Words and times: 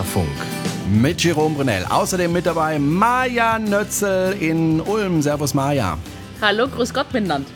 Querfunk. 0.00 0.28
Mit 0.90 1.22
Jerome 1.22 1.54
Brunel. 1.54 1.84
Außerdem 1.86 2.32
mit 2.32 2.46
dabei 2.46 2.78
Maja 2.78 3.58
Nötzel 3.58 4.32
in 4.40 4.80
Ulm. 4.80 5.20
Servus 5.20 5.52
Maja. 5.52 5.98
Hallo, 6.40 6.68
grüß 6.68 6.94
Gott 6.94 7.12
miteinander. 7.12 7.50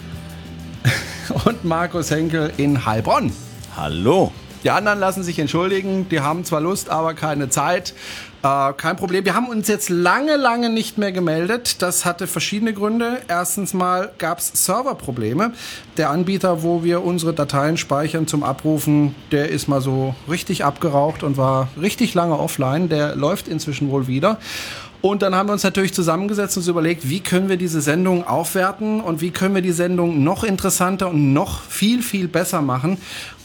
Und 1.47 1.65
Markus 1.65 2.11
Henkel 2.11 2.53
in 2.59 2.85
Heilbronn. 2.85 3.33
Hallo. 3.75 4.31
Die 4.65 4.71
anderen 4.71 4.99
lassen 4.99 5.23
sich 5.23 5.39
entschuldigen. 5.39 6.09
Die 6.09 6.21
haben 6.21 6.45
zwar 6.45 6.63
Lust, 6.63 6.89
aber 6.89 7.13
keine 7.13 7.51
Zeit. 7.51 7.93
Äh, 8.43 8.73
kein 8.73 8.97
Problem. 8.97 9.27
Wir 9.27 9.35
haben 9.35 9.47
uns 9.47 9.69
jetzt 9.69 9.91
lange, 9.91 10.37
lange 10.37 10.71
nicht 10.71 10.97
mehr 10.97 11.13
gemeldet. 11.13 11.83
Das 11.83 12.07
hatte 12.07 12.27
verschiedene 12.27 12.73
Gründe. 12.73 13.21
Erstens 13.29 13.75
mal 13.75 14.11
gab 14.17 14.39
es 14.39 14.65
Serverprobleme. 14.65 15.53
Der 15.99 16.09
Anbieter, 16.09 16.63
wo 16.63 16.83
wir 16.83 17.05
unsere 17.05 17.35
Dateien 17.35 17.77
speichern 17.77 18.27
zum 18.27 18.43
Abrufen, 18.43 19.15
der 19.33 19.51
ist 19.51 19.69
mal 19.69 19.83
so 19.83 20.15
richtig 20.31 20.65
abgeraucht 20.65 21.23
und 21.23 21.37
war 21.37 21.69
richtig 21.79 22.15
lange 22.15 22.39
offline. 22.39 22.89
Der 22.89 23.17
läuft 23.17 23.49
inzwischen 23.49 23.91
wohl 23.91 24.07
wieder. 24.07 24.39
Und 25.03 25.21
dann 25.21 25.35
haben 25.35 25.51
wir 25.51 25.53
uns 25.53 25.63
natürlich 25.63 25.93
zusammengesetzt 25.93 26.57
und 26.57 26.63
uns 26.63 26.69
überlegt, 26.69 27.07
wie 27.11 27.21
können 27.21 27.51
wir 27.51 27.59
diese 27.59 27.83
Sendung 27.83 28.27
aufwerten 28.27 29.03
und 29.03 29.21
wie 29.21 29.31
können 29.31 29.55
wir 29.55 29.61
die 29.61 29.73
Sendung 29.73 30.25
noch 30.25 30.45
interessanter 30.45 31.11
und 31.11 31.35
noch 31.35 31.61
viel, 31.61 32.01
viel 32.03 32.27
besser 32.27 32.63
machen 32.63 32.97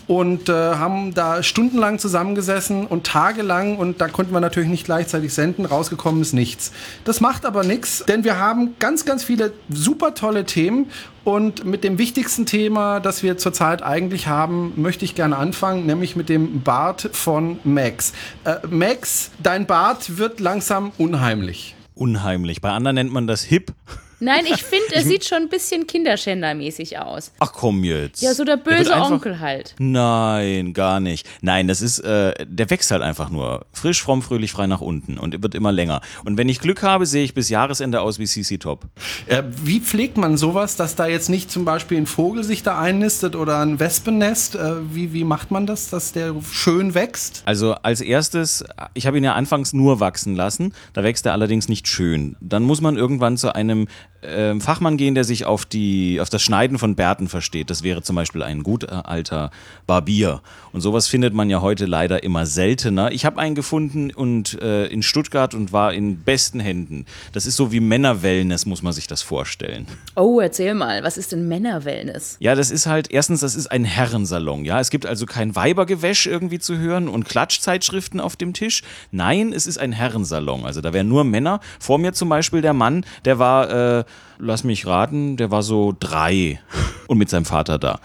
und 0.09 0.49
äh, 0.49 0.53
haben 0.53 1.13
da 1.13 1.43
stundenlang 1.43 1.99
zusammengesessen 1.99 2.87
und 2.87 3.05
tagelang 3.05 3.77
und 3.77 4.01
da 4.01 4.07
konnten 4.07 4.33
wir 4.33 4.39
natürlich 4.39 4.67
nicht 4.67 4.85
gleichzeitig 4.85 5.31
senden. 5.35 5.67
Rausgekommen 5.67 6.23
ist 6.23 6.33
nichts. 6.33 6.71
Das 7.03 7.21
macht 7.21 7.45
aber 7.45 7.63
nichts, 7.63 8.03
denn 8.07 8.23
wir 8.23 8.39
haben 8.39 8.73
ganz, 8.79 9.05
ganz 9.05 9.23
viele 9.23 9.53
super 9.69 10.15
tolle 10.15 10.45
Themen 10.45 10.87
und 11.25 11.63
mit 11.63 11.83
dem 11.83 11.99
wichtigsten 11.99 12.47
Thema, 12.47 12.99
das 12.99 13.21
wir 13.21 13.37
zurzeit 13.37 13.83
eigentlich 13.83 14.25
haben, 14.25 14.73
möchte 14.77 15.05
ich 15.05 15.13
gerne 15.13 15.37
anfangen, 15.37 15.85
nämlich 15.85 16.15
mit 16.15 16.27
dem 16.27 16.63
Bart 16.63 17.11
von 17.13 17.59
Max. 17.63 18.13
Äh, 18.45 18.55
Max, 18.67 19.29
dein 19.43 19.67
Bart 19.67 20.17
wird 20.17 20.39
langsam 20.39 20.91
unheimlich. 20.97 21.75
Unheimlich. 21.93 22.61
Bei 22.61 22.71
anderen 22.71 22.95
nennt 22.95 23.13
man 23.13 23.27
das 23.27 23.43
hip. 23.43 23.73
Nein, 24.19 24.45
ich 24.45 24.63
finde, 24.63 24.85
er 24.95 25.03
sieht 25.03 25.25
schon 25.25 25.39
ein 25.43 25.49
bisschen 25.49 25.87
Kinderschändermäßig 25.87 26.99
aus. 26.99 27.31
Ach 27.39 27.51
komm 27.53 27.83
jetzt. 27.83 28.21
Ja, 28.21 28.33
so 28.33 28.43
der 28.43 28.57
böse 28.57 28.93
einfach- 28.93 29.11
Onkel 29.11 29.39
halt. 29.39 29.75
Nein, 29.79 30.73
gar 30.73 30.99
nicht. 30.99 31.27
Nein, 31.41 31.67
das 31.67 31.81
ist, 31.81 31.99
äh, 31.99 32.33
der 32.45 32.69
wächst 32.69 32.91
halt 32.91 33.01
einfach 33.01 33.29
nur. 33.29 33.65
Frisch, 33.73 34.01
fromm, 34.01 34.21
fröhlich, 34.21 34.51
frei 34.51 34.67
nach 34.67 34.81
unten 34.81 35.17
und 35.17 35.41
wird 35.41 35.55
immer 35.55 35.71
länger. 35.71 36.01
Und 36.25 36.37
wenn 36.37 36.49
ich 36.49 36.59
Glück 36.59 36.83
habe, 36.83 37.05
sehe 37.05 37.23
ich 37.23 37.33
bis 37.33 37.49
Jahresende 37.49 38.01
aus 38.01 38.19
wie 38.19 38.25
CC 38.25 38.57
Top. 38.57 38.85
Äh, 39.27 39.43
wie 39.63 39.79
pflegt 39.79 40.17
man 40.17 40.37
sowas, 40.37 40.75
dass 40.75 40.95
da 40.95 41.07
jetzt 41.07 41.29
nicht 41.29 41.49
zum 41.51 41.65
Beispiel 41.65 41.97
ein 41.97 42.05
Vogel 42.05 42.43
sich 42.43 42.63
da 42.63 42.79
einnistet 42.79 43.35
oder 43.35 43.59
ein 43.59 43.79
Wespennest? 43.79 44.55
Äh, 44.55 44.93
wie, 44.93 45.13
wie 45.13 45.23
macht 45.23 45.51
man 45.51 45.65
das, 45.65 45.89
dass 45.89 46.11
der 46.11 46.35
schön 46.51 46.93
wächst? 46.93 47.43
Also 47.45 47.73
als 47.75 48.01
erstes, 48.01 48.63
ich 48.93 49.07
habe 49.07 49.17
ihn 49.17 49.23
ja 49.23 49.33
anfangs 49.33 49.73
nur 49.73 49.99
wachsen 49.99 50.35
lassen, 50.35 50.73
da 50.93 51.03
wächst 51.03 51.25
er 51.25 51.33
allerdings 51.33 51.67
nicht 51.69 51.87
schön. 51.87 52.35
Dann 52.41 52.63
muss 52.63 52.81
man 52.81 52.97
irgendwann 52.97 53.37
zu 53.37 53.53
einem 53.55 53.87
ähm, 54.23 54.61
Fachmann 54.61 54.97
gehen, 54.97 55.15
der 55.15 55.23
sich 55.23 55.45
auf, 55.45 55.65
die, 55.65 56.19
auf 56.21 56.29
das 56.29 56.41
Schneiden 56.41 56.77
von 56.77 56.95
Bärten 56.95 57.27
versteht. 57.27 57.69
Das 57.69 57.83
wäre 57.83 58.01
zum 58.01 58.15
Beispiel 58.15 58.43
ein 58.43 58.63
gut 58.63 58.83
äh, 58.83 58.87
alter 58.87 59.51
Barbier. 59.87 60.41
Und 60.71 60.81
sowas 60.81 61.07
findet 61.07 61.33
man 61.33 61.49
ja 61.49 61.61
heute 61.61 61.85
leider 61.85 62.23
immer 62.23 62.45
seltener. 62.45 63.11
Ich 63.11 63.25
habe 63.25 63.39
einen 63.39 63.55
gefunden 63.55 64.11
und 64.11 64.61
äh, 64.61 64.87
in 64.87 65.03
Stuttgart 65.03 65.53
und 65.53 65.71
war 65.71 65.93
in 65.93 66.23
besten 66.23 66.59
Händen. 66.59 67.05
Das 67.33 67.45
ist 67.45 67.55
so 67.55 67.71
wie 67.71 67.79
Männerwellness, 67.79 68.65
muss 68.65 68.81
man 68.81 68.93
sich 68.93 69.07
das 69.07 69.21
vorstellen. 69.21 69.87
Oh, 70.15 70.39
erzähl 70.39 70.73
mal, 70.73 71.03
was 71.03 71.17
ist 71.17 71.31
denn 71.31 71.47
Männerwellness? 71.47 72.37
Ja, 72.39 72.55
das 72.55 72.71
ist 72.71 72.85
halt, 72.85 73.11
erstens, 73.11 73.41
das 73.41 73.55
ist 73.55 73.67
ein 73.67 73.85
Herrensalon, 73.85 74.65
ja. 74.65 74.79
Es 74.79 74.89
gibt 74.89 75.05
also 75.05 75.25
kein 75.25 75.55
Weibergewäsch 75.55 76.27
irgendwie 76.27 76.59
zu 76.59 76.77
hören 76.77 77.07
und 77.07 77.25
Klatschzeitschriften 77.25 78.19
auf 78.19 78.35
dem 78.35 78.53
Tisch. 78.53 78.83
Nein, 79.11 79.53
es 79.53 79.67
ist 79.67 79.77
ein 79.77 79.91
Herrensalon. 79.91 80.65
Also 80.65 80.81
da 80.81 80.93
wären 80.93 81.07
nur 81.07 81.23
Männer. 81.23 81.59
Vor 81.79 81.97
mir 81.97 82.13
zum 82.13 82.29
Beispiel 82.29 82.61
der 82.61 82.73
Mann, 82.73 83.05
der 83.25 83.39
war, 83.39 83.99
äh, 83.99 84.03
lass 84.37 84.63
mich 84.63 84.85
raten, 84.85 85.37
der 85.37 85.51
war 85.51 85.63
so 85.63 85.95
drei 85.99 86.59
und 87.07 87.17
mit 87.17 87.29
seinem 87.29 87.45
Vater 87.45 87.77
da. 87.77 87.99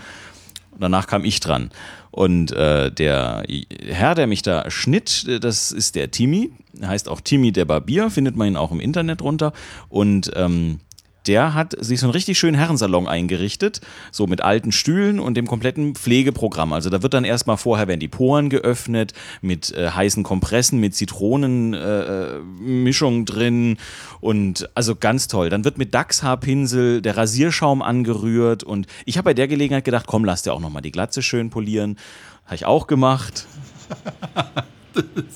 Und 0.72 0.82
danach 0.82 1.06
kam 1.06 1.24
ich 1.24 1.40
dran. 1.40 1.70
Und 2.10 2.52
äh, 2.52 2.92
der 2.92 3.44
Herr, 3.88 4.14
der 4.14 4.26
mich 4.26 4.42
da 4.42 4.70
schnitt, 4.70 5.26
äh, 5.28 5.40
das 5.40 5.72
ist 5.72 5.94
der 5.94 6.10
Timi. 6.10 6.52
Heißt 6.84 7.08
auch 7.08 7.20
Timi 7.20 7.52
der 7.52 7.64
Barbier, 7.64 8.10
findet 8.10 8.36
man 8.36 8.48
ihn 8.48 8.56
auch 8.56 8.72
im 8.72 8.80
Internet 8.80 9.22
runter. 9.22 9.52
Und 9.88 10.30
ähm, 10.36 10.80
der 11.26 11.54
hat 11.54 11.74
sich 11.78 12.00
so 12.00 12.06
einen 12.06 12.12
richtig 12.12 12.38
schönen 12.38 12.56
Herrensalon 12.56 13.08
eingerichtet, 13.08 13.80
so 14.10 14.26
mit 14.26 14.42
alten 14.42 14.72
Stühlen 14.72 15.20
und 15.20 15.34
dem 15.34 15.46
kompletten 15.46 15.94
Pflegeprogramm. 15.94 16.72
Also 16.72 16.90
da 16.90 17.02
wird 17.02 17.14
dann 17.14 17.24
erstmal 17.24 17.56
vorher 17.56 17.88
werden 17.88 18.00
die 18.00 18.08
Poren 18.08 18.50
geöffnet 18.50 19.12
mit 19.40 19.72
äh, 19.72 19.90
heißen 19.90 20.22
Kompressen, 20.22 20.80
mit 20.80 20.94
Zitronenmischung 20.94 21.74
äh, 21.74 22.84
Mischung 22.84 23.24
drin 23.24 23.76
und 24.20 24.68
also 24.74 24.96
ganz 24.96 25.28
toll. 25.28 25.50
Dann 25.50 25.64
wird 25.64 25.78
mit 25.78 25.94
Dachshaarpinsel 25.94 27.02
der 27.02 27.16
Rasierschaum 27.16 27.82
angerührt 27.82 28.62
und 28.62 28.86
ich 29.04 29.16
habe 29.16 29.30
bei 29.30 29.34
der 29.34 29.48
Gelegenheit 29.48 29.84
gedacht, 29.84 30.06
komm, 30.06 30.24
lass 30.24 30.42
dir 30.42 30.52
auch 30.52 30.60
nochmal 30.60 30.82
die 30.82 30.92
Glatze 30.92 31.22
schön 31.22 31.50
polieren. 31.50 31.96
Habe 32.44 32.56
ich 32.56 32.66
auch 32.66 32.86
gemacht. 32.86 33.46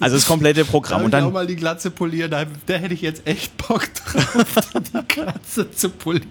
Also 0.01 0.17
das 0.17 0.27
komplette 0.27 0.65
Programm. 0.65 1.03
Und 1.03 1.09
ich 1.11 1.17
auch 1.17 1.21
dann 1.21 1.33
mal 1.33 1.47
die 1.47 1.57
Glatze 1.57 1.91
polieren? 1.91 2.31
Da, 2.31 2.45
da 2.67 2.75
hätte 2.75 2.95
ich 2.95 3.03
jetzt 3.03 3.27
echt 3.27 3.57
Bock 3.57 3.89
drauf, 3.95 4.47
die 4.95 5.09
Glatze 5.09 5.71
zu 5.71 5.91
polieren. 5.91 6.29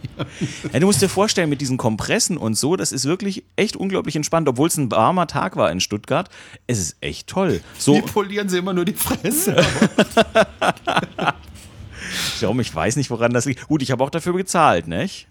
Ja, 0.71 0.79
du 0.79 0.85
musst 0.85 1.01
dir 1.01 1.09
vorstellen, 1.09 1.49
mit 1.49 1.61
diesen 1.61 1.77
Kompressen 1.77 2.38
und 2.38 2.55
so, 2.55 2.75
das 2.75 2.91
ist 2.91 3.05
wirklich 3.05 3.43
echt 3.55 3.75
unglaublich 3.75 4.15
entspannt, 4.15 4.47
obwohl 4.47 4.67
es 4.67 4.77
ein 4.77 4.89
warmer 4.91 5.27
Tag 5.27 5.55
war 5.55 5.71
in 5.71 5.79
Stuttgart. 5.79 6.29
Es 6.67 6.79
ist 6.79 6.95
echt 7.01 7.27
toll. 7.27 7.61
So, 7.77 7.95
Die 7.95 8.01
polieren 8.01 8.49
sie 8.49 8.57
immer 8.57 8.73
nur 8.73 8.85
die 8.85 8.93
Fresse. 8.93 9.57
Jerome, 12.39 12.61
ich 12.61 12.73
weiß 12.73 12.95
nicht, 12.95 13.09
woran 13.09 13.33
das 13.33 13.45
liegt. 13.45 13.67
Gut, 13.67 13.81
ich 13.81 13.91
habe 13.91 14.03
auch 14.03 14.09
dafür 14.09 14.33
gezahlt, 14.33 14.88
nicht? 14.88 15.27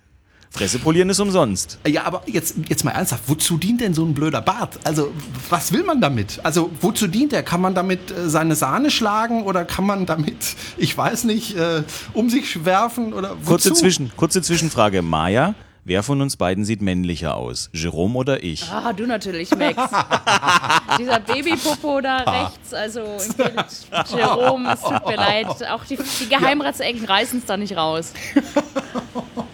Fresse 0.56 0.78
polieren 0.78 1.10
ist 1.10 1.20
umsonst. 1.20 1.78
Ja, 1.86 2.04
aber 2.04 2.22
jetzt, 2.26 2.54
jetzt 2.68 2.82
mal 2.82 2.92
ernsthaft, 2.92 3.24
wozu 3.26 3.58
dient 3.58 3.82
denn 3.82 3.92
so 3.92 4.06
ein 4.06 4.14
blöder 4.14 4.40
Bart? 4.40 4.78
Also, 4.84 5.12
was 5.50 5.70
will 5.70 5.84
man 5.84 6.00
damit? 6.00 6.40
Also, 6.44 6.70
wozu 6.80 7.08
dient 7.08 7.32
der? 7.32 7.42
Kann 7.42 7.60
man 7.60 7.74
damit 7.74 8.10
äh, 8.10 8.30
seine 8.30 8.56
Sahne 8.56 8.90
schlagen 8.90 9.42
oder 9.42 9.66
kann 9.66 9.84
man 9.84 10.06
damit, 10.06 10.56
ich 10.78 10.96
weiß 10.96 11.24
nicht, 11.24 11.56
äh, 11.56 11.82
um 12.14 12.30
sich 12.30 12.64
werfen 12.64 13.12
oder 13.12 13.32
wozu? 13.42 13.50
Kurze, 13.50 13.74
Zwischen, 13.74 14.10
kurze 14.16 14.40
Zwischenfrage. 14.40 15.02
Maja, 15.02 15.54
wer 15.84 16.02
von 16.02 16.22
uns 16.22 16.38
beiden 16.38 16.64
sieht 16.64 16.80
männlicher 16.80 17.36
aus? 17.36 17.68
Jerome 17.74 18.16
oder 18.16 18.42
ich? 18.42 18.64
Ah, 18.70 18.94
du 18.94 19.06
natürlich, 19.06 19.50
Max. 19.50 19.76
Dieser 20.98 21.20
Babypopo 21.20 22.00
da 22.00 22.16
rechts, 22.16 22.72
also 22.72 23.00
im 23.00 23.34
Bild. 23.34 23.66
Jerome, 24.08 24.72
es 24.72 24.80
tut 24.80 25.06
mir 25.06 25.16
leid. 25.16 25.48
Auch 25.70 25.84
die, 25.84 25.98
die 26.20 26.28
Geheimratsecken 26.30 27.04
reißen 27.04 27.40
es 27.40 27.44
da 27.44 27.58
nicht 27.58 27.76
raus. 27.76 28.14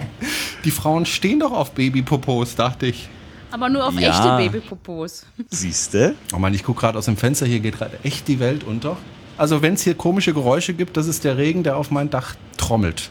Die 0.64 0.70
Frauen 0.70 1.06
stehen 1.06 1.40
doch 1.40 1.52
auf 1.52 1.72
Babypopos, 1.72 2.54
dachte 2.54 2.86
ich. 2.86 3.08
Aber 3.50 3.68
nur 3.68 3.86
auf 3.86 3.98
Ja. 3.98 4.08
echte 4.10 4.36
Babypopos. 4.36 5.26
Siehste? 5.50 6.14
Oh 6.34 6.38
Mann, 6.38 6.54
ich 6.54 6.62
gucke 6.64 6.80
gerade 6.80 6.98
aus 6.98 7.04
dem 7.06 7.16
Fenster, 7.16 7.46
hier 7.46 7.60
geht 7.60 7.76
gerade 7.78 7.98
echt 8.02 8.28
die 8.28 8.38
Welt 8.40 8.64
unter. 8.64 8.96
Also, 9.36 9.60
wenn 9.62 9.74
es 9.74 9.82
hier 9.82 9.94
komische 9.94 10.32
Geräusche 10.34 10.72
gibt, 10.74 10.96
das 10.96 11.06
ist 11.06 11.24
der 11.24 11.36
Regen, 11.36 11.62
der 11.62 11.76
auf 11.76 11.90
mein 11.90 12.10
Dach 12.10 12.34
trommelt. 12.56 13.10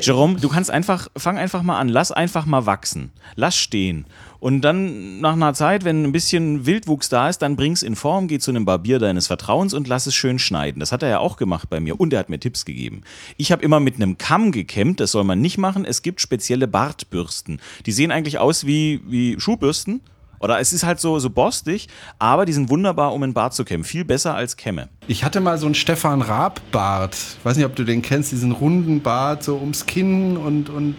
Jerome, 0.00 0.40
du 0.40 0.48
kannst 0.48 0.70
einfach, 0.70 1.08
fang 1.16 1.38
einfach 1.38 1.62
mal 1.62 1.78
an, 1.78 1.88
lass 1.88 2.12
einfach 2.12 2.46
mal 2.46 2.66
wachsen. 2.66 3.12
Lass 3.34 3.56
stehen. 3.56 4.06
Und 4.38 4.60
dann 4.60 5.20
nach 5.20 5.32
einer 5.32 5.54
Zeit, 5.54 5.84
wenn 5.84 6.04
ein 6.04 6.12
bisschen 6.12 6.66
Wildwuchs 6.66 7.08
da 7.08 7.28
ist, 7.28 7.38
dann 7.38 7.56
bring's 7.56 7.82
in 7.82 7.96
Form, 7.96 8.28
geh 8.28 8.38
zu 8.38 8.50
einem 8.50 8.64
Barbier 8.64 8.98
deines 8.98 9.26
Vertrauens 9.26 9.74
und 9.74 9.88
lass 9.88 10.06
es 10.06 10.14
schön 10.14 10.38
schneiden. 10.38 10.80
Das 10.80 10.92
hat 10.92 11.02
er 11.02 11.08
ja 11.08 11.18
auch 11.18 11.36
gemacht 11.36 11.70
bei 11.70 11.80
mir 11.80 11.98
und 11.98 12.12
er 12.12 12.18
hat 12.18 12.28
mir 12.28 12.38
Tipps 12.38 12.64
gegeben. 12.64 13.02
Ich 13.36 13.50
habe 13.52 13.62
immer 13.62 13.80
mit 13.80 13.96
einem 13.96 14.18
Kamm 14.18 14.52
gekämmt, 14.52 15.00
das 15.00 15.12
soll 15.12 15.24
man 15.24 15.40
nicht 15.40 15.58
machen. 15.58 15.84
Es 15.84 16.02
gibt 16.02 16.20
spezielle 16.20 16.68
Bartbürsten. 16.68 17.60
Die 17.86 17.92
sehen 17.92 18.10
eigentlich 18.10 18.38
aus 18.38 18.66
wie, 18.66 19.00
wie 19.06 19.40
Schuhbürsten. 19.40 20.00
Oder 20.46 20.60
es 20.60 20.72
ist 20.72 20.84
halt 20.84 21.00
so, 21.00 21.18
so 21.18 21.28
borstig, 21.28 21.88
aber 22.20 22.46
die 22.46 22.52
sind 22.52 22.70
wunderbar, 22.70 23.12
um 23.12 23.20
einen 23.24 23.34
Bart 23.34 23.52
zu 23.52 23.64
kämmen. 23.64 23.82
Viel 23.82 24.04
besser 24.04 24.36
als 24.36 24.56
Kämme. 24.56 24.88
Ich 25.08 25.24
hatte 25.24 25.40
mal 25.40 25.58
so 25.58 25.66
einen 25.66 25.74
Stefan 25.74 26.22
Raab-Bart. 26.22 27.16
Weiß 27.42 27.56
nicht, 27.56 27.66
ob 27.66 27.74
du 27.74 27.82
den 27.82 28.00
kennst, 28.00 28.30
diesen 28.30 28.52
runden 28.52 29.02
Bart, 29.02 29.42
so 29.42 29.56
ums 29.56 29.86
Kinn 29.86 30.36
und, 30.36 30.70
und 30.70 30.94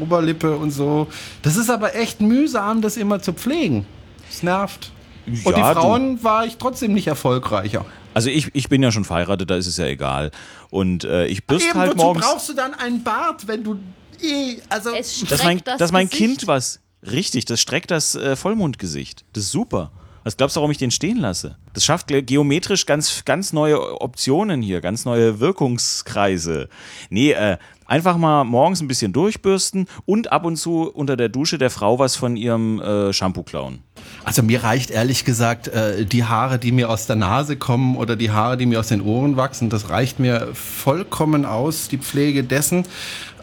Oberlippe 0.00 0.54
und 0.56 0.70
so. 0.70 1.08
Das 1.42 1.56
ist 1.56 1.70
aber 1.70 1.96
echt 1.96 2.20
mühsam, 2.20 2.82
das 2.82 2.96
immer 2.96 3.20
zu 3.20 3.32
pflegen. 3.32 3.84
Das 4.30 4.44
nervt. 4.44 4.92
Und 5.26 5.34
Ja, 5.44 5.52
die 5.52 5.60
du- 5.74 5.80
Frauen 5.80 6.22
war 6.22 6.46
ich 6.46 6.56
trotzdem 6.58 6.92
nicht 6.94 7.08
erfolgreicher. 7.08 7.84
Also 8.14 8.30
ich, 8.30 8.50
ich 8.54 8.68
bin 8.68 8.80
ja 8.80 8.92
schon 8.92 9.04
verheiratet, 9.04 9.50
da 9.50 9.56
ist 9.56 9.66
es 9.66 9.76
ja 9.76 9.86
egal. 9.86 10.30
Und 10.70 11.02
äh, 11.02 11.26
ich 11.26 11.44
bürste 11.48 11.70
Eben, 11.70 11.78
halt 11.80 11.94
wozu 11.94 12.04
morgens. 12.04 12.24
brauchst 12.26 12.48
du 12.48 12.52
dann 12.52 12.72
einen 12.74 13.02
Bart, 13.02 13.48
wenn 13.48 13.64
du 13.64 13.76
eh, 14.22 14.58
also 14.68 14.90
Es 14.94 15.18
dass 15.20 15.42
mein, 15.42 15.58
streckt 15.58 15.66
das 15.66 15.78
dass 15.78 15.90
mein. 15.90 16.08
Kind 16.08 16.46
was. 16.46 16.78
Richtig, 17.10 17.44
das 17.44 17.60
streckt 17.60 17.90
das 17.90 18.14
äh, 18.14 18.36
Vollmondgesicht. 18.36 19.24
Das 19.32 19.44
ist 19.44 19.50
super. 19.52 19.90
Was 20.22 20.38
glaubst 20.38 20.56
du, 20.56 20.60
warum 20.60 20.70
ich 20.70 20.78
den 20.78 20.90
stehen 20.90 21.18
lasse? 21.18 21.56
Das 21.74 21.84
schafft 21.84 22.06
ge- 22.06 22.22
geometrisch 22.22 22.86
ganz, 22.86 23.26
ganz 23.26 23.52
neue 23.52 24.00
Optionen 24.00 24.62
hier, 24.62 24.80
ganz 24.80 25.04
neue 25.04 25.38
Wirkungskreise. 25.40 26.68
Nee, 27.10 27.32
äh, 27.32 27.58
Einfach 27.86 28.16
mal 28.16 28.44
morgens 28.44 28.80
ein 28.80 28.88
bisschen 28.88 29.12
durchbürsten 29.12 29.88
und 30.06 30.32
ab 30.32 30.46
und 30.46 30.56
zu 30.56 30.90
unter 30.90 31.18
der 31.18 31.28
Dusche 31.28 31.58
der 31.58 31.68
Frau 31.68 31.98
was 31.98 32.16
von 32.16 32.34
ihrem 32.34 32.80
äh, 32.80 33.12
Shampoo 33.12 33.42
klauen. 33.42 33.80
Also 34.24 34.42
mir 34.42 34.64
reicht 34.64 34.90
ehrlich 34.90 35.26
gesagt 35.26 35.68
äh, 35.68 36.06
die 36.06 36.24
Haare, 36.24 36.58
die 36.58 36.72
mir 36.72 36.88
aus 36.88 37.04
der 37.06 37.16
Nase 37.16 37.56
kommen 37.58 37.96
oder 37.98 38.16
die 38.16 38.30
Haare, 38.30 38.56
die 38.56 38.64
mir 38.64 38.80
aus 38.80 38.88
den 38.88 39.02
Ohren 39.02 39.36
wachsen, 39.36 39.68
das 39.68 39.90
reicht 39.90 40.18
mir 40.18 40.48
vollkommen 40.54 41.44
aus, 41.44 41.88
die 41.88 41.98
Pflege 41.98 42.42
dessen. 42.42 42.86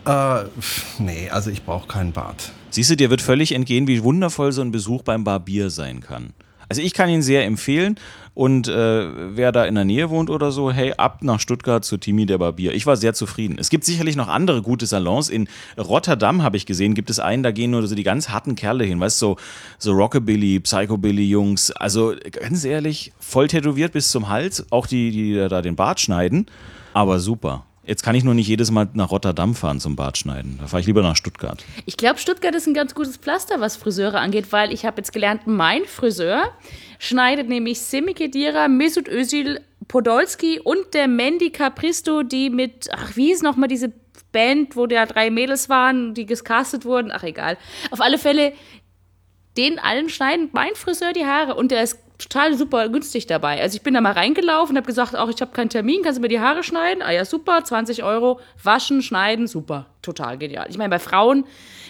Äh, 0.07 0.45
nee, 0.97 1.29
also 1.29 1.51
ich 1.51 1.61
brauche 1.63 1.87
keinen 1.87 2.11
Bart. 2.11 2.51
Siehst 2.71 2.89
du, 2.89 2.95
dir 2.95 3.09
wird 3.09 3.21
völlig 3.21 3.51
entgehen, 3.51 3.85
wie 3.87 4.01
wundervoll 4.01 4.53
so 4.53 4.61
ein 4.61 4.71
Besuch 4.71 5.03
beim 5.03 5.25
Barbier 5.25 5.69
sein 5.69 5.99
kann. 5.99 6.33
Also 6.69 6.81
ich 6.81 6.93
kann 6.93 7.09
ihn 7.09 7.21
sehr 7.21 7.43
empfehlen 7.43 7.99
und 8.33 8.69
äh, 8.69 9.35
wer 9.35 9.51
da 9.51 9.65
in 9.65 9.75
der 9.75 9.83
Nähe 9.83 10.09
wohnt 10.09 10.29
oder 10.29 10.53
so, 10.53 10.71
hey, 10.71 10.93
ab 10.93 11.21
nach 11.21 11.41
Stuttgart 11.41 11.83
zu 11.83 11.97
Timi 11.97 12.25
der 12.25 12.37
Barbier. 12.37 12.73
Ich 12.73 12.85
war 12.85 12.95
sehr 12.95 13.13
zufrieden. 13.13 13.57
Es 13.59 13.69
gibt 13.69 13.83
sicherlich 13.83 14.15
noch 14.15 14.29
andere 14.29 14.61
gute 14.61 14.85
Salons. 14.85 15.27
In 15.27 15.49
Rotterdam 15.77 16.43
habe 16.43 16.55
ich 16.55 16.65
gesehen, 16.65 16.93
gibt 16.93 17.09
es 17.09 17.19
einen, 17.19 17.43
da 17.43 17.51
gehen 17.51 17.71
nur 17.71 17.85
so 17.85 17.93
die 17.93 18.03
ganz 18.03 18.29
harten 18.29 18.55
Kerle 18.55 18.85
hin, 18.85 19.01
weißt 19.01 19.21
du, 19.21 19.25
so, 19.25 19.37
so 19.79 19.91
Rockabilly, 19.91 20.61
Psychobilly-Jungs. 20.61 21.71
Also 21.71 22.15
ganz 22.31 22.63
ehrlich, 22.63 23.11
voll 23.19 23.49
tätowiert 23.49 23.91
bis 23.91 24.09
zum 24.09 24.29
Hals, 24.29 24.65
auch 24.71 24.87
die, 24.87 25.11
die 25.11 25.35
da 25.49 25.61
den 25.61 25.75
Bart 25.75 25.99
schneiden, 25.99 26.45
aber 26.93 27.19
super. 27.19 27.65
Jetzt 27.91 28.03
kann 28.03 28.15
ich 28.15 28.23
nur 28.23 28.33
nicht 28.33 28.47
jedes 28.47 28.71
Mal 28.71 28.87
nach 28.93 29.11
Rotterdam 29.11 29.53
fahren 29.53 29.81
zum 29.81 29.97
Bart 29.97 30.17
schneiden. 30.17 30.57
Da 30.61 30.67
fahre 30.67 30.79
ich 30.79 30.87
lieber 30.87 31.01
nach 31.01 31.17
Stuttgart. 31.17 31.61
Ich 31.85 31.97
glaube, 31.97 32.19
Stuttgart 32.19 32.55
ist 32.55 32.65
ein 32.65 32.73
ganz 32.73 32.95
gutes 32.95 33.17
Pflaster, 33.17 33.59
was 33.59 33.75
Friseure 33.75 34.21
angeht, 34.21 34.53
weil 34.53 34.71
ich 34.71 34.85
habe 34.85 34.99
jetzt 35.01 35.11
gelernt, 35.11 35.41
mein 35.45 35.83
Friseur 35.83 36.51
schneidet 36.99 37.49
nämlich 37.49 37.81
Semi 37.81 38.13
Kedira, 38.13 38.69
Mesut 38.69 39.09
Özil, 39.09 39.59
Podolski 39.89 40.61
und 40.61 40.93
der 40.93 41.09
Mandy 41.09 41.49
Capristo, 41.49 42.23
die 42.23 42.49
mit, 42.49 42.87
ach, 42.93 43.17
wie 43.17 43.25
hieß 43.25 43.41
nochmal 43.41 43.67
diese 43.67 43.91
Band, 44.31 44.77
wo 44.77 44.87
da 44.87 45.05
drei 45.05 45.29
Mädels 45.29 45.67
waren, 45.67 46.13
die 46.13 46.25
gescastet 46.25 46.85
wurden, 46.85 47.11
ach 47.11 47.23
egal. 47.23 47.57
Auf 47.91 47.99
alle 47.99 48.17
Fälle, 48.17 48.53
den 49.57 49.79
allen 49.79 50.07
schneiden 50.07 50.47
mein 50.53 50.75
Friseur 50.75 51.11
die 51.11 51.25
Haare 51.25 51.55
und 51.55 51.71
der 51.71 51.83
ist 51.83 51.99
total 52.21 52.57
super 52.57 52.89
günstig 52.89 53.27
dabei. 53.27 53.61
Also 53.61 53.75
ich 53.75 53.81
bin 53.81 53.93
da 53.93 54.01
mal 54.01 54.13
reingelaufen 54.13 54.73
und 54.73 54.77
habe 54.77 54.87
gesagt, 54.87 55.15
auch 55.15 55.29
ich 55.29 55.41
habe 55.41 55.51
keinen 55.51 55.69
Termin, 55.69 56.01
kannst 56.03 56.17
du 56.17 56.21
mir 56.21 56.27
die 56.27 56.39
Haare 56.39 56.63
schneiden? 56.63 57.01
Ah 57.01 57.11
ja, 57.11 57.25
super, 57.25 57.63
20 57.63 58.03
Euro, 58.03 58.39
waschen, 58.63 59.01
schneiden, 59.01 59.47
super, 59.47 59.87
total 60.01 60.37
genial. 60.37 60.67
Ich 60.69 60.77
meine, 60.77 60.89
bei 60.89 60.99
Frauen, 60.99 61.45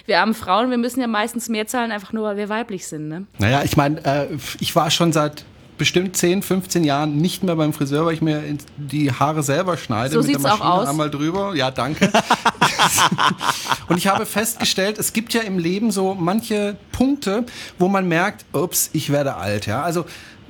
wir 0.05 0.19
armen 0.19 0.33
Frauen, 0.33 0.69
wir 0.71 0.77
müssen 0.77 1.01
ja 1.01 1.07
meistens 1.07 1.49
mehr 1.49 1.67
zahlen, 1.67 1.91
einfach 1.91 2.13
nur, 2.13 2.23
weil 2.23 2.37
wir 2.37 2.49
weiblich 2.49 2.87
sind. 2.87 3.07
Ne? 3.07 3.27
Naja, 3.37 3.61
ich 3.63 3.77
meine, 3.77 4.03
äh, 4.05 4.27
ich 4.59 4.75
war 4.75 4.89
schon 4.89 5.13
seit 5.13 5.45
bestimmt 5.81 6.15
10, 6.15 6.43
15 6.43 6.83
Jahren 6.83 7.17
nicht 7.17 7.41
mehr 7.41 7.55
beim 7.55 7.73
Friseur, 7.73 8.05
weil 8.05 8.13
ich 8.13 8.21
mir 8.21 8.43
die 8.77 9.11
Haare 9.11 9.41
selber 9.41 9.77
schneide. 9.77 10.13
So 10.13 10.19
mit 10.19 10.27
sieht's 10.27 10.43
der 10.43 10.51
Maschine 10.51 10.69
auch 10.69 10.81
aus. 10.83 10.87
einmal 10.87 11.09
drüber. 11.09 11.55
Ja, 11.55 11.71
danke. 11.71 12.11
und 13.89 13.97
ich 13.97 14.05
habe 14.05 14.27
festgestellt, 14.27 14.99
es 14.99 15.11
gibt 15.11 15.33
ja 15.33 15.41
im 15.41 15.57
Leben 15.57 15.89
so 15.89 16.13
manche 16.13 16.77
Punkte, 16.91 17.47
wo 17.79 17.87
man 17.87 18.07
merkt, 18.07 18.45
ups, 18.53 18.91
ich 18.93 19.11
werde 19.11 19.37
alt. 19.37 19.65
Ja, 19.65 19.81
also 19.81 20.05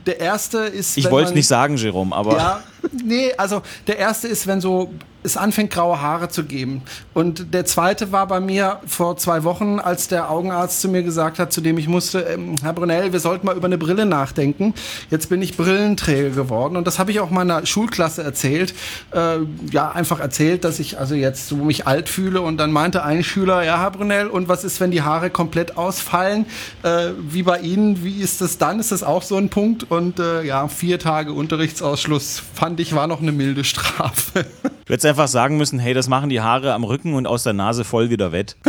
der 0.05 0.19
erste 0.19 0.57
ist. 0.57 0.97
Ich 0.97 1.09
wollte 1.09 1.29
es 1.29 1.35
nicht 1.35 1.47
sagen, 1.47 1.77
Jerome, 1.77 2.13
aber 2.13 2.35
Ja, 2.35 2.63
nee, 3.03 3.33
also 3.37 3.61
der 3.87 3.97
erste 3.97 4.27
ist, 4.27 4.47
wenn 4.47 4.61
so 4.61 4.91
es 5.23 5.37
anfängt, 5.37 5.71
graue 5.71 6.01
Haare 6.01 6.29
zu 6.29 6.43
geben. 6.43 6.81
Und 7.13 7.53
der 7.53 7.65
zweite 7.65 8.11
war 8.11 8.27
bei 8.27 8.39
mir 8.39 8.79
vor 8.87 9.17
zwei 9.17 9.43
Wochen, 9.43 9.79
als 9.79 10.07
der 10.07 10.31
Augenarzt 10.31 10.81
zu 10.81 10.89
mir 10.89 11.03
gesagt 11.03 11.37
hat, 11.39 11.53
zu 11.53 11.61
dem 11.61 11.77
ich 11.77 11.87
musste, 11.87 12.21
ähm, 12.21 12.55
Herr 12.61 12.73
Brunel, 12.73 13.13
wir 13.13 13.19
sollten 13.19 13.45
mal 13.45 13.55
über 13.55 13.67
eine 13.67 13.77
Brille 13.77 14.05
nachdenken. 14.05 14.73
Jetzt 15.09 15.29
bin 15.29 15.41
ich 15.41 15.57
Brillenträger 15.57 16.31
geworden. 16.31 16.75
Und 16.75 16.87
das 16.87 16.97
habe 16.97 17.11
ich 17.11 17.19
auch 17.19 17.29
meiner 17.29 17.65
Schulklasse 17.65 18.23
erzählt. 18.23 18.73
Äh, 19.11 19.39
ja, 19.71 19.91
einfach 19.91 20.19
erzählt, 20.19 20.63
dass 20.63 20.79
ich 20.79 20.97
also 20.97 21.13
jetzt 21.13 21.47
so 21.47 21.57
mich 21.57 21.85
alt 21.85 22.09
fühle. 22.09 22.41
Und 22.41 22.57
dann 22.57 22.71
meinte 22.71 23.03
ein 23.03 23.23
Schüler, 23.23 23.63
ja, 23.63 23.79
Herr 23.79 23.91
Brunel, 23.91 24.27
und 24.27 24.47
was 24.47 24.63
ist, 24.63 24.79
wenn 24.79 24.91
die 24.91 25.03
Haare 25.03 25.29
komplett 25.29 25.77
ausfallen? 25.77 26.45
Äh, 26.81 27.11
wie 27.19 27.43
bei 27.43 27.59
Ihnen, 27.59 28.03
wie 28.03 28.21
ist 28.21 28.41
das 28.41 28.57
dann? 28.57 28.79
Ist 28.79 28.91
das 28.91 29.03
auch 29.03 29.21
so 29.21 29.37
ein 29.37 29.49
Punkt? 29.49 29.89
Und 29.91 30.19
äh, 30.19 30.43
ja, 30.43 30.67
vier 30.67 30.97
Tage 30.97 31.33
Unterrichtsausschluss 31.33 32.41
fand 32.53 32.70
ich 32.79 32.93
war 32.93 33.07
noch 33.07 33.21
eine 33.21 33.31
milde 33.31 33.63
Strafe. 33.63 34.45
du 34.63 34.93
hättest 34.93 35.05
einfach 35.05 35.27
sagen 35.27 35.57
müssen, 35.57 35.79
hey, 35.79 35.93
das 35.93 36.07
machen 36.07 36.29
die 36.29 36.41
Haare 36.41 36.73
am 36.73 36.83
Rücken 36.83 37.13
und 37.13 37.27
aus 37.27 37.43
der 37.43 37.53
Nase 37.53 37.83
voll 37.83 38.09
wieder 38.09 38.31
wett. 38.31 38.55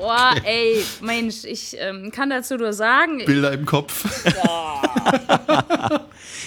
Oh, 0.00 0.12
ey, 0.44 0.84
Mensch, 1.00 1.44
ich 1.44 1.76
ähm, 1.76 2.12
kann 2.12 2.30
dazu 2.30 2.56
nur 2.56 2.72
sagen, 2.72 3.20
Bilder 3.26 3.52
im 3.52 3.66
Kopf. 3.66 4.06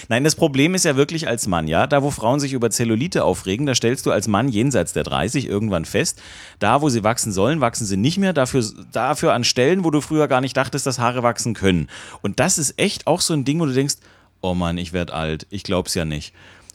Nein, 0.08 0.24
das 0.24 0.34
Problem 0.34 0.74
ist 0.74 0.86
ja 0.86 0.96
wirklich 0.96 1.28
als 1.28 1.46
Mann, 1.46 1.68
ja, 1.68 1.86
da 1.86 2.02
wo 2.02 2.10
Frauen 2.10 2.40
sich 2.40 2.54
über 2.54 2.70
Zellulite 2.70 3.24
aufregen, 3.24 3.66
da 3.66 3.74
stellst 3.74 4.06
du 4.06 4.10
als 4.10 4.26
Mann 4.26 4.48
jenseits 4.48 4.94
der 4.94 5.02
30 5.02 5.46
irgendwann 5.46 5.84
fest, 5.84 6.22
da 6.60 6.80
wo 6.80 6.88
sie 6.88 7.04
wachsen 7.04 7.30
sollen, 7.30 7.60
wachsen 7.60 7.86
sie 7.86 7.98
nicht 7.98 8.16
mehr, 8.16 8.32
dafür, 8.32 8.64
dafür 8.90 9.34
an 9.34 9.44
Stellen, 9.44 9.84
wo 9.84 9.90
du 9.90 10.00
früher 10.00 10.28
gar 10.28 10.40
nicht 10.40 10.56
dachtest, 10.56 10.86
dass 10.86 10.98
Haare 10.98 11.22
wachsen 11.22 11.52
können. 11.52 11.88
Und 12.22 12.40
das 12.40 12.56
ist 12.56 12.78
echt 12.78 13.06
auch 13.06 13.20
so 13.20 13.34
ein 13.34 13.44
Ding, 13.44 13.60
wo 13.60 13.66
du 13.66 13.72
denkst, 13.72 13.96
oh 14.42 14.54
Mann, 14.54 14.78
ich 14.78 14.92
werd 14.92 15.10
alt, 15.10 15.46
ich 15.50 15.62
glaub's 15.62 15.94
ja 15.94 16.04
nicht. 16.04 16.34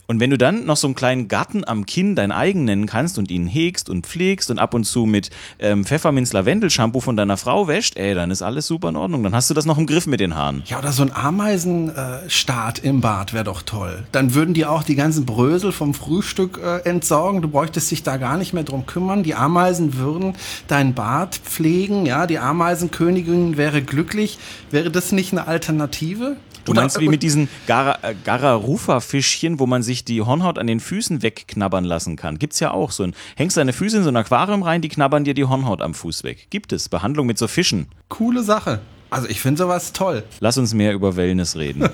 Und 0.10 0.22
wenn 0.22 0.30
du 0.30 0.38
dann 0.38 0.66
noch 0.66 0.78
so 0.78 0.88
einen 0.88 0.96
kleinen 0.96 1.28
Garten 1.28 1.66
am 1.68 1.86
Kinn 1.86 2.16
dein 2.16 2.32
eigen 2.32 2.64
nennen 2.64 2.86
kannst 2.86 3.18
und 3.18 3.30
ihn 3.30 3.46
hegst 3.46 3.90
und 3.90 4.08
pflegst 4.08 4.50
und 4.50 4.58
ab 4.58 4.74
und 4.74 4.86
zu 4.86 5.06
mit 5.06 5.30
ähm, 5.60 5.84
Pfefferminz-Lavendel-Shampoo 5.84 7.02
von 7.02 7.18
deiner 7.18 7.36
Frau 7.36 7.68
wäscht, 7.68 7.98
ey, 7.98 8.16
dann 8.16 8.32
ist 8.32 8.42
alles 8.42 8.68
super 8.68 8.88
in 8.88 8.96
Ordnung. 8.96 9.22
Dann 9.24 9.36
hast 9.36 9.50
du 9.50 9.54
das 9.54 9.66
noch 9.66 9.78
im 9.78 9.86
Griff 9.86 10.08
mit 10.08 10.22
den 10.22 10.34
Haaren. 10.34 10.64
Ja, 10.66 10.80
oder 10.80 10.94
so 10.94 11.04
ein 11.04 11.14
Ameisenstaat 11.14 12.80
im 12.80 13.02
Bad 13.02 13.34
wäre 13.34 13.44
doch 13.44 13.62
toll. 13.62 14.06
Dann 14.14 14.34
würden 14.34 14.54
die 14.54 14.66
auch 14.66 14.84
die 14.84 14.96
ganzen 14.96 15.26
Brösel 15.26 15.74
vom 15.74 15.94
Frühstück 15.94 16.62
äh, 16.64 16.88
entsorgen. 16.90 17.42
Du 17.42 17.50
bräuchtest 17.50 17.92
dich 17.92 18.04
da 18.04 18.16
gar 18.16 18.38
nicht 18.38 18.54
mehr 18.54 18.64
drum 18.64 18.86
kümmern. 18.86 19.24
Die 19.24 19.36
Ameisen 19.36 19.98
würden 19.98 20.36
dein 20.70 20.94
Bad 20.94 21.36
pflegen. 21.36 22.06
Ja, 22.06 22.28
die 22.28 22.40
Ameisenkönigin 22.40 23.58
wäre 23.58 23.82
glücklich. 23.82 24.40
Wäre 24.72 24.90
das 24.90 25.12
nicht 25.12 25.34
eine 25.34 25.48
Alternative? 25.48 26.38
Du 26.68 26.74
meinst 26.74 27.00
wie 27.00 27.08
mit 27.10 27.24
diesen 27.24 27.50
Gara- 27.68 27.98
äh, 28.04 28.14
Gararufa-Fischchen, 28.24 29.60
wo 29.60 29.66
man 29.66 29.84
sich 29.84 30.06
die 30.06 30.22
Hornhaut 30.22 30.58
an 30.60 30.68
den 30.68 30.80
Füßen 30.80 31.22
wegknabbern 31.24 31.84
lassen 31.86 32.16
kann. 32.16 32.38
Gibt's 32.40 32.60
ja 32.60 32.72
auch. 32.72 32.92
So 32.92 33.04
ein, 33.04 33.16
hängst 33.36 33.58
deine 33.58 33.74
Füße 33.74 33.98
in 33.98 34.04
so 34.04 34.10
ein 34.10 34.16
Aquarium 34.18 34.64
rein, 34.64 34.82
die 34.82 34.90
knabbern 34.90 35.24
dir 35.24 35.34
die 35.34 35.46
Hornhaut 35.46 35.82
am 35.82 35.94
Fuß 35.94 36.24
weg. 36.24 36.48
Gibt 36.50 36.72
es. 36.74 36.90
Behandlung 36.90 37.26
mit 37.28 37.38
so 37.38 37.48
Fischen. 37.48 37.88
coole 38.10 38.44
Sache. 38.44 38.80
Also 39.10 39.28
ich 39.30 39.40
finde 39.40 39.60
sowas 39.64 39.94
toll. 39.94 40.24
Lass 40.42 40.58
uns 40.58 40.74
mehr 40.74 40.94
über 40.94 41.16
Wellness 41.16 41.56
reden. 41.56 41.88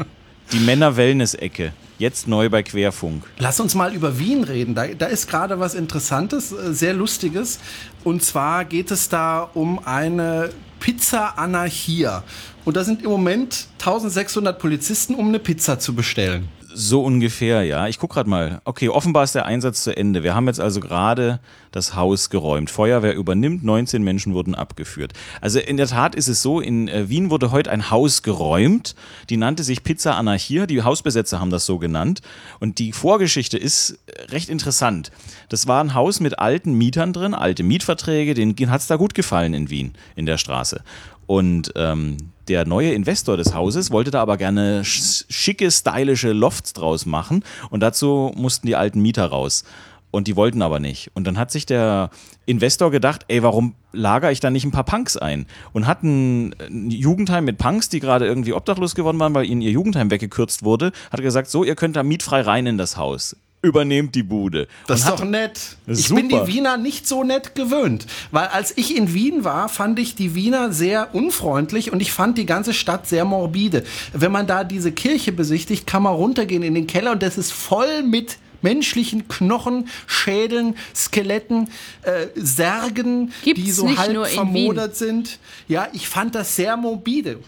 die 0.52 0.58
Männer-Wellness-Ecke. 0.60 1.72
Jetzt 1.98 2.28
neu 2.28 2.50
bei 2.50 2.62
Querfunk. 2.62 3.24
Lass 3.38 3.58
uns 3.60 3.74
mal 3.74 3.94
über 3.94 4.18
Wien 4.18 4.44
reden. 4.44 4.74
Da, 4.74 4.86
da 4.88 5.06
ist 5.06 5.28
gerade 5.28 5.58
was 5.60 5.74
Interessantes, 5.74 6.52
äh, 6.52 6.74
sehr 6.74 6.92
Lustiges. 6.92 7.58
Und 8.04 8.22
zwar 8.22 8.64
geht 8.64 8.90
es 8.90 9.08
da 9.08 9.48
um 9.54 9.78
eine 9.84 10.50
Pizza 10.80 11.38
Anarchia. 11.38 12.22
Und 12.66 12.76
da 12.76 12.82
sind 12.82 13.04
im 13.04 13.10
Moment 13.10 13.68
1600 13.78 14.58
Polizisten, 14.58 15.14
um 15.14 15.28
eine 15.28 15.38
Pizza 15.38 15.78
zu 15.78 15.94
bestellen. 15.94 16.48
So 16.74 17.02
ungefähr, 17.02 17.62
ja. 17.62 17.86
Ich 17.86 17.98
guck 17.98 18.12
gerade 18.12 18.28
mal. 18.28 18.60
Okay, 18.64 18.88
offenbar 18.88 19.22
ist 19.22 19.36
der 19.36 19.46
Einsatz 19.46 19.84
zu 19.84 19.96
Ende. 19.96 20.24
Wir 20.24 20.34
haben 20.34 20.48
jetzt 20.48 20.60
also 20.60 20.80
gerade 20.80 21.38
das 21.70 21.94
Haus 21.94 22.28
geräumt. 22.28 22.68
Feuerwehr 22.68 23.14
übernimmt, 23.14 23.62
19 23.64 24.02
Menschen 24.02 24.34
wurden 24.34 24.56
abgeführt. 24.56 25.12
Also 25.40 25.60
in 25.60 25.76
der 25.76 25.86
Tat 25.86 26.16
ist 26.16 26.26
es 26.26 26.42
so, 26.42 26.60
in 26.60 26.88
äh, 26.88 27.08
Wien 27.08 27.30
wurde 27.30 27.52
heute 27.52 27.70
ein 27.70 27.90
Haus 27.90 28.22
geräumt. 28.22 28.96
Die 29.30 29.36
nannte 29.36 29.62
sich 29.62 29.84
Pizza 29.84 30.16
Anarchia. 30.16 30.66
Die 30.66 30.82
Hausbesetzer 30.82 31.38
haben 31.38 31.50
das 31.50 31.66
so 31.66 31.78
genannt. 31.78 32.20
Und 32.58 32.80
die 32.80 32.92
Vorgeschichte 32.92 33.56
ist 33.56 33.98
recht 34.30 34.50
interessant. 34.50 35.12
Das 35.48 35.68
war 35.68 35.82
ein 35.82 35.94
Haus 35.94 36.18
mit 36.18 36.40
alten 36.40 36.74
Mietern 36.74 37.12
drin, 37.12 37.32
alte 37.32 37.62
Mietverträge. 37.62 38.34
Denen 38.34 38.70
hat's 38.70 38.88
da 38.88 38.96
gut 38.96 39.14
gefallen 39.14 39.54
in 39.54 39.70
Wien, 39.70 39.94
in 40.16 40.26
der 40.26 40.36
Straße. 40.36 40.82
Und 41.26 41.72
ähm, 41.76 42.16
der 42.48 42.66
neue 42.66 42.92
Investor 42.92 43.36
des 43.36 43.54
Hauses 43.54 43.90
wollte 43.90 44.10
da 44.12 44.22
aber 44.22 44.36
gerne 44.36 44.82
sch- 44.82 45.24
schicke, 45.28 45.70
stylische 45.70 46.32
Lofts 46.32 46.72
draus 46.72 47.06
machen 47.06 47.42
und 47.70 47.80
dazu 47.80 48.32
mussten 48.36 48.66
die 48.66 48.76
alten 48.76 49.00
Mieter 49.02 49.26
raus. 49.26 49.64
Und 50.12 50.28
die 50.28 50.36
wollten 50.36 50.62
aber 50.62 50.78
nicht. 50.80 51.10
Und 51.14 51.26
dann 51.26 51.36
hat 51.36 51.50
sich 51.50 51.66
der 51.66 52.10
Investor 52.46 52.90
gedacht, 52.90 53.24
ey, 53.28 53.42
warum 53.42 53.74
lager 53.92 54.30
ich 54.30 54.40
da 54.40 54.50
nicht 54.50 54.64
ein 54.64 54.70
paar 54.70 54.84
Punks 54.84 55.16
ein? 55.16 55.46
Und 55.72 55.86
hat 55.86 56.04
ein, 56.04 56.54
ein 56.60 56.90
Jugendheim 56.90 57.44
mit 57.44 57.58
Punks, 57.58 57.88
die 57.90 58.00
gerade 58.00 58.24
irgendwie 58.24 58.54
obdachlos 58.54 58.94
geworden 58.94 59.18
waren, 59.18 59.34
weil 59.34 59.44
ihnen 59.44 59.60
ihr 59.60 59.72
Jugendheim 59.72 60.10
weggekürzt 60.10 60.62
wurde, 60.62 60.92
hat 61.10 61.20
gesagt, 61.20 61.50
so, 61.50 61.64
ihr 61.64 61.74
könnt 61.74 61.96
da 61.96 62.02
mietfrei 62.02 62.40
rein 62.40 62.66
in 62.66 62.78
das 62.78 62.96
Haus. 62.96 63.36
Übernehmt 63.66 64.14
die 64.14 64.22
Bude. 64.22 64.68
Das 64.86 65.00
ist 65.00 65.08
doch 65.08 65.24
nett. 65.24 65.76
Ist 65.88 65.98
ich 66.08 66.14
bin 66.14 66.30
super. 66.30 66.44
die 66.44 66.54
Wiener 66.54 66.76
nicht 66.76 67.08
so 67.08 67.24
nett 67.24 67.56
gewöhnt. 67.56 68.06
Weil 68.30 68.46
als 68.46 68.72
ich 68.78 68.96
in 68.96 69.12
Wien 69.12 69.42
war, 69.42 69.68
fand 69.68 69.98
ich 69.98 70.14
die 70.14 70.36
Wiener 70.36 70.70
sehr 70.70 71.16
unfreundlich 71.16 71.92
und 71.92 72.00
ich 72.00 72.12
fand 72.12 72.38
die 72.38 72.46
ganze 72.46 72.72
Stadt 72.72 73.08
sehr 73.08 73.24
morbide. 73.24 73.82
Wenn 74.12 74.30
man 74.30 74.46
da 74.46 74.62
diese 74.62 74.92
Kirche 74.92 75.32
besichtigt, 75.32 75.84
kann 75.84 76.04
man 76.04 76.14
runtergehen 76.14 76.62
in 76.62 76.74
den 76.74 76.86
Keller 76.86 77.10
und 77.10 77.24
das 77.24 77.38
ist 77.38 77.52
voll 77.52 78.04
mit 78.04 78.38
menschlichen 78.62 79.26
Knochen, 79.26 79.88
Schädeln, 80.06 80.76
Skeletten, 80.94 81.68
äh, 82.02 82.28
Särgen, 82.36 83.32
Gibt's 83.42 83.62
die 83.62 83.70
so 83.72 83.96
halb 83.96 84.26
vermodert 84.28 84.96
sind. 84.96 85.40
Ja, 85.66 85.88
ich 85.92 86.08
fand 86.08 86.36
das 86.36 86.54
sehr 86.54 86.76
morbide. 86.76 87.40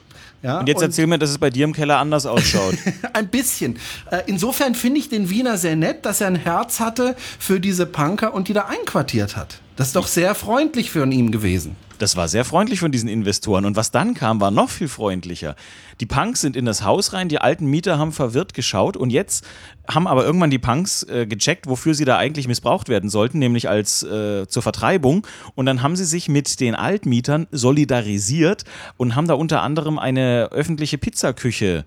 Ja, 0.43 0.61
Und 0.61 0.69
jetzt 0.69 0.83
erzähl 0.83 1.07
mir, 1.07 1.19
dass 1.19 1.31
es 1.31 1.39
bei 1.39 1.51
dir 1.51 1.65
im 1.65 1.73
Keller 1.73 1.99
anders 1.99 2.27
ausschaut. 2.27 2.75
Ein 3.13 3.29
bisschen. 3.29 3.79
Äh, 4.11 4.23
Insofern 4.27 4.75
finde 4.75 5.01
ich 5.01 5.09
den 5.09 5.31
Wiener 5.31 5.59
sehr 5.59 5.75
nett, 5.77 6.05
dass 6.07 6.21
er 6.21 6.29
ein 6.29 6.37
Herz 6.37 6.81
hatte 6.81 7.17
für 7.39 7.59
diese 7.61 7.87
Punker 7.87 8.35
und 8.35 8.49
die 8.49 8.53
da 8.53 8.67
einquartiert 8.67 9.37
hat. 9.37 9.61
Das 9.77 9.89
ist 9.89 9.97
doch 9.97 10.07
sehr 10.07 10.35
freundlich 10.35 10.91
für 10.91 11.05
ihn 11.05 11.33
gewesen. 11.33 11.77
Das 11.99 12.15
war 12.15 12.29
sehr 12.29 12.45
freundlich 12.45 12.81
von 12.81 12.93
diesen 12.93 13.09
Investoren. 13.09 13.65
Und 13.65 13.77
was 13.77 13.91
dann 13.91 14.15
kam, 14.15 14.41
war 14.41 14.51
noch 14.51 14.71
viel 14.71 14.89
freundlicher. 14.89 15.57
Die 16.01 16.07
Punks 16.07 16.41
sind 16.41 16.57
in 16.57 16.65
das 16.65 16.85
Haus 16.85 17.13
rein, 17.13 17.29
die 17.29 17.41
alten 17.41 17.67
Mieter 17.67 17.99
haben 17.99 18.13
verwirrt 18.13 18.55
geschaut 18.55 18.97
und 18.97 19.11
jetzt 19.11 19.45
haben 19.89 20.07
aber 20.07 20.25
irgendwann 20.25 20.51
die 20.51 20.61
Punks 20.61 21.03
äh, 21.03 21.27
gecheckt, 21.27 21.67
wofür 21.67 21.95
sie 21.95 22.05
da 22.05 22.17
eigentlich 22.17 22.47
missbraucht 22.47 22.89
werden 22.89 23.11
sollten, 23.11 23.39
nämlich 23.41 23.69
als 23.69 24.05
äh, 24.05 24.47
zur 24.47 24.63
Vertreibung. 24.63 25.27
Und 25.57 25.67
dann 25.67 25.83
haben 25.83 25.97
sie 25.97 26.05
sich 26.05 26.29
mit 26.29 26.61
den 26.61 26.77
Altmietern 26.77 27.49
solidarisiert 27.51 28.65
und 28.97 29.17
haben 29.17 29.27
da 29.27 29.35
unter 29.35 29.63
anderem 29.63 29.99
eine 29.99 30.51
öffentliche 30.53 30.99
Pizzaküche 30.99 31.85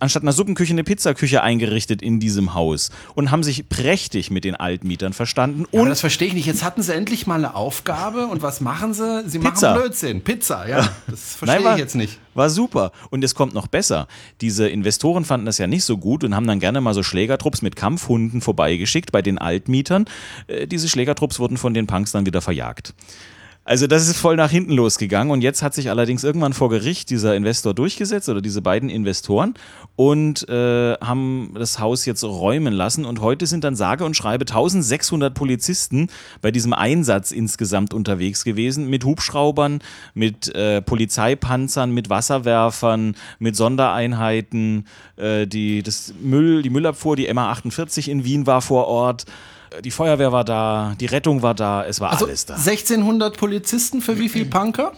anstatt 0.00 0.22
einer 0.22 0.32
Suppenküche 0.32 0.72
eine 0.72 0.84
Pizzaküche 0.84 1.42
eingerichtet 1.42 2.02
in 2.02 2.20
diesem 2.20 2.54
Haus 2.54 2.90
und 3.14 3.30
haben 3.30 3.42
sich 3.42 3.68
prächtig 3.68 4.30
mit 4.30 4.44
den 4.44 4.54
Altmietern 4.54 5.12
verstanden. 5.12 5.64
Ja, 5.70 5.80
und 5.80 5.88
das 5.88 6.00
verstehe 6.00 6.28
ich 6.28 6.34
nicht. 6.34 6.46
Jetzt 6.46 6.64
hatten 6.64 6.82
sie 6.82 6.94
endlich 6.94 7.26
mal 7.26 7.36
eine 7.36 7.54
Aufgabe 7.54 8.26
und 8.26 8.42
was 8.42 8.60
machen 8.60 8.94
sie? 8.94 9.28
Sie 9.28 9.38
Pizza. 9.38 9.70
machen 9.70 9.82
Blödsinn. 9.82 10.22
Pizza, 10.22 10.68
ja. 10.68 10.88
Das 11.08 11.34
verstehe 11.34 11.64
war, 11.64 11.74
ich 11.74 11.78
jetzt 11.78 11.94
nicht. 11.94 12.18
War 12.34 12.50
super. 12.50 12.92
Und 13.10 13.24
es 13.24 13.34
kommt 13.34 13.54
noch 13.54 13.66
besser. 13.66 14.08
Diese 14.40 14.68
Investoren 14.68 15.24
fanden 15.24 15.46
das 15.46 15.58
ja 15.58 15.66
nicht 15.66 15.84
so 15.84 15.96
gut 15.96 16.24
und 16.24 16.34
haben 16.34 16.46
dann 16.46 16.60
gerne 16.60 16.80
mal 16.80 16.94
so 16.94 17.02
Schlägertrupps 17.02 17.62
mit 17.62 17.76
Kampfhunden 17.76 18.40
vorbeigeschickt 18.40 19.12
bei 19.12 19.22
den 19.22 19.38
Altmietern. 19.38 20.04
Äh, 20.46 20.66
diese 20.66 20.88
Schlägertrupps 20.88 21.38
wurden 21.38 21.56
von 21.56 21.74
den 21.74 21.86
Punks 21.86 22.12
dann 22.12 22.26
wieder 22.26 22.40
verjagt. 22.40 22.94
Also 23.68 23.86
das 23.86 24.08
ist 24.08 24.16
voll 24.16 24.36
nach 24.36 24.50
hinten 24.50 24.72
losgegangen 24.72 25.30
und 25.30 25.42
jetzt 25.42 25.62
hat 25.62 25.74
sich 25.74 25.90
allerdings 25.90 26.24
irgendwann 26.24 26.54
vor 26.54 26.70
Gericht 26.70 27.10
dieser 27.10 27.36
Investor 27.36 27.74
durchgesetzt 27.74 28.30
oder 28.30 28.40
diese 28.40 28.62
beiden 28.62 28.88
Investoren 28.88 29.52
und 29.94 30.48
äh, 30.48 30.94
haben 31.02 31.52
das 31.54 31.78
Haus 31.78 32.06
jetzt 32.06 32.24
räumen 32.24 32.72
lassen 32.72 33.04
und 33.04 33.20
heute 33.20 33.44
sind 33.44 33.64
dann 33.64 33.76
sage 33.76 34.06
und 34.06 34.16
schreibe 34.16 34.46
1600 34.46 35.34
Polizisten 35.34 36.08
bei 36.40 36.50
diesem 36.50 36.72
Einsatz 36.72 37.30
insgesamt 37.30 37.92
unterwegs 37.92 38.42
gewesen 38.42 38.88
mit 38.88 39.04
Hubschraubern, 39.04 39.80
mit 40.14 40.48
äh, 40.54 40.80
Polizeipanzern, 40.80 41.92
mit 41.92 42.08
Wasserwerfern, 42.08 43.16
mit 43.38 43.54
Sondereinheiten, 43.54 44.86
äh, 45.16 45.46
die 45.46 45.82
das 45.82 46.14
Müll, 46.22 46.62
die 46.62 46.70
Müllabfuhr, 46.70 47.16
die 47.16 47.30
MA 47.34 47.50
48 47.50 48.08
in 48.08 48.24
Wien 48.24 48.46
war 48.46 48.62
vor 48.62 48.86
Ort. 48.86 49.26
Die 49.84 49.90
Feuerwehr 49.90 50.32
war 50.32 50.44
da, 50.44 50.94
die 50.98 51.06
Rettung 51.06 51.42
war 51.42 51.54
da, 51.54 51.84
es 51.84 52.00
war 52.00 52.10
Also 52.10 52.26
alles 52.26 52.46
da. 52.46 52.54
1600 52.54 53.36
Polizisten 53.36 54.00
für 54.00 54.18
wie 54.18 54.28
viel 54.28 54.44
Punker? 54.46 54.92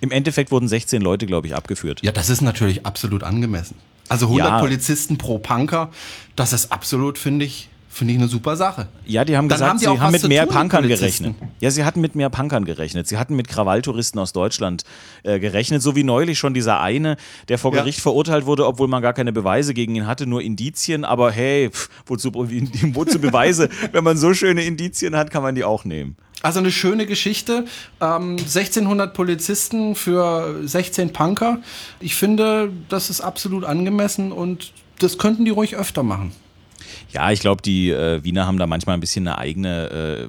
Im 0.00 0.10
Endeffekt 0.10 0.50
wurden 0.50 0.68
16 0.68 1.00
Leute, 1.00 1.26
glaube 1.26 1.46
ich, 1.46 1.54
abgeführt. 1.54 2.00
Ja, 2.02 2.12
das 2.12 2.28
ist 2.28 2.40
natürlich 2.40 2.84
absolut 2.84 3.22
angemessen. 3.22 3.76
Also 4.08 4.26
100 4.26 4.46
Ja. 4.48 4.58
Polizisten 4.60 5.16
pro 5.16 5.38
Punker, 5.38 5.90
das 6.36 6.52
ist 6.52 6.72
absolut, 6.72 7.18
finde 7.18 7.44
ich, 7.44 7.68
finde 7.92 8.14
ich 8.14 8.18
eine 8.18 8.28
super 8.28 8.56
Sache. 8.56 8.88
Ja, 9.04 9.24
die 9.24 9.36
haben 9.36 9.48
Dann 9.48 9.56
gesagt, 9.56 9.70
haben 9.70 9.78
sie 9.78 9.88
auch 9.88 10.00
haben 10.00 10.12
mit 10.12 10.26
mehr 10.26 10.46
tun, 10.46 10.56
Punkern 10.56 10.88
gerechnet. 10.88 11.34
Ja, 11.60 11.70
sie 11.70 11.84
hatten 11.84 12.00
mit 12.00 12.14
mehr 12.14 12.30
Punkern 12.30 12.64
gerechnet. 12.64 13.06
Sie 13.06 13.18
hatten 13.18 13.36
mit 13.36 13.48
Krawalltouristen 13.48 14.18
aus 14.18 14.32
Deutschland 14.32 14.84
äh, 15.24 15.38
gerechnet, 15.38 15.82
so 15.82 15.94
wie 15.94 16.02
neulich 16.02 16.38
schon 16.38 16.54
dieser 16.54 16.80
eine, 16.80 17.16
der 17.48 17.58
vor 17.58 17.72
Ja. 17.74 17.80
Gericht 17.80 18.00
verurteilt 18.00 18.46
wurde, 18.46 18.66
obwohl 18.66 18.88
man 18.88 19.02
gar 19.02 19.12
keine 19.12 19.32
Beweise 19.32 19.74
gegen 19.74 19.94
ihn 19.94 20.06
hatte, 20.06 20.26
nur 20.26 20.40
Indizien. 20.42 21.04
Aber 21.04 21.30
hey, 21.30 21.70
pff, 21.70 21.90
wozu, 22.06 22.32
wozu 22.34 23.18
Beweise? 23.20 23.68
Wenn 23.92 24.04
man 24.04 24.16
so 24.16 24.32
schöne 24.32 24.64
Indizien 24.64 25.14
hat, 25.14 25.30
kann 25.30 25.42
man 25.42 25.54
die 25.54 25.64
auch 25.64 25.84
nehmen. 25.84 26.16
Also 26.40 26.58
eine 26.58 26.72
schöne 26.72 27.06
Geschichte. 27.06 27.66
Ähm, 28.00 28.36
1600 28.38 29.12
Polizisten 29.12 29.94
für 29.94 30.66
16 30.66 31.12
Punker. 31.12 31.58
Ich 32.00 32.14
finde, 32.14 32.72
das 32.88 33.10
ist 33.10 33.20
absolut 33.20 33.64
angemessen 33.64 34.32
und 34.32 34.72
das 34.98 35.18
könnten 35.18 35.44
die 35.44 35.50
ruhig 35.50 35.76
öfter 35.76 36.02
machen. 36.02 36.32
Ja, 37.12 37.30
ich 37.30 37.40
glaube, 37.40 37.62
die 37.62 37.90
äh, 37.90 38.22
Wiener 38.24 38.46
haben 38.46 38.58
da 38.58 38.66
manchmal 38.66 38.96
ein 38.96 39.00
bisschen 39.00 39.26
eine 39.26 39.38
eigene 39.38 39.90
äh, 39.90 40.28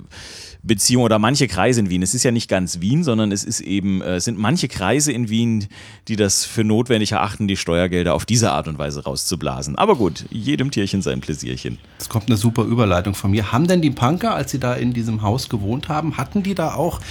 Beziehung 0.64 1.04
oder 1.04 1.20
manche 1.20 1.48
Kreise 1.48 1.82
in 1.82 1.90
Wien. 1.90 2.02
Es 2.02 2.14
ist 2.14 2.24
ja 2.24 2.32
nicht 2.32 2.50
ganz 2.50 2.80
Wien, 2.80 3.04
sondern 3.04 3.32
es 3.34 3.44
ist 3.44 3.60
eben, 3.60 4.02
äh, 4.02 4.20
sind 4.22 4.40
manche 4.40 4.70
Kreise 4.70 5.12
in 5.12 5.30
Wien, 5.30 5.68
die 6.08 6.16
das 6.16 6.46
für 6.46 6.64
notwendig 6.64 7.12
erachten, 7.12 7.50
die 7.50 7.58
Steuergelder 7.58 8.14
auf 8.14 8.26
diese 8.26 8.52
Art 8.52 8.70
und 8.70 8.78
Weise 8.78 9.04
rauszublasen. 9.04 9.78
Aber 9.78 9.98
gut, 9.98 10.26
jedem 10.30 10.72
Tierchen 10.72 11.02
sein 11.02 11.20
Pläsierchen. 11.20 11.80
Es 12.00 12.08
kommt 12.08 12.28
eine 12.28 12.38
super 12.38 12.64
Überleitung 12.64 13.14
von 13.14 13.32
mir. 13.32 13.52
Haben 13.52 13.68
denn 13.68 13.82
die 13.82 13.92
Punker, 13.92 14.36
als 14.36 14.52
sie 14.52 14.60
da 14.60 14.74
in 14.74 14.94
diesem 14.94 15.22
Haus 15.22 15.50
gewohnt 15.50 15.90
haben, 15.90 16.16
hatten 16.16 16.44
die 16.44 16.56
da 16.56 16.76
auch 16.76 17.02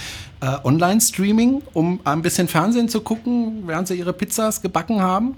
äh, 0.41 0.57
Online-Streaming, 0.63 1.61
um 1.73 1.99
ein 2.05 2.23
bisschen 2.23 2.47
Fernsehen 2.47 2.89
zu 2.89 3.01
gucken, 3.01 3.63
während 3.67 3.87
sie 3.87 3.95
ihre 3.95 4.13
Pizzas 4.13 4.61
gebacken 4.61 5.01
haben? 5.01 5.35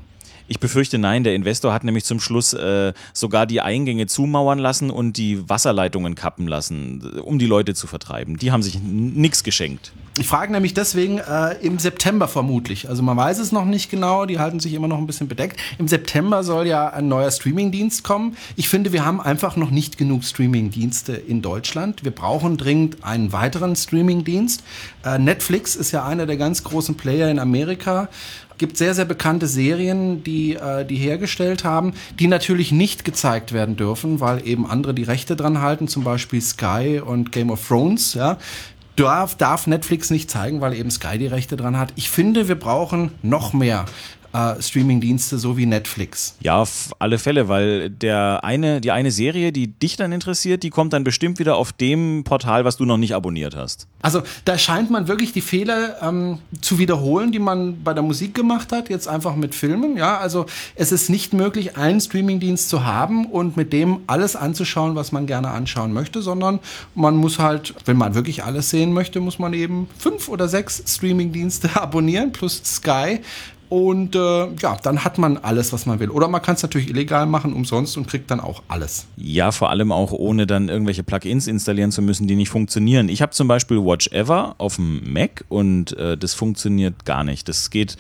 Ich 0.48 0.60
befürchte 0.60 0.98
nein, 1.00 1.24
der 1.24 1.34
Investor 1.34 1.74
hat 1.74 1.84
nämlich 1.84 2.06
zum 2.06 2.20
Schluss 2.20 2.54
äh, 2.54 2.94
sogar 3.14 3.48
die 3.48 3.62
Eingänge 3.62 4.06
zumauern 4.06 4.60
lassen 4.60 4.92
und 4.92 5.18
die 5.18 5.50
Wasserleitungen 5.50 6.14
kappen 6.14 6.48
lassen, 6.48 7.20
um 7.22 7.40
die 7.40 7.48
Leute 7.48 7.74
zu 7.74 7.88
vertreiben. 7.88 8.38
Die 8.38 8.52
haben 8.52 8.62
sich 8.62 8.80
nichts 8.80 9.44
geschenkt. 9.44 9.92
Ich 10.18 10.28
frage 10.28 10.52
nämlich 10.54 10.74
deswegen 10.74 11.18
äh, 11.18 11.56
im 11.62 11.78
September 11.78 12.30
vermutlich. 12.30 12.88
Also 12.88 13.04
man 13.04 13.18
weiß 13.18 13.38
es 13.40 13.52
noch 13.52 13.66
nicht 13.66 13.92
genau, 13.92 14.25
die 14.25 14.40
halten 14.40 14.62
sich 14.62 14.74
immer 14.74 14.88
noch 14.88 14.98
ein 14.98 15.08
bisschen 15.08 15.28
bedeckt. 15.28 15.60
Im 15.78 15.90
September 15.90 16.42
soll 16.44 16.68
ja 16.68 16.88
ein 16.88 17.10
neuer 17.10 17.30
Streamingdienst 17.30 18.04
kommen. 18.06 18.38
Ich 18.56 18.70
finde, 18.70 18.94
wir 18.94 19.04
haben 19.04 19.20
einfach 19.20 19.58
noch 19.58 19.72
nicht 19.72 19.98
genug 19.98 20.24
Streamingdienste 20.24 21.14
in 21.14 21.42
Deutschland. 21.42 22.06
Wir 22.06 22.12
brauchen 22.12 22.56
dringend 22.56 23.04
einen 23.04 23.34
weiteren 23.34 23.75
Streamingdienst. 23.75 24.64
Äh, 25.04 25.20
Netflix 25.20 25.75
ist 25.75 25.92
ja 25.92 26.06
einer 26.06 26.25
der 26.25 26.38
ganz 26.38 26.64
großen 26.64 26.96
Player 26.96 27.30
in 27.30 27.40
Amerika. 27.40 28.08
Gibt 28.58 28.78
sehr, 28.78 28.94
sehr 28.94 29.06
bekannte 29.06 29.48
Serien, 29.48 30.24
die 30.24 30.56
äh, 30.56 30.86
die 30.86 30.96
hergestellt 30.96 31.64
haben, 31.64 31.94
die 32.20 32.28
natürlich 32.28 32.72
nicht 32.72 33.06
gezeigt 33.06 33.52
werden 33.52 33.76
dürfen, 33.76 34.20
weil 34.20 34.48
eben 34.48 34.66
andere 34.66 34.94
die 34.94 35.04
Rechte 35.04 35.36
dran 35.36 35.62
halten, 35.62 35.88
zum 35.88 36.04
Beispiel 36.04 36.42
Sky 36.42 37.02
und 37.06 37.32
Game 37.32 37.50
of 37.50 37.68
Thrones. 37.68 38.14
Ja, 38.14 38.38
darf, 38.96 39.36
darf 39.36 39.68
Netflix 39.68 40.10
nicht 40.10 40.30
zeigen, 40.30 40.62
weil 40.62 40.74
eben 40.74 40.92
Sky 40.92 41.18
die 41.18 41.28
Rechte 41.28 41.58
dran 41.58 41.78
hat. 41.78 41.94
Ich 41.96 42.10
finde, 42.10 42.48
wir 42.48 42.56
brauchen 42.56 43.12
noch 43.22 43.54
mehr 43.54 43.86
äh, 44.36 44.62
Streamingdienste, 44.62 45.38
so 45.38 45.58
wie 45.58 45.65
Netflix. 45.65 46.36
Ja, 46.42 46.58
auf 46.58 46.94
alle 47.00 47.18
Fälle, 47.18 47.48
weil 47.48 47.89
der 47.89 48.44
eine, 48.44 48.82
die 48.82 48.92
eine 48.92 49.12
Serie, 49.12 49.51
die 49.51 49.68
dich 49.68 49.96
dann 49.96 50.12
interessiert, 50.12 50.63
die 50.63 50.70
kommt 50.70 50.94
dann 50.94 51.04
bestimmt 51.04 51.39
wieder 51.39 51.56
auf 51.56 51.72
dem 51.72 52.24
Portal, 52.25 52.65
was 52.65 52.77
du 52.77 52.86
noch 52.86 52.98
nicht 52.98 53.15
abonniert 53.15 53.56
hast. 53.56 53.88
Also 54.01 54.22
da 54.44 54.58
scheint 54.58 54.92
man 54.92 55.08
wirklich 55.08 55.32
die 55.32 55.42
Fehler 55.42 56.01
ähm, 56.01 56.39
zu 56.62 56.77
wiederholen, 56.80 57.32
die 57.32 57.39
man 57.39 57.84
bei 57.84 57.94
der 57.94 58.04
Musik 58.04 58.36
gemacht 58.36 58.72
hat, 58.72 58.89
jetzt 58.89 59.08
einfach 59.08 59.36
mit 59.36 59.56
Filmen. 59.56 59.96
Ja, 59.98 60.18
also 60.18 60.46
es 60.75 60.92
ist 60.92 61.10
nicht 61.10 61.34
möglich, 61.34 61.77
einen 61.77 62.01
Streamingdienst 62.01 62.70
zu 62.70 62.86
haben 62.86 63.25
und 63.25 63.56
mit 63.56 63.72
dem 63.72 64.00
alles 64.08 64.36
anzuschauen, 64.36 64.96
was 64.96 65.12
man 65.12 65.27
gerne 65.27 65.50
anschauen 65.50 65.94
möchte, 65.94 66.22
sondern 66.22 66.60
man 66.94 67.15
muss 67.15 67.39
halt, 67.39 67.74
wenn 67.86 67.98
man 67.98 68.15
wirklich 68.15 68.44
alles 68.44 68.70
sehen 68.70 68.94
möchte, 68.94 69.20
muss 69.22 69.39
man 69.39 69.54
eben 69.54 69.88
fünf 69.98 70.27
oder 70.27 70.48
sechs 70.48 70.84
Streamingdienste 70.86 71.70
abonnieren 71.82 72.32
plus 72.32 72.62
Sky. 72.63 73.22
Und 73.75 74.15
äh, 74.15 74.48
ja, 74.62 74.77
dann 74.84 75.03
hat 75.03 75.17
man 75.17 75.36
alles, 75.36 75.74
was 75.74 75.86
man 75.86 76.00
will. 76.00 76.10
Oder 76.10 76.29
man 76.29 76.41
kann 76.41 76.55
es 76.55 76.63
natürlich 76.63 76.89
illegal 76.89 77.25
machen, 77.25 77.51
umsonst 77.51 77.98
und 77.98 78.08
kriegt 78.08 78.32
dann 78.32 78.39
auch 78.39 78.63
alles. 78.70 79.05
Ja, 79.17 79.51
vor 79.51 79.70
allem 79.70 79.91
auch 79.91 80.13
ohne 80.13 80.48
dann 80.48 80.70
irgendwelche 80.70 81.03
Plugins 81.03 81.46
installieren 81.46 81.91
zu 81.91 82.01
müssen, 82.01 82.25
die 82.25 82.38
nicht 82.38 82.48
funktionieren. 82.48 83.10
Ich 83.10 83.22
habe 83.22 83.34
zum 83.34 83.50
Beispiel 83.50 83.84
Watch 83.84 84.08
Ever 84.13 84.55
auf 84.60 84.77
dem 84.77 85.01
Mac 85.12 85.44
und 85.50 85.91
äh, 85.98 86.15
das 86.15 86.34
funktioniert 86.34 87.03
gar 87.03 87.25
nicht. 87.25 87.50
Das 87.50 87.70
geht 87.70 87.98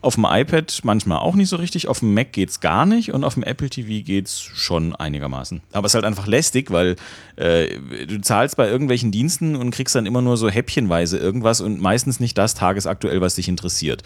auf 0.00 0.14
dem 0.14 0.26
iPad 0.28 0.80
manchmal 0.84 1.18
auch 1.18 1.34
nicht 1.34 1.48
so 1.48 1.56
richtig, 1.56 1.88
auf 1.88 2.00
dem 2.00 2.14
Mac 2.14 2.32
geht's 2.32 2.60
gar 2.60 2.86
nicht 2.86 3.12
und 3.12 3.24
auf 3.24 3.34
dem 3.34 3.42
Apple 3.42 3.68
TV 3.68 4.04
geht's 4.04 4.40
schon 4.40 4.94
einigermaßen. 4.94 5.60
Aber 5.72 5.86
es 5.86 5.90
ist 5.90 5.94
halt 5.94 6.04
einfach 6.04 6.26
lästig, 6.26 6.70
weil 6.70 6.96
äh, 7.36 7.78
du 8.06 8.20
zahlst 8.20 8.56
bei 8.56 8.68
irgendwelchen 8.68 9.10
Diensten 9.10 9.56
und 9.56 9.70
kriegst 9.70 9.94
dann 9.94 10.06
immer 10.06 10.22
nur 10.22 10.36
so 10.36 10.48
häppchenweise 10.48 11.18
irgendwas 11.18 11.60
und 11.60 11.80
meistens 11.80 12.20
nicht 12.20 12.38
das 12.38 12.54
tagesaktuell, 12.54 13.20
was 13.20 13.34
dich 13.34 13.48
interessiert. 13.48 14.02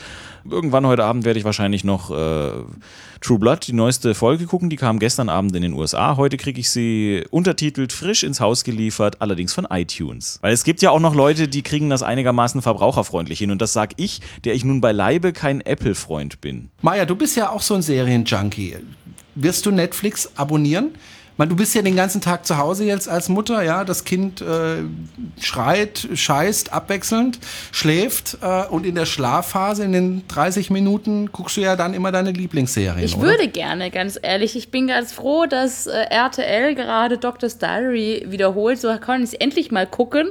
Irgendwann 0.48 0.86
heute 0.86 1.04
Abend 1.04 1.24
werde 1.24 1.38
ich 1.38 1.44
wahrscheinlich 1.44 1.84
noch 1.84 2.10
äh, 2.10 2.52
True 3.22 3.38
Blood, 3.38 3.68
die 3.68 3.72
neueste 3.72 4.16
Folge 4.16 4.46
gucken, 4.46 4.68
die 4.68 4.76
kam 4.76 4.98
gestern 4.98 5.28
Abend 5.28 5.54
in 5.54 5.62
den 5.62 5.74
USA. 5.74 6.16
Heute 6.16 6.36
kriege 6.36 6.58
ich 6.58 6.70
sie 6.70 7.24
untertitelt 7.30 7.92
frisch 7.92 8.24
ins 8.24 8.40
Haus 8.40 8.64
geliefert, 8.64 9.20
allerdings 9.20 9.54
von 9.54 9.64
iTunes. 9.70 10.40
Weil 10.42 10.52
es 10.52 10.64
gibt 10.64 10.82
ja 10.82 10.90
auch 10.90 10.98
noch 10.98 11.14
Leute, 11.14 11.46
die 11.46 11.62
kriegen 11.62 11.88
das 11.88 12.02
einigermaßen 12.02 12.62
verbraucherfreundlich 12.62 13.38
hin 13.38 13.52
und 13.52 13.62
das 13.62 13.72
sag 13.72 13.92
ich, 13.96 14.20
der 14.44 14.54
ich 14.54 14.64
nun 14.64 14.80
beileibe 14.80 15.32
kein 15.32 15.60
Apple-Freund 15.82 16.40
bin. 16.40 16.70
Maja, 16.80 17.04
du 17.04 17.16
bist 17.16 17.36
ja 17.36 17.50
auch 17.50 17.60
so 17.60 17.74
ein 17.74 17.82
Serienjunkie. 17.82 18.76
Wirst 19.34 19.66
du 19.66 19.72
Netflix 19.72 20.30
abonnieren? 20.36 20.92
Man, 21.36 21.48
du 21.48 21.56
bist 21.56 21.74
ja 21.74 21.82
den 21.82 21.96
ganzen 21.96 22.20
Tag 22.20 22.46
zu 22.46 22.58
Hause 22.58 22.84
jetzt 22.84 23.08
als 23.08 23.28
Mutter, 23.28 23.62
ja. 23.62 23.84
Das 23.84 24.04
Kind 24.04 24.40
äh, 24.40 24.82
schreit, 25.40 26.08
scheißt 26.14 26.72
abwechselnd, 26.72 27.38
schläft 27.72 28.38
äh, 28.42 28.66
und 28.66 28.84
in 28.84 28.94
der 28.94 29.06
Schlafphase, 29.06 29.84
in 29.84 29.92
den 29.92 30.28
30 30.28 30.70
Minuten, 30.70 31.32
guckst 31.32 31.56
du 31.56 31.62
ja 31.62 31.74
dann 31.74 31.94
immer 31.94 32.12
deine 32.12 32.32
Lieblingsserien. 32.32 33.04
Ich 33.04 33.16
oder? 33.16 33.28
würde 33.28 33.48
gerne, 33.48 33.90
ganz 33.90 34.18
ehrlich. 34.20 34.56
Ich 34.56 34.70
bin 34.70 34.88
ganz 34.88 35.12
froh, 35.12 35.46
dass 35.46 35.86
äh, 35.86 36.04
RTL 36.10 36.74
gerade 36.74 37.16
Doctor's 37.18 37.58
Diary 37.58 38.26
wiederholt. 38.28 38.80
So 38.80 38.94
kann 38.98 39.22
ich 39.22 39.30
es 39.30 39.34
endlich 39.34 39.70
mal 39.70 39.86
gucken. 39.86 40.30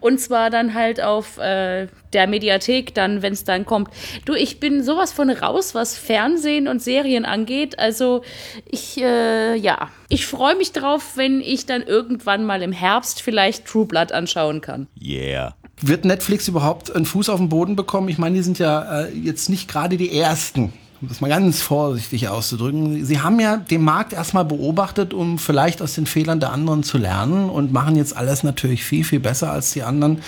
Und 0.00 0.20
zwar 0.20 0.50
dann 0.50 0.74
halt 0.74 1.02
auf 1.02 1.38
äh, 1.38 1.88
der 2.12 2.26
Mediathek, 2.26 2.94
dann, 2.94 3.22
wenn 3.22 3.34
es 3.34 3.44
dann 3.44 3.66
kommt. 3.66 3.88
Du, 4.24 4.34
ich 4.34 4.58
bin 4.58 4.82
sowas 4.82 5.12
von 5.12 5.30
raus, 5.30 5.74
was 5.74 5.96
Fernsehen 5.96 6.66
und 6.66 6.82
Serien 6.82 7.24
angeht. 7.24 7.78
Also 7.78 8.22
ich, 8.70 9.00
äh, 9.00 9.54
ja, 9.56 9.90
ich 10.10 10.26
freue 10.26 10.56
mich 10.56 10.72
drauf, 10.72 11.12
wenn 11.14 11.40
ich 11.40 11.66
dann 11.66 11.82
irgendwann 11.82 12.44
mal 12.44 12.62
im 12.62 12.72
Herbst 12.72 13.22
vielleicht 13.22 13.64
True 13.64 13.86
Blood 13.86 14.12
anschauen 14.12 14.60
kann. 14.60 14.88
Yeah. 15.00 15.54
Wird 15.80 16.04
Netflix 16.04 16.48
überhaupt 16.48 16.94
einen 16.94 17.06
Fuß 17.06 17.28
auf 17.30 17.38
den 17.38 17.48
Boden 17.48 17.76
bekommen? 17.76 18.08
Ich 18.08 18.18
meine, 18.18 18.36
die 18.36 18.42
sind 18.42 18.58
ja 18.58 19.04
äh, 19.04 19.16
jetzt 19.16 19.48
nicht 19.48 19.68
gerade 19.68 19.96
die 19.96 20.12
Ersten, 20.12 20.72
um 21.00 21.08
das 21.08 21.20
mal 21.20 21.28
ganz 21.28 21.62
vorsichtig 21.62 22.28
auszudrücken. 22.28 23.04
Sie 23.04 23.20
haben 23.20 23.38
ja 23.38 23.56
den 23.56 23.82
Markt 23.82 24.12
erstmal 24.12 24.44
beobachtet, 24.44 25.14
um 25.14 25.38
vielleicht 25.38 25.80
aus 25.80 25.94
den 25.94 26.06
Fehlern 26.06 26.40
der 26.40 26.52
anderen 26.52 26.82
zu 26.82 26.98
lernen 26.98 27.48
und 27.48 27.72
machen 27.72 27.94
jetzt 27.94 28.16
alles 28.16 28.42
natürlich 28.42 28.82
viel, 28.82 29.04
viel 29.04 29.20
besser 29.20 29.52
als 29.52 29.72
die 29.72 29.84
anderen. 29.84 30.22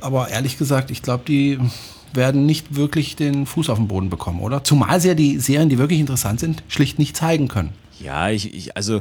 Aber 0.00 0.28
ehrlich 0.30 0.58
gesagt, 0.58 0.90
ich 0.90 1.00
glaube, 1.00 1.22
die 1.28 1.60
werden 2.12 2.44
nicht 2.44 2.74
wirklich 2.74 3.14
den 3.14 3.46
Fuß 3.46 3.70
auf 3.70 3.78
den 3.78 3.86
Boden 3.86 4.10
bekommen, 4.10 4.40
oder? 4.40 4.64
Zumal 4.64 5.00
sie 5.00 5.08
ja 5.08 5.14
die 5.14 5.38
Serien, 5.38 5.68
die 5.68 5.78
wirklich 5.78 6.00
interessant 6.00 6.40
sind, 6.40 6.64
schlicht 6.66 6.98
nicht 6.98 7.16
zeigen 7.16 7.46
können. 7.46 7.72
Ja, 8.00 8.30
ich, 8.30 8.54
ich 8.54 8.76
also 8.76 9.00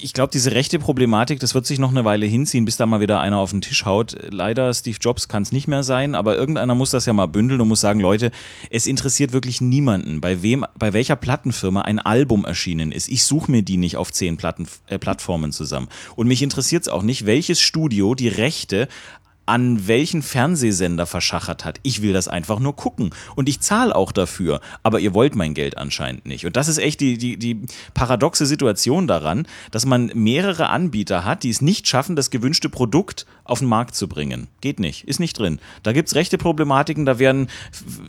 ich 0.00 0.12
glaube, 0.12 0.30
diese 0.32 0.52
rechte 0.52 0.78
Problematik, 0.78 1.40
das 1.40 1.54
wird 1.54 1.66
sich 1.66 1.78
noch 1.78 1.90
eine 1.90 2.04
Weile 2.04 2.26
hinziehen, 2.26 2.64
bis 2.64 2.76
da 2.76 2.86
mal 2.86 3.00
wieder 3.00 3.20
einer 3.20 3.38
auf 3.38 3.50
den 3.50 3.60
Tisch 3.60 3.84
haut. 3.84 4.16
Leider, 4.30 4.72
Steve 4.72 4.96
Jobs 5.00 5.28
kann 5.28 5.42
es 5.42 5.52
nicht 5.52 5.68
mehr 5.68 5.82
sein, 5.82 6.14
aber 6.14 6.36
irgendeiner 6.36 6.74
muss 6.74 6.90
das 6.90 7.06
ja 7.06 7.12
mal 7.12 7.26
bündeln 7.26 7.60
und 7.60 7.68
muss 7.68 7.80
sagen, 7.80 8.00
Leute, 8.00 8.30
es 8.70 8.86
interessiert 8.86 9.32
wirklich 9.32 9.60
niemanden, 9.60 10.20
bei 10.20 10.42
wem, 10.42 10.64
bei 10.78 10.92
welcher 10.92 11.16
Plattenfirma 11.16 11.82
ein 11.82 11.98
Album 11.98 12.44
erschienen 12.44 12.92
ist. 12.92 13.08
Ich 13.08 13.24
suche 13.24 13.50
mir 13.50 13.62
die 13.62 13.76
nicht 13.76 13.96
auf 13.96 14.12
zehn 14.12 14.36
Platten, 14.36 14.68
äh, 14.86 14.98
Plattformen 14.98 15.52
zusammen. 15.52 15.88
Und 16.16 16.28
mich 16.28 16.42
interessiert 16.42 16.82
es 16.82 16.88
auch 16.88 17.02
nicht, 17.02 17.26
welches 17.26 17.60
Studio 17.60 18.14
die 18.14 18.28
Rechte 18.28 18.88
an 19.48 19.88
welchen 19.88 20.22
Fernsehsender 20.22 21.06
verschachert 21.06 21.64
hat. 21.64 21.80
Ich 21.82 22.02
will 22.02 22.12
das 22.12 22.28
einfach 22.28 22.60
nur 22.60 22.76
gucken. 22.76 23.10
Und 23.34 23.48
ich 23.48 23.60
zahle 23.60 23.96
auch 23.96 24.12
dafür. 24.12 24.60
Aber 24.82 25.00
ihr 25.00 25.14
wollt 25.14 25.34
mein 25.34 25.54
Geld 25.54 25.78
anscheinend 25.78 26.26
nicht. 26.26 26.44
Und 26.44 26.56
das 26.56 26.68
ist 26.68 26.78
echt 26.78 27.00
die, 27.00 27.16
die, 27.16 27.38
die 27.38 27.62
paradoxe 27.94 28.44
Situation 28.44 29.06
daran, 29.06 29.46
dass 29.70 29.86
man 29.86 30.12
mehrere 30.14 30.68
Anbieter 30.68 31.24
hat, 31.24 31.42
die 31.42 31.50
es 31.50 31.62
nicht 31.62 31.88
schaffen, 31.88 32.14
das 32.14 32.30
gewünschte 32.30 32.68
Produkt 32.68 33.26
auf 33.48 33.60
den 33.60 33.68
Markt 33.68 33.94
zu 33.94 34.06
bringen. 34.06 34.48
Geht 34.60 34.78
nicht, 34.78 35.08
ist 35.08 35.18
nicht 35.18 35.38
drin. 35.38 35.58
Da 35.82 35.92
gibt 35.92 36.08
es 36.08 36.14
rechte 36.14 36.36
Problematiken, 36.36 37.06
da 37.06 37.18
werden 37.18 37.48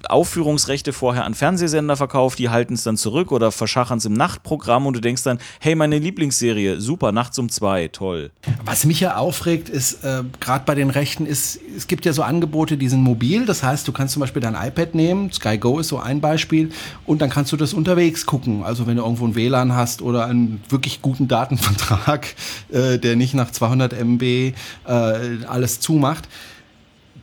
Aufführungsrechte 0.08 0.92
vorher 0.92 1.24
an 1.24 1.34
Fernsehsender 1.34 1.96
verkauft, 1.96 2.40
die 2.40 2.50
halten 2.50 2.74
es 2.74 2.84
dann 2.84 2.98
zurück 2.98 3.32
oder 3.32 3.52
verschachern 3.52 4.00
es 4.00 4.06
im 4.06 4.14
Nachtprogramm 4.14 4.86
und 4.86 4.96
du 4.96 5.00
denkst 5.00 5.24
dann, 5.24 5.40
hey, 5.62 5.76
meine 5.76 5.98
Lieblingsserie, 5.98 6.82
super, 6.82 7.14
nachts 7.14 7.40
um 7.40 7.50
zwei, 7.50 7.88
toll. 7.88 8.32
Was 8.66 8.86
mich 8.86 9.00
ja 9.00 9.16
aufregt, 9.16 9.70
ist, 9.70 10.04
äh, 10.04 10.24
gerade 10.42 10.66
bei 10.66 10.76
den 10.76 10.90
Rechten, 10.90 11.26
ist, 11.30 11.60
es 11.78 11.88
gibt 11.88 12.06
ja 12.06 12.12
so 12.12 12.24
Angebote, 12.24 12.76
die 12.76 12.90
sind 12.90 13.02
mobil. 13.02 13.46
Das 13.46 13.64
heißt, 13.64 13.88
du 13.88 13.92
kannst 13.92 14.14
zum 14.14 14.20
Beispiel 14.20 14.42
dein 14.42 14.56
iPad 14.56 14.96
nehmen, 14.96 15.32
Sky 15.32 15.58
Go 15.58 15.80
ist 15.80 15.88
so 15.88 16.00
ein 16.00 16.20
Beispiel, 16.20 16.72
und 17.06 17.22
dann 17.22 17.30
kannst 17.30 17.52
du 17.52 17.58
das 17.58 17.74
unterwegs 17.74 18.26
gucken. 18.26 18.64
Also 18.64 18.88
wenn 18.88 18.98
du 18.98 19.04
irgendwo 19.04 19.26
ein 19.26 19.36
WLAN 19.36 19.74
hast 19.74 20.02
oder 20.02 20.26
einen 20.26 20.62
wirklich 20.68 21.02
guten 21.02 21.28
Datenvertrag, 21.28 22.28
äh, 22.72 22.98
der 22.98 23.16
nicht 23.16 23.34
nach 23.34 23.52
200 23.52 23.94
MB 23.94 24.24
äh, 24.24 24.54
alles 25.48 25.80
zumacht. 25.80 26.28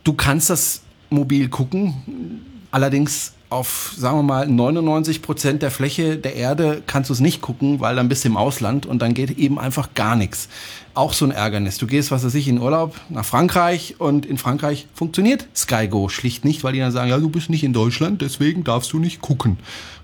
Du 0.03 0.13
kannst 0.13 0.49
das 0.49 0.81
mobil 1.09 1.49
gucken, 1.49 2.41
allerdings 2.71 3.33
auf, 3.49 3.93
sagen 3.95 4.17
wir 4.17 4.23
mal, 4.23 4.47
99 4.47 5.21
Prozent 5.21 5.61
der 5.61 5.71
Fläche 5.71 6.17
der 6.17 6.35
Erde 6.35 6.83
kannst 6.85 7.09
du 7.09 7.13
es 7.13 7.21
nicht 7.21 7.41
gucken, 7.41 7.79
weil 7.79 7.95
dann 7.95 8.09
bist 8.09 8.23
du 8.23 8.29
im 8.29 8.37
Ausland 8.37 8.85
und 8.85 9.01
dann 9.01 9.13
geht 9.13 9.37
eben 9.37 9.57
einfach 9.57 9.93
gar 9.93 10.15
nichts. 10.15 10.49
Auch 10.93 11.13
so 11.13 11.25
ein 11.25 11.31
Ärgernis. 11.31 11.77
Du 11.77 11.87
gehst, 11.87 12.11
was 12.11 12.25
weiß 12.25 12.35
ich, 12.35 12.47
in 12.47 12.59
Urlaub 12.59 12.99
nach 13.09 13.23
Frankreich 13.23 13.95
und 13.99 14.25
in 14.25 14.37
Frankreich 14.37 14.87
funktioniert 14.93 15.47
Sky 15.55 15.87
Go 15.87 16.09
schlicht 16.09 16.43
nicht, 16.43 16.63
weil 16.63 16.73
die 16.73 16.79
dann 16.79 16.91
sagen, 16.91 17.09
ja, 17.09 17.17
du 17.17 17.29
bist 17.29 17.49
nicht 17.49 17.63
in 17.63 17.71
Deutschland, 17.71 18.21
deswegen 18.21 18.63
darfst 18.63 18.91
du 18.91 18.99
nicht 18.99 19.21
gucken. 19.21 19.57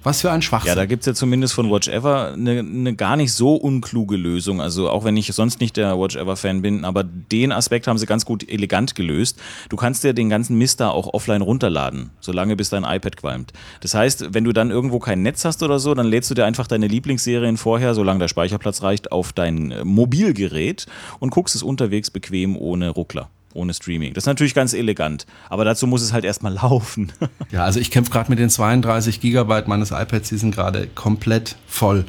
Was 0.04 0.22
für 0.22 0.32
ein 0.32 0.42
Schwachsinn. 0.42 0.70
Ja, 0.70 0.76
da 0.76 0.86
gibt's 0.86 1.06
ja 1.06 1.14
zumindest 1.14 1.54
von 1.54 1.72
Watch 1.72 1.88
Ever 1.88 2.34
eine, 2.34 2.60
eine 2.60 2.96
gar 2.96 3.16
nicht 3.16 3.34
so 3.34 3.56
unkluge 3.56 4.18
Lösung. 4.18 4.62
Also 4.62 4.90
auch 4.90 5.06
wenn 5.06 5.16
ich 5.16 5.28
sonst 5.34 5.62
nicht 5.62 5.78
der 5.78 5.98
Watch 5.98 6.16
Ever-Fan 6.16 6.62
bin, 6.62 6.84
aber 6.84 7.04
den 7.04 7.52
Aspekt 7.52 7.88
haben 7.88 7.98
sie 7.98 8.06
ganz 8.06 8.26
gut 8.26 8.48
elegant 8.50 8.96
gelöst. 8.96 9.40
Du 9.70 9.78
kannst 9.78 10.04
dir 10.04 10.14
den 10.14 10.30
ganzen 10.30 10.58
Mist 10.58 10.80
da 10.80 10.90
auch 10.90 11.14
offline 11.14 11.42
runterladen, 11.42 12.12
solange 12.20 12.56
bis 12.56 12.70
dein 12.70 12.84
iPad 12.84 13.18
qualmt. 13.18 13.54
Das 13.80 13.94
heißt, 13.94 14.34
wenn 14.34 14.44
du 14.44 14.52
dann 14.52 14.72
irgendwo 14.72 15.00
kein 15.00 15.22
Netz 15.22 15.46
hast 15.46 15.64
oder 15.64 15.80
so, 15.80 15.94
dann 15.94 16.08
lädst 16.08 16.30
du 16.30 16.36
dir 16.36 16.46
einfach 16.46 16.68
deine 16.68 16.88
Lieblingsserien 16.88 17.58
vorher, 17.58 17.94
solange 17.94 18.20
der 18.20 18.28
Speicherplatz 18.28 18.84
reicht, 18.84 19.12
auf 19.12 19.32
dein 19.32 19.74
Mobilgerät 19.84 20.86
und 21.20 21.30
guckst 21.30 21.56
es 21.56 21.64
unterwegs 21.64 22.12
bequem 22.12 22.58
ohne 22.58 22.90
Ruckler 22.90 23.30
ohne 23.54 23.74
Streaming. 23.74 24.14
Das 24.14 24.24
ist 24.24 24.28
natürlich 24.28 24.54
ganz 24.54 24.74
elegant, 24.74 25.26
aber 25.50 25.66
dazu 25.66 25.88
muss 25.88 26.02
es 26.02 26.14
halt 26.14 26.26
erstmal 26.26 26.54
laufen. 26.54 27.12
Ja, 27.52 27.64
also 27.64 27.80
ich 27.80 27.92
kämpfe 27.92 28.12
gerade 28.12 28.30
mit 28.30 28.40
den 28.40 28.50
32 28.50 29.20
Gigabyte 29.20 29.68
meines 29.68 29.92
iPads, 29.92 30.30
die 30.30 30.38
sind 30.38 30.54
gerade 30.54 30.88
komplett 30.88 31.56
voll. 31.68 32.06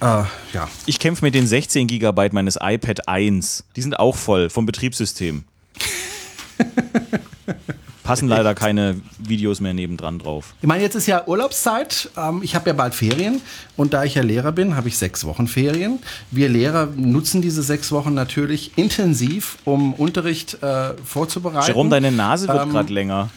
Äh, 0.00 0.24
ja. 0.52 0.68
Ich 0.86 0.98
kämpfe 0.98 1.24
mit 1.24 1.34
den 1.34 1.46
16 1.46 1.86
Gigabyte 1.86 2.32
meines 2.32 2.58
iPad 2.60 3.08
1. 3.08 3.64
Die 3.76 3.82
sind 3.82 3.98
auch 3.98 4.16
voll 4.16 4.50
vom 4.50 4.66
Betriebssystem. 4.66 5.44
Passen 8.04 8.28
leider 8.28 8.54
keine 8.54 9.00
Videos 9.18 9.60
mehr 9.60 9.72
nebendran 9.72 10.18
drauf. 10.18 10.54
Ich 10.60 10.68
meine, 10.68 10.82
jetzt 10.82 10.94
ist 10.94 11.06
ja 11.06 11.26
Urlaubszeit. 11.26 12.10
Ähm, 12.16 12.40
ich 12.42 12.54
habe 12.54 12.68
ja 12.68 12.74
bald 12.74 12.94
Ferien 12.94 13.40
und 13.76 13.94
da 13.94 14.04
ich 14.04 14.14
ja 14.14 14.22
Lehrer 14.22 14.52
bin, 14.52 14.76
habe 14.76 14.88
ich 14.88 14.98
sechs 14.98 15.24
Wochen 15.24 15.48
Ferien. 15.48 15.98
Wir 16.30 16.50
Lehrer 16.50 16.86
nutzen 16.94 17.40
diese 17.40 17.62
sechs 17.62 17.90
Wochen 17.92 18.12
natürlich 18.12 18.76
intensiv, 18.76 19.56
um 19.64 19.94
Unterricht 19.94 20.62
äh, 20.62 20.90
vorzubereiten. 21.02 21.66
Jerome, 21.66 21.88
deine 21.90 22.12
Nase 22.12 22.46
wird 22.46 22.62
Ähm, 22.62 22.70
gerade 22.70 22.92
länger. 22.92 23.30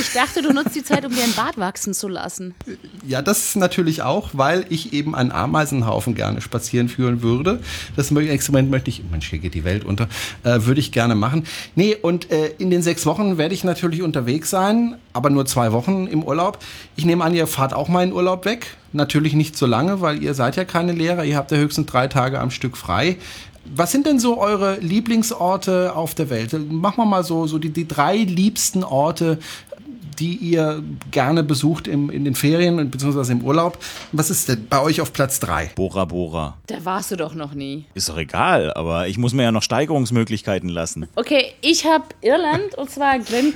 Ich 0.00 0.12
dachte, 0.12 0.42
du 0.42 0.52
nutzt 0.52 0.74
die 0.74 0.82
Zeit, 0.82 1.04
um 1.04 1.14
dir 1.14 1.24
ein 1.24 1.34
Bart 1.34 1.58
wachsen 1.58 1.94
zu 1.94 2.08
lassen. 2.08 2.54
Ja, 3.06 3.22
das 3.22 3.56
natürlich 3.56 4.02
auch, 4.02 4.30
weil 4.32 4.64
ich 4.68 4.92
eben 4.92 5.14
einen 5.14 5.32
Ameisenhaufen 5.32 6.14
gerne 6.14 6.40
spazieren 6.40 6.88
führen 6.88 7.22
würde. 7.22 7.60
Das 7.96 8.10
Experiment 8.10 8.70
möchte 8.70 8.90
ich, 8.90 9.02
Mensch, 9.10 9.28
hier 9.28 9.38
geht 9.38 9.54
die 9.54 9.64
Welt 9.64 9.84
unter, 9.84 10.08
äh, 10.42 10.60
würde 10.60 10.80
ich 10.80 10.92
gerne 10.92 11.14
machen. 11.14 11.44
Nee, 11.74 11.96
und 12.00 12.30
äh, 12.30 12.52
in 12.58 12.70
den 12.70 12.82
sechs 12.82 13.06
Wochen 13.06 13.38
werde 13.38 13.54
ich 13.54 13.64
natürlich 13.64 14.02
unterwegs 14.02 14.50
sein, 14.50 14.96
aber 15.12 15.30
nur 15.30 15.46
zwei 15.46 15.72
Wochen 15.72 16.06
im 16.06 16.22
Urlaub. 16.22 16.58
Ich 16.96 17.04
nehme 17.04 17.24
an, 17.24 17.34
ihr 17.34 17.46
fahrt 17.46 17.74
auch 17.74 17.88
mal 17.88 18.04
in 18.04 18.12
Urlaub 18.12 18.44
weg. 18.44 18.76
Natürlich 18.92 19.34
nicht 19.34 19.56
so 19.56 19.66
lange, 19.66 20.00
weil 20.00 20.22
ihr 20.22 20.34
seid 20.34 20.56
ja 20.56 20.64
keine 20.64 20.92
Lehrer. 20.92 21.24
Ihr 21.24 21.36
habt 21.36 21.50
ja 21.50 21.56
höchstens 21.56 21.86
drei 21.86 22.06
Tage 22.06 22.40
am 22.40 22.50
Stück 22.50 22.76
frei. 22.76 23.16
Was 23.64 23.92
sind 23.92 24.06
denn 24.06 24.18
so 24.18 24.38
eure 24.38 24.78
Lieblingsorte 24.80 25.96
auf 25.96 26.14
der 26.14 26.28
Welt? 26.28 26.52
Machen 26.70 26.98
wir 26.98 27.06
mal 27.06 27.24
so, 27.24 27.46
so 27.46 27.58
die, 27.58 27.70
die 27.70 27.88
drei 27.88 28.18
liebsten 28.18 28.84
Orte, 28.84 29.38
die 30.18 30.36
ihr 30.36 30.82
gerne 31.10 31.42
besucht 31.42 31.88
im, 31.88 32.10
in 32.10 32.24
den 32.24 32.34
Ferien 32.34 32.78
und 32.78 32.90
beziehungsweise 32.90 33.32
im 33.32 33.42
Urlaub. 33.42 33.78
Was 34.12 34.30
ist 34.30 34.48
denn 34.48 34.66
bei 34.68 34.80
euch 34.80 35.00
auf 35.00 35.12
Platz 35.12 35.40
drei? 35.40 35.70
Bora 35.74 36.04
Bora. 36.04 36.56
Da 36.66 36.84
warst 36.84 37.10
du 37.10 37.16
doch 37.16 37.34
noch 37.34 37.54
nie. 37.54 37.84
Ist 37.94 38.08
doch 38.08 38.16
egal, 38.18 38.72
aber 38.74 39.08
ich 39.08 39.18
muss 39.18 39.32
mir 39.32 39.42
ja 39.44 39.52
noch 39.52 39.62
Steigerungsmöglichkeiten 39.62 40.68
lassen. 40.68 41.08
Okay, 41.16 41.52
ich 41.60 41.84
habe 41.84 42.04
Irland 42.20 42.74
und 42.76 42.90
zwar 42.90 43.18
Glen 43.18 43.54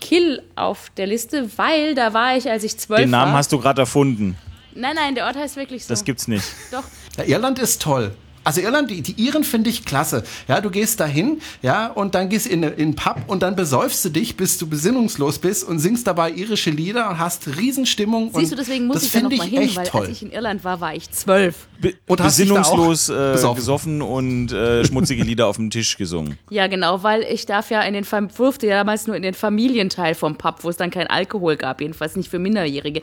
Kill 0.00 0.42
auf 0.56 0.90
der 0.96 1.06
Liste, 1.06 1.48
weil 1.56 1.94
da 1.94 2.12
war 2.12 2.36
ich, 2.36 2.48
als 2.50 2.64
ich 2.64 2.76
zwölf 2.78 3.00
Den 3.00 3.10
Namen 3.10 3.32
war. 3.32 3.38
hast 3.38 3.52
du 3.52 3.58
gerade 3.58 3.82
erfunden. 3.82 4.36
Nein, 4.74 4.94
nein, 4.94 5.14
der 5.14 5.26
Ort 5.26 5.36
heißt 5.36 5.56
wirklich 5.56 5.84
so. 5.84 5.88
Das 5.92 6.04
gibt's 6.04 6.28
nicht. 6.28 6.44
Doch. 6.70 6.84
Ja, 7.16 7.24
Irland 7.24 7.58
ist 7.58 7.82
toll. 7.82 8.12
Also 8.44 8.60
Irland, 8.60 8.90
die, 8.90 9.02
die 9.02 9.20
Iren 9.22 9.44
finde 9.44 9.70
ich 9.70 9.84
klasse. 9.84 10.22
Ja, 10.48 10.60
du 10.60 10.70
gehst 10.70 11.00
dahin, 11.00 11.40
ja, 11.62 11.88
und 11.88 12.14
dann 12.14 12.28
gehst 12.28 12.46
in 12.46 12.60
in 12.62 12.90
einen 12.90 12.94
Pub 12.94 13.16
und 13.26 13.42
dann 13.42 13.56
besäufst 13.56 14.04
du 14.04 14.08
dich, 14.08 14.36
bis 14.36 14.58
du 14.58 14.66
besinnungslos 14.66 15.38
bist 15.38 15.66
und 15.66 15.78
singst 15.78 16.06
dabei 16.06 16.30
irische 16.30 16.70
Lieder 16.70 17.08
und 17.10 17.18
hast 17.18 17.48
Riesenstimmung. 17.58 18.30
Siehst 18.34 18.52
du, 18.52 18.56
deswegen 18.56 18.86
muss 18.86 19.02
ich 19.02 19.12
da 19.12 19.20
noch 19.20 19.30
finde 19.30 19.36
mal 19.36 19.46
ich 19.46 19.52
hin, 19.52 19.62
echt 19.62 19.76
weil 19.76 19.86
toll. 19.86 20.00
als 20.02 20.10
ich 20.10 20.22
in 20.22 20.32
Irland 20.32 20.64
war, 20.64 20.80
war 20.80 20.94
ich 20.94 21.10
zwölf. 21.10 21.68
Be 21.80 21.94
Und 22.06 22.20
hast 22.20 22.38
dich 22.38 22.48
da 22.48 22.54
auch 22.54 22.58
besinnungslos 22.58 23.08
äh, 23.08 23.32
besoffen? 23.32 23.56
gesoffen 23.56 24.02
und 24.02 24.52
äh, 24.52 24.84
schmutzige 24.84 25.22
Lieder 25.22 25.46
auf 25.46 25.56
dem 25.56 25.70
Tisch 25.70 25.96
gesungen. 25.96 26.38
Ja, 26.50 26.66
genau, 26.66 27.02
weil 27.04 27.22
ich 27.22 27.46
darf 27.46 27.70
ja 27.70 27.80
in 27.82 27.94
den 27.94 28.04
Fam 28.04 28.28
durfte 28.28 28.66
ja 28.66 28.78
damals 28.78 29.06
nur 29.06 29.14
in 29.14 29.22
den 29.22 29.34
Familienteil 29.34 30.14
vom 30.14 30.36
Pub, 30.36 30.56
wo 30.62 30.68
es 30.68 30.76
dann 30.76 30.90
kein 30.90 31.06
Alkohol 31.06 31.56
gab, 31.56 31.80
jedenfalls 31.80 32.16
nicht 32.16 32.28
für 32.28 32.40
Minderjährige. 32.40 33.02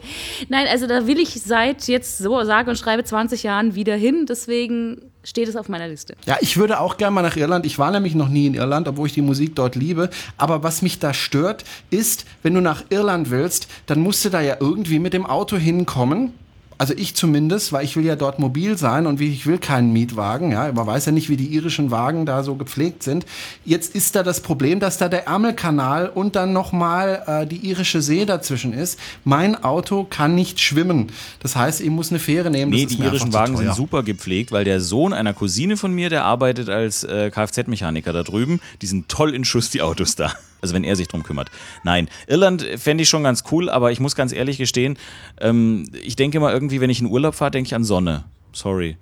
Nein, 0.50 0.68
also 0.70 0.86
da 0.86 1.08
will 1.08 1.18
ich 1.18 1.42
seit 1.42 1.88
jetzt 1.88 2.18
so 2.18 2.44
sage 2.44 2.70
und 2.70 2.76
schreibe 2.76 3.06
20 3.06 3.44
Jahren 3.44 3.74
wieder 3.74 3.96
hin, 3.96 4.26
deswegen 4.28 5.02
steht 5.28 5.50
es 5.50 5.58
auf 5.58 5.68
meiner 5.68 5.90
Liste. 5.90 6.16
Ja, 6.26 6.38
ich 6.40 6.56
würde 6.56 6.80
auch 6.80 6.96
gerne 6.96 7.14
mal 7.14 7.22
nach 7.22 7.36
Irland. 7.36 7.66
Ich 7.66 7.78
war 7.78 7.92
nämlich 7.92 8.16
noch 8.16 8.30
nie 8.30 8.48
in 8.48 8.54
Irland, 8.54 8.88
obwohl 8.88 9.08
ich 9.08 9.14
die 9.14 9.22
Musik 9.22 9.56
dort 9.56 9.76
liebe. 9.76 10.10
Aber 10.38 10.64
was 10.64 10.82
mich 10.82 11.00
da 11.00 11.14
stört, 11.14 11.66
ist, 11.90 12.26
wenn 12.44 12.54
du 12.54 12.62
nach 12.62 12.86
Irland 12.90 13.30
willst, 13.30 13.68
dann 13.88 14.00
musst 14.00 14.24
du 14.24 14.30
da 14.30 14.40
ja 14.40 14.56
irgendwie 14.60 15.00
mit 15.00 15.12
dem 15.12 15.26
Auto 15.26 15.58
hinkommen. 15.58 16.34
Also 16.78 16.94
ich 16.96 17.16
zumindest, 17.16 17.74
weil 17.74 17.84
ich 17.84 17.96
will 17.96 18.06
ja 18.06 18.16
dort 18.16 18.38
mobil 18.38 18.78
sein 18.78 19.08
und 19.08 19.20
wie 19.20 19.30
ich 19.30 19.48
will 19.48 19.58
keinen 19.58 19.94
Mietwagen. 19.94 20.52
Ja, 20.52 20.72
man 20.72 20.86
weiß 20.86 21.08
ja 21.08 21.12
nicht, 21.12 21.30
wie 21.30 21.38
die 21.38 21.48
irischen 21.48 21.90
Wagen 21.90 22.26
da 22.26 22.44
so 22.44 22.56
gepflegt 22.56 23.02
sind. 23.02 23.26
Jetzt 23.66 23.96
ist 23.96 24.16
da 24.16 24.22
das 24.22 24.42
Problem, 24.42 24.80
dass 24.80 24.98
da 24.98 25.10
der 25.10 25.28
Ärmelkanal 25.28 26.10
und 26.10 26.36
dann 26.36 26.54
nochmal 26.54 27.24
äh, 27.26 27.48
die 27.48 27.58
irische 27.58 28.02
See 28.02 28.26
dazwischen 28.26 28.74
ist. 28.74 29.00
Mein 29.24 29.64
Auto 29.64 30.04
kann 30.04 30.36
nicht 30.36 30.60
schwimmen. 30.60 31.08
Das 31.40 31.56
heißt, 31.56 31.82
ich 31.82 31.90
muss 31.90 32.12
eine 32.12 32.20
Fähre 32.20 32.52
nehmen. 32.52 32.72
Nee, 32.72 32.86
die 32.86 33.00
irischen 33.00 33.34
Wagen 33.34 33.58
sind 33.58 33.74
super 33.74 34.04
gepflegt, 34.04 34.52
weil 34.52 34.64
der 34.64 34.80
Sohn 34.80 35.14
einer 35.14 35.34
Cousine 35.34 35.78
von 35.78 35.92
mir, 35.94 36.10
der 36.10 36.26
arbeitet 36.26 36.70
als 36.70 37.04
äh, 37.04 37.32
Kfz-Mechaniker 37.32 38.14
da 38.14 38.24
drüben. 38.24 38.60
Die 38.82 38.88
sind 38.88 39.10
toll 39.10 39.34
in 39.34 39.46
Schuss, 39.46 39.72
die 39.72 39.82
Autos 39.82 40.16
da. 40.16 40.32
Also 40.62 40.74
wenn 40.74 40.84
er 40.84 40.96
sich 40.96 41.08
drum 41.08 41.24
kümmert. 41.24 41.50
Nein, 41.84 42.10
Irland 42.28 42.64
fände 42.78 43.04
ich 43.04 43.10
schon 43.10 43.24
ganz 43.24 43.44
cool, 43.52 43.70
aber 43.70 43.92
ich 43.92 44.00
muss 44.00 44.16
ganz 44.16 44.34
ehrlich 44.34 44.58
gestehen, 44.58 44.98
ähm, 45.40 45.90
ich 46.04 46.16
denke 46.16 46.40
mal 46.40 46.54
irgendwie, 46.54 46.82
wenn 46.82 46.90
ich 46.90 47.00
in 47.00 47.08
Urlaub 47.08 47.36
fahre, 47.36 47.52
denke 47.52 47.68
ich 47.68 47.76
an 47.76 47.84
Sonne. 47.84 48.26
Sorry. 48.54 48.98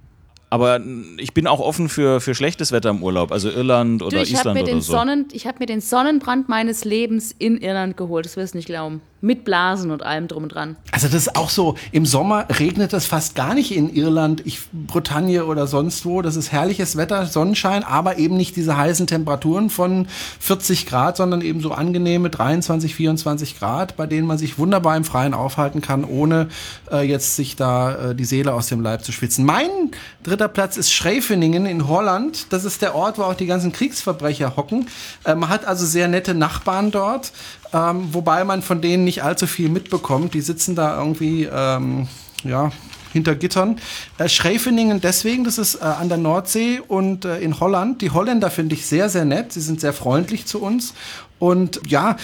Aber 0.50 0.80
ich 1.18 1.34
bin 1.34 1.48
auch 1.48 1.60
offen 1.60 1.90
für, 1.90 2.22
für 2.22 2.36
schlechtes 2.36 2.72
Wetter 2.72 2.90
im 2.90 3.04
Urlaub, 3.04 3.32
also 3.32 3.50
Irland 3.50 4.02
oder 4.02 4.18
du, 4.18 4.24
ich 4.24 4.34
Island 4.34 4.56
mir 4.56 4.64
oder 4.64 4.72
den 4.72 4.82
so. 4.82 4.94
Sonnen, 4.94 5.28
ich 5.34 5.48
habe 5.48 5.58
mir 5.60 5.66
den 5.66 5.82
Sonnenbrand 5.82 6.48
meines 6.50 6.86
Lebens 6.86 7.34
in 7.38 7.58
Irland 7.58 7.98
geholt, 7.98 8.26
das 8.26 8.38
wirst 8.38 8.54
du 8.54 8.60
nicht 8.60 8.68
glauben. 8.68 9.02
Mit 9.22 9.46
Blasen 9.46 9.92
und 9.92 10.04
allem 10.04 10.28
drum 10.28 10.44
und 10.44 10.50
dran. 10.50 10.76
Also 10.92 11.08
das 11.08 11.16
ist 11.16 11.36
auch 11.36 11.50
so, 11.50 11.76
im 11.92 12.06
Sommer 12.06 12.46
regnet 12.60 12.94
es 12.94 13.06
fast 13.06 13.34
gar 13.34 13.56
nicht 13.56 13.76
in 13.76 13.90
Irland, 13.90 14.46
ich, 14.46 14.60
Bretagne 14.72 15.46
oder 15.46 15.68
sonst 15.68 16.06
wo. 16.06 16.22
Das 16.22 16.36
ist 16.36 16.52
herrliches 16.52 16.96
Wetter, 16.98 17.26
Sonnenschein, 17.26 17.84
aber 17.84 18.18
eben 18.18 18.36
nicht 18.38 18.56
diese 18.56 18.78
heißen 18.78 19.08
Temperaturen 19.08 19.70
von 19.70 20.08
40 20.40 20.86
Grad, 20.86 21.18
sondern 21.18 21.42
eben 21.42 21.62
so 21.62 21.72
angenehme 21.72 22.30
23, 22.30 22.94
24 22.94 23.58
Grad, 23.58 23.96
bei 23.96 24.06
denen 24.06 24.28
man 24.28 24.38
sich 24.38 24.60
wunderbar 24.60 24.98
im 24.98 25.06
Freien 25.06 25.34
aufhalten 25.34 25.82
kann, 25.82 26.04
ohne 26.04 26.50
äh, 26.92 27.02
jetzt 27.02 27.36
sich 27.36 27.56
da 27.56 28.12
äh, 28.12 28.16
die 28.16 28.26
Seele 28.26 28.54
aus 28.54 28.68
dem 28.68 28.82
Leib 28.82 29.06
zu 29.06 29.12
schwitzen. 29.12 29.46
Mein 29.46 29.70
dritter 30.24 30.50
Platz 30.50 30.78
ist 30.78 30.92
Schreveningen 30.92 31.66
in 31.66 31.88
Holland. 31.88 32.48
Das 32.52 32.66
ist 32.66 32.82
der 32.82 32.96
Ort, 32.96 33.18
wo 33.18 33.24
auch 33.24 33.36
die 33.36 33.46
ganzen 33.46 33.72
Kriegsverbrecher 33.72 34.56
hocken. 34.58 34.88
Äh, 35.24 35.36
man 35.36 35.50
hat 35.50 35.66
also 35.66 35.86
sehr 35.86 36.08
nette 36.08 36.34
Nachbarn 36.34 36.92
dort. 36.92 37.32
Ähm, 37.76 38.14
wobei 38.14 38.46
man 38.46 38.62
von 38.62 38.82
denen 38.82 39.04
nicht 39.04 39.24
allzu 39.24 39.48
viel 39.48 39.68
mitbekommt. 39.68 40.34
Die 40.34 40.40
sitzen 40.40 40.76
da 40.76 40.98
irgendwie, 40.98 41.44
ähm, 41.44 42.08
ja, 42.46 42.72
hinter 43.12 43.36
Gittern. 43.36 43.80
Äh, 44.18 44.30
Schreveningen 44.30 45.02
deswegen, 45.02 45.44
das 45.44 45.58
ist 45.58 45.76
äh, 45.76 45.84
an 45.84 46.08
der 46.08 46.18
Nordsee 46.18 46.80
und 46.88 47.26
äh, 47.26 47.40
in 47.40 47.60
Holland. 47.60 48.02
Die 48.02 48.12
Holländer 48.12 48.50
finde 48.50 48.76
ich 48.76 48.86
sehr, 48.86 49.10
sehr 49.10 49.26
nett. 49.26 49.52
Sie 49.52 49.60
sind 49.60 49.82
sehr 49.82 49.92
freundlich 49.92 50.46
zu 50.46 50.62
uns. 50.62 50.94
Und 51.38 51.82
ja, 51.86 52.16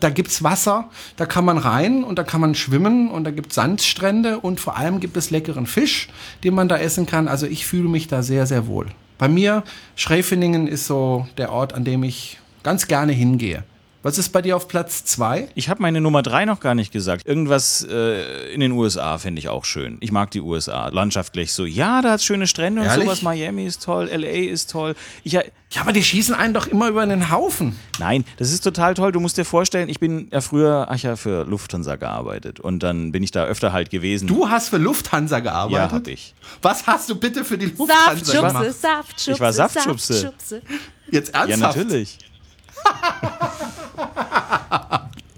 da 0.00 0.10
gibt's 0.10 0.42
Wasser, 0.42 0.90
da 1.16 1.26
kann 1.26 1.44
man 1.44 1.56
rein 1.56 2.02
und 2.02 2.18
da 2.18 2.24
kann 2.24 2.40
man 2.40 2.56
schwimmen 2.56 3.08
und 3.08 3.22
da 3.24 3.30
gibt's 3.30 3.54
Sandstrände 3.54 4.40
und 4.40 4.58
vor 4.58 4.76
allem 4.76 4.98
gibt 4.98 5.16
es 5.16 5.30
leckeren 5.30 5.66
Fisch, 5.66 6.08
den 6.42 6.54
man 6.54 6.68
da 6.68 6.76
essen 6.76 7.06
kann. 7.06 7.28
Also 7.28 7.46
ich 7.46 7.66
fühle 7.66 7.88
mich 7.88 8.08
da 8.08 8.22
sehr, 8.22 8.46
sehr 8.46 8.66
wohl. 8.66 8.88
Bei 9.16 9.28
mir, 9.28 9.62
Schreveningen 9.94 10.66
ist 10.66 10.86
so 10.86 11.28
der 11.38 11.52
Ort, 11.52 11.72
an 11.72 11.84
dem 11.84 12.02
ich 12.02 12.38
ganz 12.64 12.88
gerne 12.88 13.12
hingehe. 13.12 13.64
Was 14.02 14.16
ist 14.16 14.30
bei 14.30 14.40
dir 14.40 14.56
auf 14.56 14.66
Platz 14.66 15.04
zwei? 15.04 15.48
Ich 15.54 15.68
habe 15.68 15.82
meine 15.82 16.00
Nummer 16.00 16.22
drei 16.22 16.46
noch 16.46 16.60
gar 16.60 16.74
nicht 16.74 16.90
gesagt. 16.90 17.26
Irgendwas 17.26 17.86
äh, 17.88 18.50
in 18.52 18.60
den 18.60 18.72
USA 18.72 19.18
fände 19.18 19.38
ich 19.38 19.50
auch 19.50 19.66
schön. 19.66 19.98
Ich 20.00 20.10
mag 20.10 20.30
die 20.30 20.40
USA. 20.40 20.88
Landschaftlich 20.88 21.52
so. 21.52 21.66
Ja, 21.66 22.00
da 22.00 22.12
hat's 22.12 22.24
schöne 22.24 22.46
Strände 22.46 22.80
und 22.80 22.86
Ehrlich? 22.86 23.04
sowas. 23.04 23.20
Miami 23.20 23.66
ist 23.66 23.82
toll, 23.82 24.08
LA 24.10 24.50
ist 24.50 24.70
toll. 24.70 24.94
Ich, 25.22 25.34
Ja, 25.34 25.42
aber 25.80 25.92
die 25.92 26.02
schießen 26.02 26.34
einen 26.34 26.54
doch 26.54 26.66
immer 26.66 26.88
über 26.88 27.02
einen 27.02 27.30
Haufen. 27.30 27.76
Nein, 27.98 28.24
das 28.38 28.52
ist 28.52 28.62
total 28.62 28.94
toll. 28.94 29.12
Du 29.12 29.20
musst 29.20 29.36
dir 29.36 29.44
vorstellen, 29.44 29.90
ich 29.90 30.00
bin 30.00 30.28
ja 30.32 30.40
früher, 30.40 30.86
ach 30.88 30.96
ja, 30.98 31.16
für 31.16 31.44
Lufthansa 31.44 31.96
gearbeitet. 31.96 32.58
Und 32.58 32.82
dann 32.82 33.12
bin 33.12 33.22
ich 33.22 33.32
da 33.32 33.44
öfter 33.44 33.72
halt 33.74 33.90
gewesen. 33.90 34.26
Du 34.26 34.48
hast 34.48 34.70
für 34.70 34.78
Lufthansa 34.78 35.40
gearbeitet? 35.40 35.90
Ja, 35.90 35.92
hab 35.92 36.08
ich. 36.08 36.34
Was 36.62 36.86
hast 36.86 37.10
du 37.10 37.16
bitte 37.16 37.44
für 37.44 37.58
die 37.58 37.66
Lufthansa 37.66 38.14
Saftschubse, 38.14 38.32
gemacht? 38.46 38.72
Saftschubse, 38.80 39.30
Ich 39.32 39.40
war 39.40 39.52
Saftschubse. 39.52 40.14
Saftschubse. 40.14 40.62
Jetzt 41.10 41.34
Ja, 41.34 41.44
ernsthaft? 41.44 41.76
natürlich. 41.76 42.16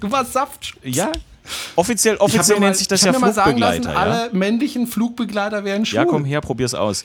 Du 0.00 0.10
warst 0.10 0.32
Saft. 0.32 0.74
Ja. 0.82 1.12
Offiziell, 1.76 2.16
offiziell 2.16 2.56
mir 2.56 2.60
mal- 2.60 2.66
nennt 2.68 2.76
sich 2.78 2.88
das 2.88 3.00
ich 3.04 3.12
ja 3.12 3.18
mal 3.18 3.32
sagen 3.32 3.58
lassen, 3.58 3.82
Flugbegleiter. 3.82 3.92
Ja? 3.92 3.98
alle 4.22 4.30
männlichen 4.32 4.86
Flugbegleiter 4.86 5.64
wären 5.64 5.84
schwul. 5.86 5.96
ja, 5.96 6.04
komm 6.04 6.24
her, 6.24 6.40
probier's 6.40 6.74
aus. 6.74 7.04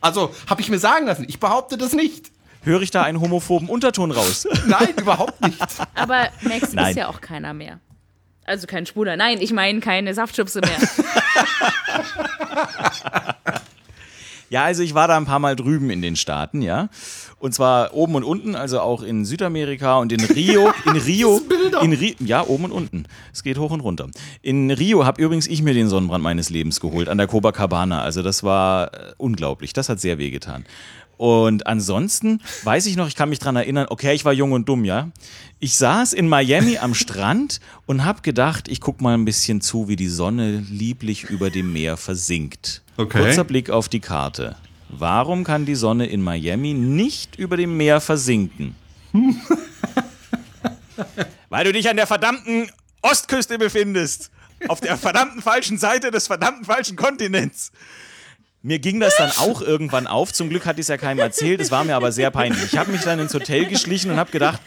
Also, 0.00 0.34
habe 0.48 0.60
ich 0.60 0.68
mir 0.68 0.78
sagen 0.78 1.06
lassen. 1.06 1.24
Ich 1.28 1.40
behaupte 1.40 1.78
das 1.78 1.92
nicht. 1.94 2.30
Höre 2.62 2.82
ich 2.82 2.90
da 2.90 3.02
einen 3.02 3.20
homophoben 3.20 3.68
Unterton 3.68 4.10
raus? 4.10 4.46
Nein, 4.66 4.88
überhaupt 4.98 5.40
nicht. 5.42 5.60
Aber 5.94 6.28
Max 6.42 6.72
Nein. 6.72 6.90
ist 6.90 6.96
ja 6.96 7.08
auch 7.08 7.20
keiner 7.20 7.54
mehr. 7.54 7.78
Also 8.46 8.66
kein 8.66 8.84
Schwuler. 8.86 9.16
Nein, 9.16 9.38
ich 9.40 9.52
meine 9.52 9.80
keine 9.80 10.12
Saftschubse 10.14 10.60
mehr. 10.60 10.76
Ja, 14.50 14.64
also 14.64 14.82
ich 14.82 14.94
war 14.94 15.08
da 15.08 15.16
ein 15.16 15.24
paar 15.24 15.38
Mal 15.38 15.56
drüben 15.56 15.90
in 15.90 16.02
den 16.02 16.16
Staaten, 16.16 16.62
ja. 16.62 16.88
Und 17.38 17.54
zwar 17.54 17.94
oben 17.94 18.14
und 18.14 18.24
unten, 18.24 18.54
also 18.54 18.80
auch 18.80 19.02
in 19.02 19.24
Südamerika 19.24 19.98
und 19.98 20.12
in 20.12 20.24
Rio. 20.24 20.72
In 20.86 20.96
Rio. 20.96 21.40
in 21.82 21.92
Ri 21.92 22.16
ja, 22.20 22.46
oben 22.46 22.64
und 22.64 22.72
unten. 22.72 23.04
Es 23.32 23.42
geht 23.42 23.58
hoch 23.58 23.70
und 23.70 23.80
runter. 23.80 24.08
In 24.42 24.70
Rio 24.70 25.04
habe 25.04 25.22
übrigens 25.22 25.46
ich 25.46 25.62
mir 25.62 25.74
den 25.74 25.88
Sonnenbrand 25.88 26.22
meines 26.22 26.50
Lebens 26.50 26.80
geholt, 26.80 27.08
an 27.08 27.18
der 27.18 27.26
Copacabana. 27.26 28.02
Also 28.02 28.22
das 28.22 28.42
war 28.42 28.94
äh, 28.94 29.12
unglaublich. 29.16 29.72
Das 29.72 29.88
hat 29.88 30.00
sehr 30.00 30.18
wehgetan. 30.18 30.64
Und 31.16 31.66
ansonsten 31.66 32.40
weiß 32.64 32.86
ich 32.86 32.96
noch, 32.96 33.08
ich 33.08 33.14
kann 33.14 33.28
mich 33.28 33.38
dran 33.38 33.56
erinnern, 33.56 33.86
okay, 33.88 34.14
ich 34.14 34.24
war 34.24 34.32
jung 34.32 34.52
und 34.52 34.68
dumm, 34.68 34.84
ja. 34.84 35.10
Ich 35.58 35.76
saß 35.76 36.12
in 36.12 36.28
Miami 36.28 36.78
am 36.78 36.94
Strand 36.94 37.60
und 37.86 38.04
habe 38.04 38.22
gedacht, 38.22 38.68
ich 38.68 38.80
guck 38.80 39.00
mal 39.00 39.14
ein 39.14 39.24
bisschen 39.24 39.60
zu, 39.60 39.88
wie 39.88 39.96
die 39.96 40.08
Sonne 40.08 40.64
lieblich 40.70 41.24
über 41.24 41.50
dem 41.50 41.72
Meer 41.72 41.96
versinkt. 41.96 42.83
Okay. 42.96 43.22
Kurzer 43.22 43.44
Blick 43.44 43.70
auf 43.70 43.88
die 43.88 44.00
Karte. 44.00 44.56
Warum 44.88 45.44
kann 45.44 45.66
die 45.66 45.74
Sonne 45.74 46.06
in 46.06 46.22
Miami 46.22 46.74
nicht 46.74 47.36
über 47.36 47.56
dem 47.56 47.76
Meer 47.76 48.00
versinken? 48.00 48.76
Weil 51.48 51.64
du 51.64 51.72
dich 51.72 51.88
an 51.88 51.96
der 51.96 52.06
verdammten 52.06 52.70
Ostküste 53.02 53.58
befindest. 53.58 54.30
Auf 54.68 54.80
der 54.80 54.96
verdammten 54.96 55.42
falschen 55.42 55.78
Seite 55.78 56.10
des 56.10 56.26
verdammten 56.26 56.64
falschen 56.64 56.96
Kontinents. 56.96 57.72
Mir 58.62 58.78
ging 58.78 58.98
das 58.98 59.16
dann 59.18 59.30
auch 59.36 59.60
irgendwann 59.60 60.06
auf. 60.06 60.32
Zum 60.32 60.48
Glück 60.48 60.64
hatte 60.64 60.80
ich 60.80 60.84
es 60.84 60.88
ja 60.88 60.96
keinem 60.96 61.18
erzählt. 61.18 61.60
Es 61.60 61.70
war 61.70 61.84
mir 61.84 61.96
aber 61.96 62.12
sehr 62.12 62.30
peinlich. 62.30 62.72
Ich 62.72 62.78
habe 62.78 62.92
mich 62.92 63.02
dann 63.02 63.18
ins 63.18 63.34
Hotel 63.34 63.66
geschlichen 63.66 64.10
und 64.10 64.16
habe 64.16 64.30
gedacht, 64.30 64.60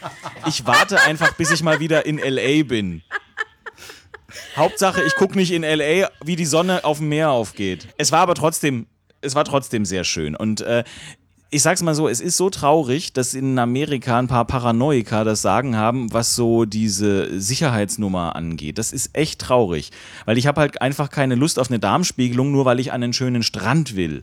ich 0.46 0.64
warte 0.66 1.00
einfach, 1.00 1.32
bis 1.32 1.50
ich 1.50 1.64
mal 1.64 1.80
wieder 1.80 2.06
in 2.06 2.18
LA 2.18 2.62
bin. 2.62 3.02
Hauptsache, 4.56 5.02
ich 5.02 5.14
gucke 5.14 5.36
nicht 5.36 5.52
in 5.52 5.62
LA, 5.62 6.08
wie 6.24 6.36
die 6.36 6.44
Sonne 6.44 6.84
auf 6.84 6.98
dem 6.98 7.08
Meer 7.08 7.30
aufgeht. 7.30 7.88
Es 7.96 8.12
war 8.12 8.20
aber 8.20 8.34
trotzdem, 8.34 8.86
es 9.20 9.34
war 9.34 9.44
trotzdem 9.44 9.84
sehr 9.84 10.04
schön. 10.04 10.36
Und 10.36 10.60
äh, 10.60 10.84
ich 11.50 11.62
sag's 11.62 11.82
mal 11.82 11.94
so, 11.94 12.08
es 12.08 12.20
ist 12.20 12.36
so 12.36 12.50
traurig, 12.50 13.14
dass 13.14 13.32
in 13.32 13.58
Amerika 13.58 14.18
ein 14.18 14.28
paar 14.28 14.44
Paranoiker 14.44 15.24
das 15.24 15.40
Sagen 15.40 15.76
haben, 15.76 16.12
was 16.12 16.36
so 16.36 16.66
diese 16.66 17.40
Sicherheitsnummer 17.40 18.36
angeht. 18.36 18.76
Das 18.76 18.92
ist 18.92 19.10
echt 19.14 19.40
traurig, 19.40 19.90
weil 20.26 20.36
ich 20.36 20.46
habe 20.46 20.60
halt 20.60 20.82
einfach 20.82 21.08
keine 21.08 21.36
Lust 21.36 21.58
auf 21.58 21.70
eine 21.70 21.78
Darmspiegelung, 21.78 22.52
nur 22.52 22.66
weil 22.66 22.80
ich 22.80 22.92
an 22.92 23.02
einen 23.02 23.14
schönen 23.14 23.42
Strand 23.42 23.96
will. 23.96 24.22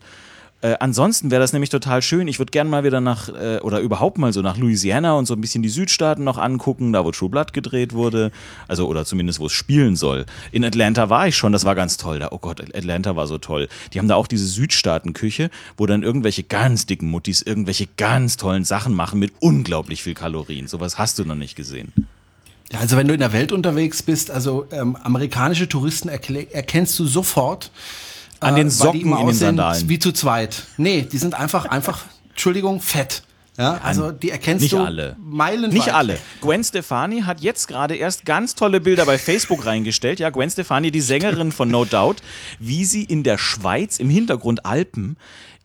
Äh, 0.65 0.77
ansonsten 0.79 1.29
wäre 1.29 1.41
das 1.41 1.53
nämlich 1.53 1.69
total 1.69 2.01
schön. 2.01 2.27
Ich 2.27 2.39
würde 2.39 2.49
gerne 2.49 2.71
mal 2.71 2.83
wieder 2.83 2.99
nach, 2.99 3.29
äh, 3.29 3.59
oder 3.59 3.81
überhaupt 3.81 4.17
mal 4.17 4.33
so 4.33 4.41
nach 4.41 4.57
Louisiana 4.57 5.13
und 5.13 5.27
so 5.27 5.35
ein 5.35 5.41
bisschen 5.41 5.61
die 5.61 5.69
Südstaaten 5.69 6.23
noch 6.23 6.39
angucken, 6.39 6.91
da 6.91 7.05
wo 7.05 7.11
True 7.11 7.29
Blood 7.29 7.53
gedreht 7.53 7.93
wurde. 7.93 8.31
Also, 8.67 8.87
oder 8.87 9.05
zumindest 9.05 9.39
wo 9.39 9.45
es 9.45 9.51
spielen 9.51 9.95
soll. 9.95 10.25
In 10.51 10.65
Atlanta 10.65 11.07
war 11.11 11.27
ich 11.27 11.37
schon, 11.37 11.51
das 11.51 11.65
war 11.65 11.75
ganz 11.75 11.97
toll. 11.97 12.17
Da, 12.17 12.29
oh 12.31 12.39
Gott, 12.39 12.61
Atlanta 12.61 13.15
war 13.15 13.27
so 13.27 13.37
toll. 13.37 13.67
Die 13.93 13.99
haben 13.99 14.07
da 14.07 14.15
auch 14.15 14.25
diese 14.25 14.47
Südstaatenküche, 14.47 15.51
wo 15.77 15.85
dann 15.85 16.01
irgendwelche 16.01 16.41
ganz 16.41 16.87
dicken 16.87 17.11
Muttis 17.11 17.43
irgendwelche 17.43 17.87
ganz 17.97 18.35
tollen 18.35 18.65
Sachen 18.65 18.95
machen 18.95 19.19
mit 19.19 19.33
unglaublich 19.41 20.01
viel 20.01 20.15
Kalorien. 20.15 20.67
Sowas 20.67 20.97
hast 20.97 21.19
du 21.19 21.25
noch 21.25 21.35
nicht 21.35 21.55
gesehen. 21.55 21.93
Ja, 22.71 22.79
also 22.79 22.97
wenn 22.97 23.07
du 23.07 23.13
in 23.13 23.19
der 23.19 23.33
Welt 23.33 23.51
unterwegs 23.51 24.01
bist, 24.01 24.31
also 24.31 24.65
ähm, 24.71 24.95
amerikanische 24.95 25.69
Touristen 25.69 26.09
erkennst 26.09 26.97
du 26.97 27.05
sofort. 27.05 27.69
An 28.45 28.53
äh, 28.53 28.57
den 28.57 28.67
die 28.67 28.73
Socken 28.73 29.17
in 29.17 29.27
den 29.27 29.35
Sandalen. 29.35 29.89
Wie 29.89 29.99
zu 29.99 30.11
zweit. 30.11 30.63
Nee, 30.77 31.07
die 31.11 31.17
sind 31.17 31.33
einfach, 31.33 31.65
einfach, 31.65 32.05
Entschuldigung, 32.29 32.81
fett. 32.81 33.23
Ja, 33.57 33.79
also 33.81 34.11
die 34.11 34.31
erkennst 34.31 34.63
Nicht 34.63 34.73
du 34.73 34.79
alle. 34.79 35.15
meilenweit. 35.17 35.73
Nicht 35.73 35.93
alle. 35.93 36.17
Gwen 36.41 36.61
Stefani 36.61 37.21
hat 37.21 37.39
jetzt 37.39 37.69
gerade 37.69 37.95
erst 37.95 38.25
ganz 38.25 38.53
tolle 38.53 38.81
Bilder 38.81 39.05
bei 39.05 39.17
Facebook 39.17 39.65
reingestellt. 39.65 40.19
Ja, 40.19 40.29
Gwen 40.29 40.49
Stefani, 40.49 40.91
die 40.91 40.99
Sängerin 40.99 41.53
von 41.53 41.69
No 41.69 41.85
Doubt, 41.85 42.21
wie 42.59 42.83
sie 42.83 43.03
in 43.03 43.23
der 43.23 43.37
Schweiz 43.37 43.97
im 43.97 44.09
Hintergrund 44.09 44.65
Alpen 44.65 45.15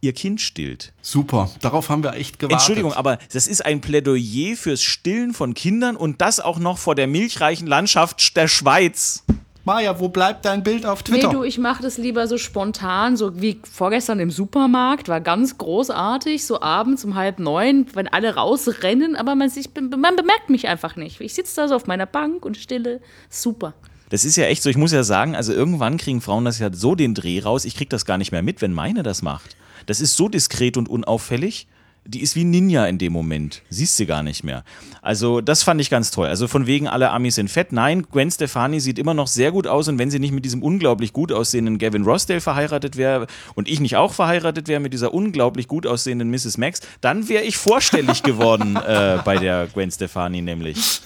ihr 0.01 0.13
Kind 0.13 0.41
stillt. 0.41 0.93
Super, 1.03 1.51
darauf 1.61 1.89
haben 1.89 2.03
wir 2.03 2.15
echt 2.15 2.39
gewartet. 2.39 2.61
Entschuldigung, 2.61 2.93
aber 2.93 3.19
das 3.33 3.47
ist 3.47 3.65
ein 3.65 3.81
Plädoyer 3.81 4.57
fürs 4.57 4.83
Stillen 4.83 5.35
von 5.35 5.55
Kindern 5.55 5.97
und 5.97 6.21
das 6.21 6.41
auch 6.41 6.59
noch 6.59 6.79
vor 6.79 6.95
der 6.95 7.07
milchreichen 7.07 7.67
Landschaft 7.67 8.37
der 8.37 8.49
Schweiz. 8.49 9.25
Maja, 9.65 10.01
wo 10.01 10.09
bleibt 10.09 10.45
dein 10.45 10.63
Bild 10.63 10.87
auf 10.87 11.05
Nee, 11.09 11.19
Twitter? 11.19 11.31
du, 11.31 11.43
ich 11.45 11.59
mache 11.59 11.83
das 11.83 11.99
lieber 11.99 12.27
so 12.27 12.39
spontan, 12.39 13.17
so 13.17 13.41
wie 13.41 13.61
vorgestern 13.71 14.19
im 14.19 14.31
Supermarkt, 14.31 15.09
war 15.09 15.21
ganz 15.21 15.59
großartig, 15.59 16.45
so 16.47 16.61
abends 16.63 17.05
um 17.05 17.15
halb 17.15 17.39
neun, 17.39 17.87
wenn 17.95 18.09
alle 18.09 18.35
rausrennen, 18.35 19.17
aber 19.17 19.35
man, 19.35 19.51
sich, 19.51 19.69
man 19.75 20.17
bemerkt 20.17 20.49
mich 20.49 20.67
einfach 20.69 20.97
nicht. 20.97 21.21
Ich 21.21 21.35
sitze 21.35 21.57
da 21.57 21.69
so 21.69 21.75
auf 21.77 21.87
meiner 21.87 22.07
Bank 22.07 22.45
und 22.45 22.57
stille, 22.57 23.01
super. 23.29 23.75
Das 24.09 24.25
ist 24.25 24.37
ja 24.37 24.45
echt 24.47 24.63
so, 24.63 24.71
ich 24.71 24.77
muss 24.77 24.93
ja 24.93 25.05
sagen, 25.05 25.37
also 25.37 25.53
irgendwann 25.53 25.97
kriegen 25.97 26.21
Frauen 26.21 26.45
das 26.45 26.59
ja 26.59 26.71
so 26.73 26.95
den 26.95 27.15
Dreh 27.15 27.41
raus, 27.41 27.65
ich 27.65 27.77
krieg 27.77 27.91
das 27.91 28.05
gar 28.05 28.19
nicht 28.19 28.33
mehr 28.33 28.43
mit, 28.43 28.61
wenn 28.63 28.73
meine 28.73 29.03
das 29.03 29.23
macht. 29.23 29.57
Das 29.87 30.01
ist 30.01 30.17
so 30.17 30.29
diskret 30.29 30.77
und 30.77 30.89
unauffällig. 30.89 31.67
Die 32.07 32.23
ist 32.23 32.35
wie 32.35 32.45
Ninja 32.45 32.87
in 32.87 32.99
dem 32.99 33.13
Moment. 33.13 33.63
Siehst 33.69 33.97
sie 33.97 34.07
gar 34.07 34.23
nicht 34.23 34.43
mehr. 34.43 34.65
Also, 35.03 35.41
das 35.41 35.63
fand 35.63 35.81
ich 35.81 35.91
ganz 35.91 36.11
toll. 36.11 36.29
Also, 36.29 36.49
von 36.49 36.67
wegen 36.67 36.89
alle 36.89 37.11
Amis 37.11 37.35
sind 37.35 37.51
fett. 37.51 37.73
Nein, 37.73 38.07
Gwen 38.11 38.31
Stefani 38.31 38.81
sieht 38.81 38.99
immer 38.99 39.15
noch 39.15 39.27
sehr 39.27 39.53
gut 39.53 39.67
aus. 39.67 39.87
Und 39.89 39.99
wenn 39.99 40.11
sie 40.11 40.19
nicht 40.19 40.33
mit 40.33 40.45
diesem 40.45 40.63
unglaublich 40.63 41.13
gut 41.13 41.31
aussehenden 41.31 41.79
Gavin 41.79 42.05
Rossdale 42.05 42.41
verheiratet 42.41 42.97
wäre 42.97 43.27
und 43.55 43.69
ich 43.69 43.81
nicht 43.81 43.97
auch 43.97 44.15
verheiratet 44.15 44.67
wäre 44.67 44.81
mit 44.81 44.93
dieser 44.93 45.13
unglaublich 45.13 45.69
gut 45.69 45.87
aussehenden 45.87 46.31
Mrs. 46.31 46.57
Max, 46.57 46.81
dann 47.01 47.29
wäre 47.29 47.45
ich 47.45 47.59
vorstellig 47.59 48.23
geworden 48.23 48.77
äh, 48.87 49.19
bei 49.25 49.37
der 49.37 49.67
Gwen 49.67 49.91
Stefani 49.91 50.41
nämlich. 50.41 51.03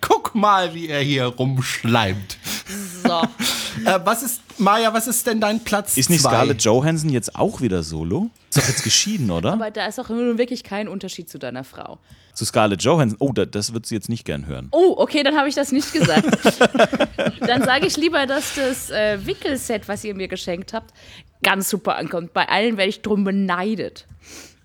Guck 0.00 0.34
mal, 0.34 0.74
wie 0.74 0.88
er 0.88 1.00
hier 1.00 1.24
rumschleimt. 1.24 2.36
So. 3.02 3.22
Äh, 3.84 4.00
was 4.04 4.22
ist, 4.22 4.40
Maja, 4.58 4.92
was 4.92 5.06
ist 5.06 5.26
denn 5.26 5.40
dein 5.40 5.62
Platz 5.62 5.96
Ist 5.96 6.10
nicht 6.10 6.22
zwei? 6.22 6.30
Scarlett 6.30 6.62
Johansson 6.62 7.10
jetzt 7.10 7.36
auch 7.36 7.60
wieder 7.60 7.82
solo? 7.82 8.30
Ist 8.50 8.58
doch 8.58 8.68
jetzt 8.68 8.84
geschieden, 8.84 9.30
oder? 9.30 9.52
Aber 9.52 9.70
da 9.70 9.86
ist 9.86 9.98
auch 9.98 10.08
nun 10.08 10.38
wirklich 10.38 10.62
kein 10.64 10.88
Unterschied 10.88 11.28
zu 11.28 11.38
deiner 11.38 11.64
Frau. 11.64 11.98
Zu 12.34 12.44
Scarlett 12.44 12.82
Johansson. 12.82 13.16
Oh, 13.20 13.32
da, 13.32 13.44
das 13.44 13.72
wird 13.74 13.86
sie 13.86 13.94
jetzt 13.94 14.08
nicht 14.08 14.24
gern 14.24 14.46
hören. 14.46 14.68
Oh, 14.72 14.94
okay, 14.96 15.22
dann 15.22 15.36
habe 15.36 15.48
ich 15.48 15.54
das 15.54 15.72
nicht 15.72 15.92
gesagt. 15.92 16.26
dann 17.40 17.62
sage 17.62 17.86
ich 17.86 17.96
lieber, 17.96 18.26
dass 18.26 18.54
das 18.54 18.90
äh, 18.90 19.24
Wickelset, 19.24 19.88
was 19.88 20.04
ihr 20.04 20.14
mir 20.14 20.28
geschenkt 20.28 20.72
habt, 20.72 20.92
ganz 21.42 21.68
super 21.68 21.96
ankommt. 21.96 22.32
Bei 22.32 22.48
allen 22.48 22.76
werde 22.76 22.90
ich 22.90 23.02
drum 23.02 23.24
beneidet. 23.24 24.06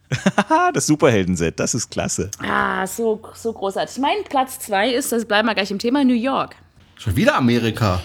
Das 0.74 0.88
Superheldenset, 0.88 1.60
das 1.60 1.76
ist 1.76 1.92
klasse. 1.92 2.32
Ah, 2.40 2.88
so, 2.88 3.22
so 3.36 3.54
großartig. 3.54 4.00
Mein 4.00 4.24
Platz 4.28 4.58
zwei 4.60 4.92
ist, 4.92 5.12
das 5.12 5.26
bleiben 5.26 5.48
wir 5.48 5.54
gleich 5.54 5.70
im 5.70 5.78
Thema, 5.78 6.04
New 6.04 6.16
York. 6.16 6.56
Schon 6.96 7.16
wieder 7.16 7.36
Amerika. 7.36 8.02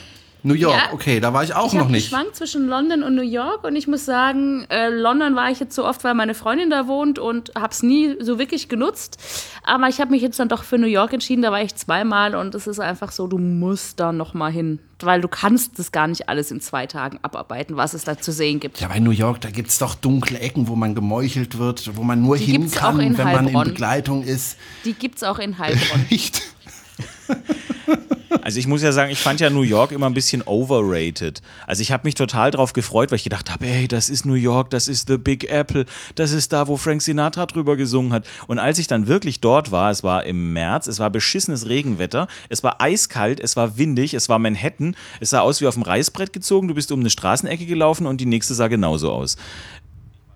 New 0.46 0.54
York, 0.54 0.74
Ja. 0.76 0.92
okay, 0.92 1.20
da 1.20 1.32
war 1.32 1.42
ich 1.42 1.54
auch 1.54 1.72
Ich 1.72 1.78
noch 1.78 1.88
nicht. 1.88 2.10
geschwankt 2.10 2.36
zwischen 2.36 2.68
London 2.68 3.02
und 3.02 3.14
New 3.14 3.22
York 3.22 3.64
und 3.64 3.74
ich 3.76 3.86
muss 3.88 4.04
sagen, 4.04 4.66
äh, 4.68 4.90
London 4.90 5.34
war 5.34 5.50
ich 5.50 5.58
jetzt 5.58 5.74
so 5.74 5.86
oft, 5.86 6.04
weil 6.04 6.12
meine 6.14 6.34
Freundin 6.34 6.68
da 6.68 6.86
wohnt 6.86 7.18
und 7.18 7.50
habe 7.58 7.72
es 7.72 7.82
nie 7.82 8.14
so 8.20 8.38
wirklich 8.38 8.68
genutzt. 8.68 9.18
Aber 9.64 9.88
ich 9.88 10.00
habe 10.02 10.10
mich 10.10 10.20
jetzt 10.20 10.38
dann 10.38 10.48
doch 10.50 10.62
für 10.62 10.76
New 10.78 10.86
York 10.86 11.14
entschieden, 11.14 11.40
da 11.42 11.50
war 11.50 11.62
ich 11.62 11.74
zweimal 11.74 12.34
und 12.34 12.54
es 12.54 12.66
ist 12.66 12.78
einfach 12.78 13.10
so, 13.10 13.26
du 13.26 13.38
musst 13.38 13.98
da 14.00 14.12
noch 14.12 14.34
mal 14.34 14.52
hin, 14.52 14.80
weil 15.00 15.22
du 15.22 15.28
kannst 15.28 15.78
das 15.78 15.92
gar 15.92 16.06
nicht 16.08 16.28
alles 16.28 16.50
in 16.50 16.60
zwei 16.60 16.86
Tagen 16.86 17.18
abarbeiten, 17.22 17.76
was 17.78 17.94
es 17.94 18.04
da 18.04 18.18
zu 18.18 18.30
sehen 18.30 18.60
gibt. 18.60 18.80
Ja, 18.82 18.88
bei 18.88 19.00
New 19.00 19.12
York, 19.12 19.40
da 19.40 19.48
gibt's 19.50 19.78
doch 19.78 19.94
dunkle 19.94 20.38
Ecken, 20.40 20.68
wo 20.68 20.76
man 20.76 20.94
gemeuchelt 20.94 21.56
wird, 21.56 21.96
wo 21.96 22.02
man 22.02 22.20
nur 22.20 22.36
Die 22.36 22.44
hin 22.44 22.70
kann, 22.70 22.98
wenn 22.98 23.12
man 23.16 23.26
in 23.26 23.26
Heilbronn. 23.46 23.64
Begleitung 23.68 24.22
ist. 24.22 24.58
Die 24.84 24.92
gibt's 24.92 25.22
auch 25.22 25.38
in 25.38 25.56
Heilbronn. 25.58 26.04
Nicht. 26.10 26.42
Also 28.44 28.58
ich 28.58 28.66
muss 28.66 28.82
ja 28.82 28.92
sagen, 28.92 29.10
ich 29.10 29.20
fand 29.20 29.40
ja 29.40 29.48
New 29.48 29.62
York 29.62 29.90
immer 29.90 30.04
ein 30.04 30.12
bisschen 30.12 30.42
overrated. 30.42 31.40
Also 31.66 31.80
ich 31.80 31.92
habe 31.92 32.06
mich 32.06 32.14
total 32.14 32.50
drauf 32.50 32.74
gefreut, 32.74 33.10
weil 33.10 33.16
ich 33.16 33.24
gedacht 33.24 33.50
habe, 33.50 33.64
hey, 33.64 33.88
das 33.88 34.10
ist 34.10 34.26
New 34.26 34.34
York, 34.34 34.68
das 34.68 34.86
ist 34.86 35.08
The 35.08 35.16
Big 35.16 35.50
Apple, 35.50 35.86
das 36.14 36.32
ist 36.32 36.52
da, 36.52 36.68
wo 36.68 36.76
Frank 36.76 37.00
Sinatra 37.00 37.46
drüber 37.46 37.76
gesungen 37.76 38.12
hat. 38.12 38.26
Und 38.46 38.58
als 38.58 38.78
ich 38.78 38.86
dann 38.86 39.06
wirklich 39.06 39.40
dort 39.40 39.72
war, 39.72 39.90
es 39.90 40.02
war 40.02 40.24
im 40.24 40.52
März, 40.52 40.88
es 40.88 40.98
war 40.98 41.08
beschissenes 41.08 41.70
Regenwetter, 41.70 42.28
es 42.50 42.62
war 42.62 42.82
eiskalt, 42.82 43.40
es 43.40 43.56
war 43.56 43.78
windig, 43.78 44.12
es 44.12 44.28
war 44.28 44.38
Manhattan, 44.38 44.94
es 45.20 45.30
sah 45.30 45.40
aus 45.40 45.62
wie 45.62 45.66
auf 45.66 45.74
dem 45.74 45.82
Reißbrett 45.82 46.34
gezogen, 46.34 46.68
du 46.68 46.74
bist 46.74 46.92
um 46.92 47.00
eine 47.00 47.08
Straßenecke 47.08 47.64
gelaufen 47.64 48.06
und 48.06 48.20
die 48.20 48.26
nächste 48.26 48.52
sah 48.52 48.68
genauso 48.68 49.10
aus. 49.10 49.38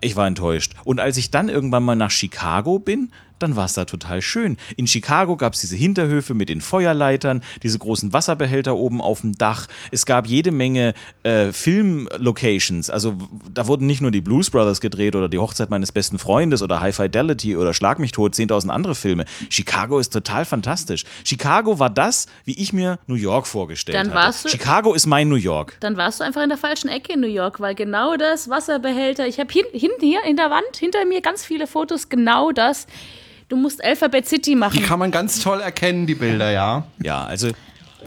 Ich 0.01 0.15
war 0.15 0.25
enttäuscht. 0.25 0.73
Und 0.83 0.99
als 0.99 1.17
ich 1.17 1.29
dann 1.29 1.47
irgendwann 1.47 1.83
mal 1.83 1.95
nach 1.95 2.09
Chicago 2.09 2.79
bin, 2.79 3.11
dann 3.39 3.55
war 3.55 3.65
es 3.65 3.73
da 3.73 3.85
total 3.85 4.21
schön. 4.21 4.57
In 4.77 4.87
Chicago 4.87 5.35
gab 5.37 5.53
es 5.53 5.61
diese 5.61 5.75
Hinterhöfe 5.75 6.33
mit 6.33 6.49
den 6.49 6.61
Feuerleitern, 6.61 7.41
diese 7.63 7.79
großen 7.79 8.13
Wasserbehälter 8.13 8.75
oben 8.75 9.01
auf 9.01 9.21
dem 9.21 9.37
Dach. 9.37 9.67
Es 9.91 10.05
gab 10.05 10.27
jede 10.27 10.51
Menge 10.51 10.93
äh, 11.23 11.51
Film-Locations. 11.51 12.89
Also 12.89 13.15
da 13.53 13.67
wurden 13.67 13.85
nicht 13.87 14.01
nur 14.01 14.11
die 14.11 14.21
Blues 14.21 14.49
Brothers 14.49 14.81
gedreht 14.81 15.15
oder 15.15 15.29
die 15.29 15.37
Hochzeit 15.39 15.69
meines 15.69 15.91
besten 15.91 16.19
Freundes 16.19 16.61
oder 16.61 16.81
High 16.81 16.95
Fidelity 16.95 17.55
oder 17.55 17.73
Schlag 17.73 17.99
mich 17.99 18.11
tot, 18.11 18.33
10.000 18.33 18.69
andere 18.69 18.95
Filme. 18.95 19.25
Chicago 19.49 19.99
ist 19.99 20.11
total 20.13 20.45
fantastisch. 20.45 21.05
Chicago 21.23 21.79
war 21.79 21.89
das, 21.89 22.27
wie 22.45 22.59
ich 22.59 22.73
mir 22.73 22.99
New 23.07 23.15
York 23.15 23.47
vorgestellt 23.47 23.97
Dann 23.97 24.07
hatte. 24.07 24.15
warst 24.15 24.45
du- 24.45 24.49
Chicago 24.49 24.93
ist 24.93 25.05
mein 25.05 25.29
New 25.29 25.35
York. 25.35 25.77
Dann 25.79 25.97
warst 25.97 26.19
du 26.19 26.23
einfach 26.23 26.43
in 26.43 26.49
der 26.49 26.57
falschen 26.57 26.89
Ecke 26.89 27.13
in 27.13 27.19
New 27.21 27.27
York, 27.27 27.59
weil 27.59 27.75
genau 27.75 28.17
das 28.17 28.49
Wasserbehälter, 28.49 29.27
ich 29.27 29.39
habe 29.39 29.51
hin, 29.51 29.65
hinten 29.71 30.01
hier 30.05 30.23
in 30.27 30.35
der 30.35 30.49
Wand 30.49 30.77
hinter 30.77 31.05
mir 31.05 31.21
ganz 31.21 31.43
viele 31.45 31.67
Fotos, 31.67 32.09
genau 32.09 32.51
das. 32.51 32.87
Du 33.49 33.55
musst 33.57 33.83
Alphabet 33.83 34.27
City 34.27 34.51
Die 34.51 34.55
machen. 34.55 34.83
kann 34.83 34.99
man 34.99 35.09
ganz 35.11 35.41
toll 35.41 35.59
erkennen, 35.59 36.05
die 36.05 36.13
Bilder, 36.15 36.51
ja. 36.51 36.85
Ja, 37.03 37.25
also 37.25 37.49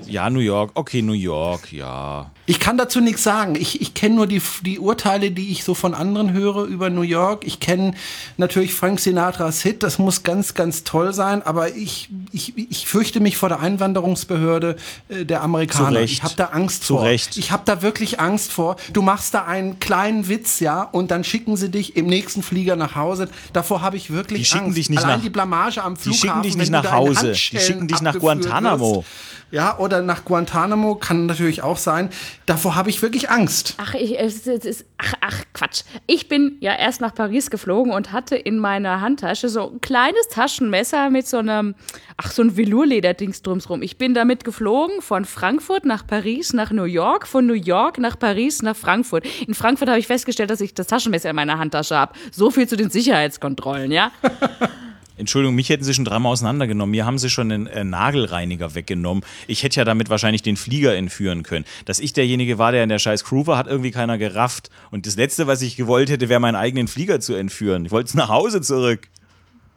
ja, 0.06 0.30
New 0.30 0.40
York, 0.40 0.70
okay, 0.74 1.02
New 1.02 1.12
York, 1.12 1.72
ja. 1.72 2.30
Ich 2.44 2.58
kann 2.58 2.76
dazu 2.76 3.00
nichts 3.00 3.22
sagen. 3.22 3.54
Ich, 3.54 3.80
ich 3.80 3.94
kenne 3.94 4.16
nur 4.16 4.26
die, 4.26 4.42
die 4.62 4.80
Urteile, 4.80 5.30
die 5.30 5.52
ich 5.52 5.62
so 5.62 5.74
von 5.74 5.94
anderen 5.94 6.32
höre 6.32 6.64
über 6.64 6.90
New 6.90 7.02
York. 7.02 7.44
Ich 7.46 7.60
kenne 7.60 7.94
natürlich 8.36 8.74
Frank 8.74 8.98
Sinatras 8.98 9.62
Hit, 9.62 9.84
das 9.84 9.98
muss 10.00 10.24
ganz, 10.24 10.54
ganz 10.54 10.82
toll 10.82 11.12
sein, 11.14 11.42
aber 11.44 11.74
ich, 11.76 12.08
ich, 12.32 12.54
ich 12.58 12.86
fürchte 12.88 13.20
mich 13.20 13.36
vor 13.36 13.48
der 13.48 13.60
Einwanderungsbehörde 13.60 14.74
äh, 15.08 15.24
der 15.24 15.42
Amerikaner. 15.42 16.00
Ich 16.00 16.24
habe 16.24 16.34
da 16.36 16.46
Angst 16.46 16.82
Zu 16.84 16.96
vor. 16.96 17.04
Recht. 17.04 17.36
Ich 17.36 17.52
habe 17.52 17.62
da 17.64 17.80
wirklich 17.80 18.18
Angst 18.18 18.50
vor. 18.50 18.74
Du 18.92 19.02
machst 19.02 19.34
da 19.34 19.44
einen 19.44 19.78
kleinen 19.78 20.28
Witz, 20.28 20.58
ja, 20.58 20.82
und 20.82 21.12
dann 21.12 21.22
schicken 21.22 21.56
sie 21.56 21.70
dich 21.70 21.96
im 21.96 22.06
nächsten 22.06 22.42
Flieger 22.42 22.74
nach 22.74 22.96
Hause. 22.96 23.28
Davor 23.52 23.82
habe 23.82 23.96
ich 23.96 24.10
wirklich 24.10 24.40
Die 24.40 24.44
schicken 24.46 24.64
Angst. 24.66 24.78
dich 24.78 24.90
nicht 24.90 24.98
Allein 25.04 25.18
nach- 25.18 25.22
die 25.24 25.30
Blamage 25.30 25.82
am 25.82 25.94
Die 25.94 26.00
Flughafen. 26.00 26.18
schicken 26.28 26.42
dich 26.42 26.56
nicht 26.56 26.70
nach 26.72 26.90
Hause, 26.90 27.32
die 27.32 27.58
schicken 27.60 27.86
dich 27.86 28.00
nach 28.00 28.18
Guantanamo. 28.18 28.96
wirst. 28.96 29.08
Ja, 29.52 29.76
oder 29.78 30.00
nach 30.00 30.24
Guantanamo 30.24 30.94
kann 30.94 31.26
natürlich 31.26 31.62
auch 31.62 31.76
sein. 31.76 32.08
Davor 32.46 32.74
habe 32.74 32.90
ich 32.90 33.00
wirklich 33.02 33.30
Angst. 33.30 33.74
Ach, 33.78 33.94
ich, 33.94 34.18
es, 34.18 34.46
es 34.46 34.64
ist, 34.64 34.84
ach, 34.98 35.14
ach, 35.20 35.42
Quatsch. 35.52 35.82
Ich 36.06 36.28
bin 36.28 36.56
ja 36.60 36.74
erst 36.74 37.00
nach 37.00 37.14
Paris 37.14 37.50
geflogen 37.50 37.92
und 37.92 38.12
hatte 38.12 38.36
in 38.36 38.58
meiner 38.58 39.00
Handtasche 39.00 39.48
so 39.48 39.70
ein 39.70 39.80
kleines 39.80 40.28
Taschenmesser 40.28 41.10
mit 41.10 41.26
so 41.26 41.38
einem, 41.38 41.74
ach, 42.16 42.32
so 42.32 42.42
ein 42.42 42.56
Velourlederdings 42.56 43.42
drumsrum. 43.42 43.82
Ich 43.82 43.96
bin 43.96 44.14
damit 44.14 44.44
geflogen 44.44 45.02
von 45.02 45.24
Frankfurt 45.24 45.84
nach 45.84 46.06
Paris, 46.06 46.52
nach 46.52 46.72
New 46.72 46.84
York, 46.84 47.28
von 47.28 47.46
New 47.46 47.54
York 47.54 47.98
nach 47.98 48.18
Paris, 48.18 48.62
nach 48.62 48.76
Frankfurt. 48.76 49.24
In 49.46 49.54
Frankfurt 49.54 49.88
habe 49.88 50.00
ich 50.00 50.08
festgestellt, 50.08 50.50
dass 50.50 50.60
ich 50.60 50.74
das 50.74 50.88
Taschenmesser 50.88 51.30
in 51.30 51.36
meiner 51.36 51.58
Handtasche 51.58 51.96
habe. 51.96 52.14
So 52.32 52.50
viel 52.50 52.66
zu 52.66 52.76
den 52.76 52.90
Sicherheitskontrollen, 52.90 53.92
ja? 53.92 54.10
Entschuldigung, 55.22 55.54
mich 55.54 55.68
hätten 55.68 55.84
sie 55.84 55.94
schon 55.94 56.04
dreimal 56.04 56.32
auseinandergenommen. 56.32 56.90
Mir 56.90 57.06
haben 57.06 57.16
sie 57.16 57.30
schon 57.30 57.48
den 57.48 57.68
äh, 57.68 57.84
Nagelreiniger 57.84 58.74
weggenommen. 58.74 59.24
Ich 59.46 59.62
hätte 59.62 59.76
ja 59.78 59.84
damit 59.84 60.10
wahrscheinlich 60.10 60.42
den 60.42 60.56
Flieger 60.56 60.96
entführen 60.96 61.44
können. 61.44 61.64
Dass 61.84 62.00
ich 62.00 62.12
derjenige 62.12 62.58
war, 62.58 62.72
der 62.72 62.82
in 62.82 62.88
der 62.88 62.98
scheiß 62.98 63.22
Crew 63.22 63.46
war, 63.46 63.56
hat 63.56 63.68
irgendwie 63.68 63.92
keiner 63.92 64.18
gerafft. 64.18 64.68
Und 64.90 65.06
das 65.06 65.14
Letzte, 65.14 65.46
was 65.46 65.62
ich 65.62 65.76
gewollt 65.76 66.10
hätte, 66.10 66.28
wäre 66.28 66.40
meinen 66.40 66.56
eigenen 66.56 66.88
Flieger 66.88 67.20
zu 67.20 67.34
entführen. 67.34 67.86
Ich 67.86 67.92
wollte 67.92 68.08
es 68.08 68.14
nach 68.14 68.28
Hause 68.28 68.60
zurück. 68.60 69.08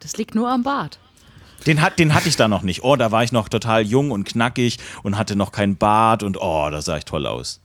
Das 0.00 0.16
liegt 0.16 0.34
nur 0.34 0.50
am 0.50 0.64
Bart. 0.64 0.98
Den, 1.64 1.80
hat, 1.80 2.00
den 2.00 2.12
hatte 2.12 2.28
ich 2.28 2.36
da 2.36 2.48
noch 2.48 2.62
nicht. 2.62 2.82
Oh, 2.82 2.96
da 2.96 3.12
war 3.12 3.22
ich 3.22 3.30
noch 3.30 3.48
total 3.48 3.82
jung 3.82 4.10
und 4.10 4.24
knackig 4.24 4.78
und 5.04 5.16
hatte 5.16 5.36
noch 5.36 5.52
kein 5.52 5.76
Bart 5.76 6.24
und 6.24 6.36
oh, 6.40 6.68
da 6.70 6.82
sah 6.82 6.96
ich 6.96 7.04
toll 7.04 7.26
aus. 7.26 7.60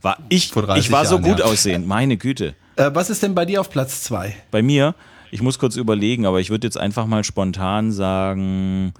War 0.00 0.18
ich, 0.30 0.48
Vor 0.48 0.62
30 0.62 0.86
ich 0.86 0.92
war 0.92 1.04
so 1.04 1.16
Jahren, 1.16 1.24
gut 1.24 1.38
ja. 1.40 1.44
aussehend, 1.44 1.86
meine 1.86 2.16
Güte. 2.16 2.54
Äh, 2.76 2.90
was 2.94 3.10
ist 3.10 3.22
denn 3.22 3.34
bei 3.34 3.44
dir 3.44 3.60
auf 3.60 3.70
Platz 3.70 4.02
zwei? 4.02 4.36
Bei 4.50 4.62
mir, 4.62 4.94
ich 5.30 5.42
muss 5.42 5.58
kurz 5.58 5.76
überlegen, 5.76 6.26
aber 6.26 6.40
ich 6.40 6.50
würde 6.50 6.66
jetzt 6.66 6.76
einfach 6.78 7.06
mal 7.06 7.24
spontan 7.24 7.92
sagen, 7.92 8.92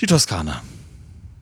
die 0.00 0.06
Toskana. 0.06 0.62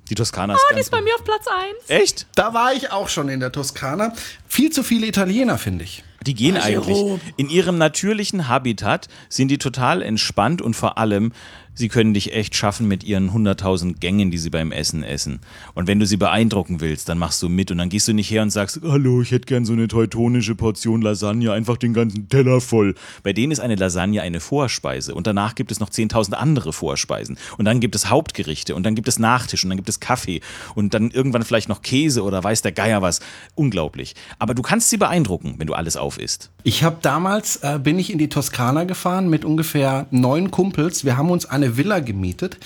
Die 0.09 0.15
Toskana 0.17 0.55
ist 0.55 0.61
Oh, 0.69 0.75
die 0.75 0.81
ist 0.81 0.91
bei 0.91 1.01
mir 1.01 1.15
auf 1.15 1.23
Platz 1.25 1.47
1. 1.89 2.01
Echt? 2.03 2.27
Da 2.35 2.53
war 2.53 2.73
ich 2.75 2.91
auch 2.91 3.09
schon 3.09 3.29
in 3.29 3.39
der 3.39 3.53
Toskana. 3.53 4.13
Viel 4.49 4.71
zu 4.71 4.83
viele 4.83 5.07
Italiener, 5.07 5.57
finde 5.57 5.85
ich. 5.85 6.03
Die 6.27 6.35
gehen 6.35 6.57
Ah, 6.57 6.65
eigentlich. 6.65 6.99
In 7.37 7.49
ihrem 7.49 7.79
natürlichen 7.79 8.49
Habitat 8.49 9.09
sind 9.29 9.49
die 9.49 9.59
total 9.59 10.03
entspannt 10.03 10.61
und 10.63 10.75
vor 10.75 10.99
allem, 10.99 11.33
sie 11.75 11.89
können 11.89 12.15
dich 12.15 12.33
echt 12.33 12.55
schaffen 12.55 12.89
mit 12.89 13.05
ihren 13.05 13.31
100.000 13.31 13.99
Gängen, 13.99 14.31
die 14.31 14.39
sie 14.39 14.51
beim 14.51 14.73
Essen 14.73 15.03
essen. 15.03 15.41
Und 15.75 15.87
wenn 15.87 15.99
du 15.99 16.07
sie 16.07 16.17
beeindrucken 16.17 16.81
willst, 16.81 17.09
dann 17.09 17.19
machst 17.19 17.43
du 17.43 17.49
mit 17.49 17.71
und 17.71 17.79
dann 17.79 17.89
gehst 17.89 18.09
du 18.09 18.13
nicht 18.13 18.31
her 18.31 18.43
und 18.43 18.51
sagst, 18.51 18.81
hallo, 18.83 19.23
ich 19.23 19.31
hätte 19.31 19.47
gern 19.47 19.65
so 19.65 19.73
eine 19.73 19.89
teutonische 19.89 20.55
Portion 20.55 21.03
Lasagne, 21.03 21.53
einfach 21.53 21.77
den 21.77 21.95
ganzen 21.95 22.29
Teller 22.29 22.61
voll. 22.61 22.95
Bei 23.23 23.33
denen 23.33 23.53
ist 23.53 23.61
eine 23.61 23.77
Lasagne 23.77 24.23
eine 24.23 24.41
Vorspeise 24.41 25.15
und 25.15 25.27
danach 25.27 25.55
gibt 25.55 25.73
es 25.73 25.81
noch 25.81 25.91
10.000 25.91 26.33
andere 26.35 26.73
Vorspeisen. 26.73 27.39
Und 27.59 27.65
dann 27.65 27.81
gibt 27.81 27.95
es 27.95 28.11
Hauptgerichte 28.11 28.75
und 28.75 28.85
dann 28.85 28.95
gibt 28.95 29.09
es 29.09 29.19
Nachtisch 29.19 29.65
und 29.65 29.71
dann 29.71 29.79
gibt 29.79 29.89
es 29.89 30.01
Kaffee 30.01 30.41
und 30.75 30.95
dann 30.95 31.11
irgendwann 31.11 31.43
vielleicht 31.43 31.69
noch 31.69 31.83
Käse 31.83 32.23
oder 32.23 32.43
weiß 32.43 32.63
der 32.63 32.73
Geier 32.73 33.03
was. 33.03 33.21
Unglaublich. 33.55 34.15
Aber 34.39 34.55
du 34.55 34.63
kannst 34.63 34.91
sie 34.91 34.97
beeindrucken, 34.97 35.55
wenn 35.59 35.67
du 35.67 35.75
alles 35.75 35.97
aufisst. 35.97 36.51
Ich 36.63 36.85
habe 36.85 36.99
damals, 37.01 37.57
äh, 37.57 37.79
bin 37.83 37.99
ich 37.99 38.13
in 38.13 38.19
die 38.19 38.29
Toskana 38.29 38.85
gefahren 38.85 39.31
mit 39.31 39.45
ungefähr 39.45 40.07
neun 40.11 40.51
Kumpels. 40.51 41.05
Wir 41.05 41.17
haben 41.17 41.31
uns 41.31 41.47
eine 41.47 41.77
Villa 41.77 42.01
gemietet. 42.01 42.59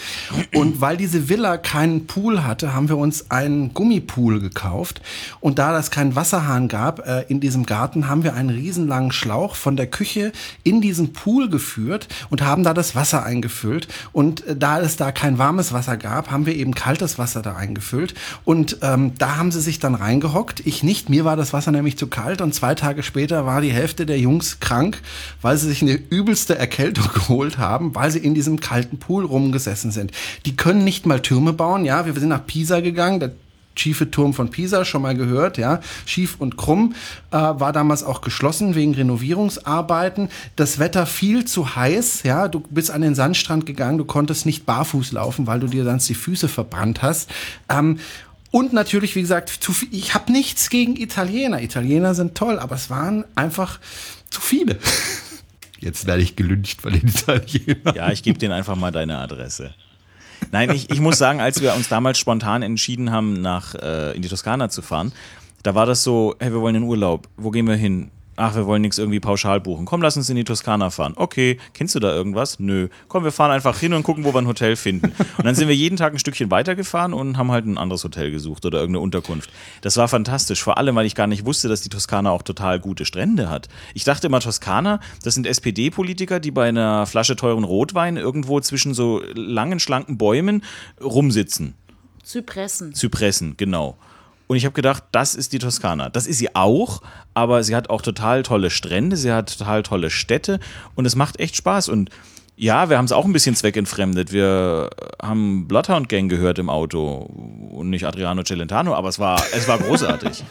Und 0.55 0.81
weil 0.81 0.97
diese 0.97 1.29
Villa 1.29 1.57
keinen 1.57 2.07
Pool 2.07 2.45
hatte, 2.45 2.75
haben 2.75 2.89
wir 2.89 2.99
uns 2.99 3.31
einen 3.31 3.73
Gummipool 3.73 4.41
gekauft. 4.41 5.01
Und 5.41 5.59
da 5.59 5.73
das 5.73 5.91
keinen 5.91 6.17
Wasserhahn 6.17 6.69
gab 6.69 7.07
äh, 7.07 7.23
in 7.29 7.41
diesem 7.41 7.67
Garten, 7.67 8.09
haben 8.09 8.25
wir 8.25 8.35
einen 8.35 8.51
riesenlangen 8.51 9.13
Schlauch 9.13 9.55
von 9.55 9.77
der 9.77 9.87
Küche 9.87 10.33
in 10.65 10.81
diesen 10.81 11.13
Pool 11.13 11.49
geführt 11.49 12.09
und 12.31 12.43
haben 12.43 12.65
da 12.65 12.75
das 12.75 12.97
Wasser 12.97 13.25
eingefüllt. 13.25 13.87
Und 14.13 14.45
äh, 14.47 14.57
da 14.57 14.81
es 14.81 14.97
da 14.97 15.13
kein 15.13 15.39
warmes 15.39 15.73
Wasser 15.73 15.97
gab, 15.97 16.31
haben 16.31 16.47
wir 16.47 16.57
eben 16.57 16.75
kaltes 16.75 17.19
Wasser 17.19 17.43
da 17.43 17.55
eingefüllt. 17.55 18.15
Und 18.45 18.79
ähm, 18.83 19.13
da 19.19 19.37
haben 19.37 19.53
sie 19.53 19.61
sich 19.61 19.79
dann 19.79 19.95
reingehockt. 19.95 20.67
Ich 20.67 20.83
nicht. 20.83 21.09
Mir 21.09 21.25
war 21.25 21.37
das 21.37 21.53
Wasser 21.53 21.71
nämlich 21.71 21.97
zu 21.97 22.09
kalt. 22.09 22.41
Und 22.41 22.55
zwei 22.55 22.75
Tage 22.75 23.03
später 23.05 23.47
war 23.47 23.61
die 23.61 23.73
Hälfte 23.73 23.84
der 23.89 24.19
Jungs 24.19 24.61
krank, 24.61 25.01
weil 25.43 25.57
sie 25.57 25.69
sich 25.69 25.83
eine 25.83 25.95
übelste 25.95 26.57
Erkältung 26.57 27.09
geholt 27.15 27.59
haben, 27.59 27.95
weil 27.95 28.11
sie 28.11 28.19
in 28.19 28.35
diesem 28.35 28.61
kalten 28.61 28.99
Pool 28.99 29.25
rumgesessen 29.25 29.91
sind. 29.91 30.13
Die 30.47 30.57
können 30.57 30.85
nicht 30.85 31.07
mal 31.07 31.21
Türme 31.21 31.53
bauen. 31.53 31.85
Ja, 31.85 32.07
wir 32.07 32.13
sind 32.15 32.29
nach 32.29 32.47
Pisa 32.47 32.81
gegangen. 32.81 33.21
Der 33.21 33.33
schiefe 33.77 34.11
Turm 34.11 34.35
von 34.35 34.51
Pisa, 34.51 34.85
schon 34.85 35.03
mal 35.03 35.15
gehört, 35.15 35.59
ja, 35.59 35.81
schief 36.07 36.37
und 36.39 36.57
krumm, 36.57 36.95
äh, 37.31 37.37
war 37.37 37.73
damals 37.73 38.05
auch 38.05 38.21
geschlossen 38.21 38.75
wegen 38.75 38.95
Renovierungsarbeiten. 38.95 40.29
Das 40.57 40.79
Wetter 40.79 41.07
viel 41.07 41.45
zu 41.45 41.75
heiß, 41.75 42.23
ja, 42.23 42.49
du 42.49 42.61
bist 42.61 42.91
an 42.91 43.03
den 43.03 43.15
Sandstrand 43.15 43.67
gegangen, 43.67 43.99
du 43.99 44.05
konntest 44.05 44.47
nicht 44.47 44.67
barfuß 44.67 45.13
laufen, 45.13 45.47
weil 45.47 45.61
du 45.61 45.67
dir 45.67 45.85
sonst 45.85 46.09
die 46.09 46.15
Füße 46.15 46.49
verbrannt 46.49 47.03
hast. 47.03 47.31
Ähm, 47.69 47.99
und 48.55 48.73
natürlich, 48.73 49.17
wie 49.17 49.21
gesagt, 49.21 49.49
zu 49.49 49.73
viel, 49.73 49.89
ich 49.91 50.15
habe 50.15 50.31
nichts 50.31 50.71
gegen 50.71 50.95
Italiener. 50.95 51.61
Italiener 51.61 52.15
sind 52.15 52.37
toll, 52.37 52.61
aber 52.61 52.77
es 52.77 52.89
waren 52.89 53.25
einfach 53.35 53.81
zu 54.31 54.41
viele. 54.41 54.79
Jetzt 55.81 56.07
werde 56.07 56.23
ich 56.23 56.37
gelünscht 56.37 56.81
von 56.81 56.93
den 56.93 57.09
Italienern. 57.09 57.97
Ja, 57.97 58.13
ich 58.13 58.23
gebe 58.23 58.39
denen 58.39 58.53
einfach 58.53 58.77
mal 58.77 58.93
deine 58.93 59.19
Adresse. 59.19 59.75
Nein, 60.53 60.71
ich, 60.71 60.89
ich 60.89 61.01
muss 61.01 61.19
sagen, 61.19 61.41
als 61.41 61.63
wir 61.63 61.75
uns 61.75 61.89
damals 61.89 62.17
spontan 62.17 62.63
entschieden 62.63 63.11
haben, 63.11 63.43
nach 63.43 63.75
äh, 63.75 64.15
in 64.15 64.23
die 64.23 64.29
Toskana 64.29 64.69
zu 64.69 64.83
fahren, 64.83 65.11
da 65.65 65.75
war 65.75 65.87
das 65.87 66.05
so, 66.05 66.37
hey, 66.39 66.53
wir 66.53 66.61
wollen 66.61 66.77
in 66.77 66.85
Urlaub. 66.85 67.29
Wo 67.37 67.51
gehen 67.51 67.67
wir 67.67 67.75
hin? 67.75 68.13
Ach, 68.37 68.55
wir 68.57 68.67
wollen 68.67 68.83
nichts 68.83 68.99
irgendwie 68.99 69.21
pauschal 69.21 69.61
buchen. 69.61 69.85
Komm, 69.85 70.03
lass 70.03 70.17
uns 70.17 70.29
in 70.29 70.37
die 70.37 70.45
Toskana 70.45 70.91
fahren. 70.91 71.13
Okay, 71.17 71.59
kennst 71.73 71.95
du 71.95 72.01
da 72.01 72.13
irgendwas? 72.13 72.59
Nö. 72.59 72.89
Komm, 73.07 73.23
wir 73.23 73.31
fahren 73.31 73.53
einfach 73.53 73.79
hin 73.79 73.95
und 73.95 74.03
gucken, 74.03 74.25
wo 74.25 74.35
wir 74.35 74.41
ein 74.41 74.49
Hotel 74.49 74.75
finden. 74.75 75.13
Und 75.39 75.45
dann 75.45 75.55
sind 75.55 75.69
wir 75.69 75.77
jeden 75.77 75.97
Tag 75.97 76.13
ein 76.13 76.19
Stückchen 76.19 76.51
weitergefahren 76.51 77.13
und 77.13 77.39
haben 77.39 77.53
halt 77.53 77.67
ein 77.67 77.79
anderes 77.79 78.03
Hotel 78.03 78.31
gesucht 78.33 78.67
oder 78.67 78.79
irgendeine 78.79 79.03
Unterkunft. 79.03 79.51
Das 79.83 79.97
war 79.97 80.09
fantastisch, 80.09 80.63
vor 80.63 80.79
allem, 80.79 80.97
weil 80.97 81.07
ich 81.07 81.15
gar 81.15 81.29
nicht 81.29 81.47
wusste, 81.47 81.69
dass 81.69 81.83
die 81.83 81.89
Toskana 81.89 82.31
auch 82.31 82.43
total 82.43 82.81
gute 82.81 83.05
Strände 83.05 83.51
hat. 83.51 83.69
Ich 83.95 84.05
dachte 84.05 84.27
immer, 84.27 84.41
Toskana, 84.41 84.99
das 85.23 85.35
sind 85.35 85.47
SPD-Politiker, 85.47 86.41
die 86.41 86.51
bei 86.51 86.69
einer 86.69 87.07
Flasche 87.07 87.37
teuren 87.37 87.65
Rotwein 87.65 88.17
irgendwo 88.17 88.61
zwischen 88.61 88.95
so 88.95 89.23
langen, 89.35 89.79
schlanken 89.79 90.19
Bäumen 90.19 90.65
rumsitzen. 91.01 91.75
Zypressen. 92.25 92.95
Zypressen, 92.95 93.57
genau. 93.57 93.97
Und 94.47 94.57
ich 94.57 94.65
habe 94.65 94.75
gedacht, 94.75 95.05
das 95.13 95.35
ist 95.35 95.53
die 95.53 95.59
Toskana. 95.59 96.11
Das 96.11 96.27
ist 96.27 96.39
sie 96.39 96.55
auch, 96.55 97.03
aber 97.33 97.63
sie 97.65 97.75
hat 97.75 97.89
auch 97.91 98.03
total 98.03 98.43
tolle 98.43 98.71
Strände, 98.71 99.17
sie 99.17 99.33
hat 99.33 99.57
total 99.59 99.83
tolle 99.83 100.11
Städte 100.11 100.61
und 100.95 101.07
es 101.07 101.17
macht 101.17 101.41
echt 101.41 101.57
Spaß. 101.57 101.89
Und 101.89 102.11
ja, 102.57 102.89
wir 102.91 102.99
haben 102.99 103.07
es 103.07 103.13
auch 103.13 103.25
ein 103.25 103.33
bisschen 103.33 103.57
zweckentfremdet. 103.57 104.33
Wir 104.33 104.91
haben 105.21 105.67
Bloodhound 105.67 106.09
Gang 106.09 106.31
gehört 106.31 106.59
im 106.59 106.69
Auto 106.71 107.17
und 107.73 107.91
nicht 107.91 108.07
Adriano 108.07 108.43
Celentano, 108.45 108.95
aber 108.95 109.09
es 109.09 109.19
war, 109.19 109.43
es 109.55 109.67
war 109.67 109.79
großartig. 109.79 110.45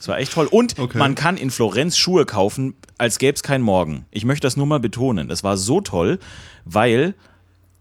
Es 0.00 0.08
war 0.08 0.18
echt 0.18 0.32
toll. 0.32 0.46
Und 0.50 0.78
Okay. 0.78 0.96
man 0.98 1.14
kann 1.14 1.36
in 1.36 1.50
Florenz 1.50 1.96
Schuhe 1.98 2.24
kaufen, 2.24 2.74
als 2.98 3.18
gäbe 3.18 3.34
es 3.34 3.42
keinen 3.42 3.62
Morgen. 3.62 4.06
Ich 4.10 4.24
möchte 4.24 4.46
das 4.46 4.56
nur 4.56 4.66
mal 4.66 4.80
betonen. 4.80 5.30
Es 5.30 5.44
war 5.44 5.56
so 5.56 5.80
toll, 5.80 6.18
weil, 6.64 7.14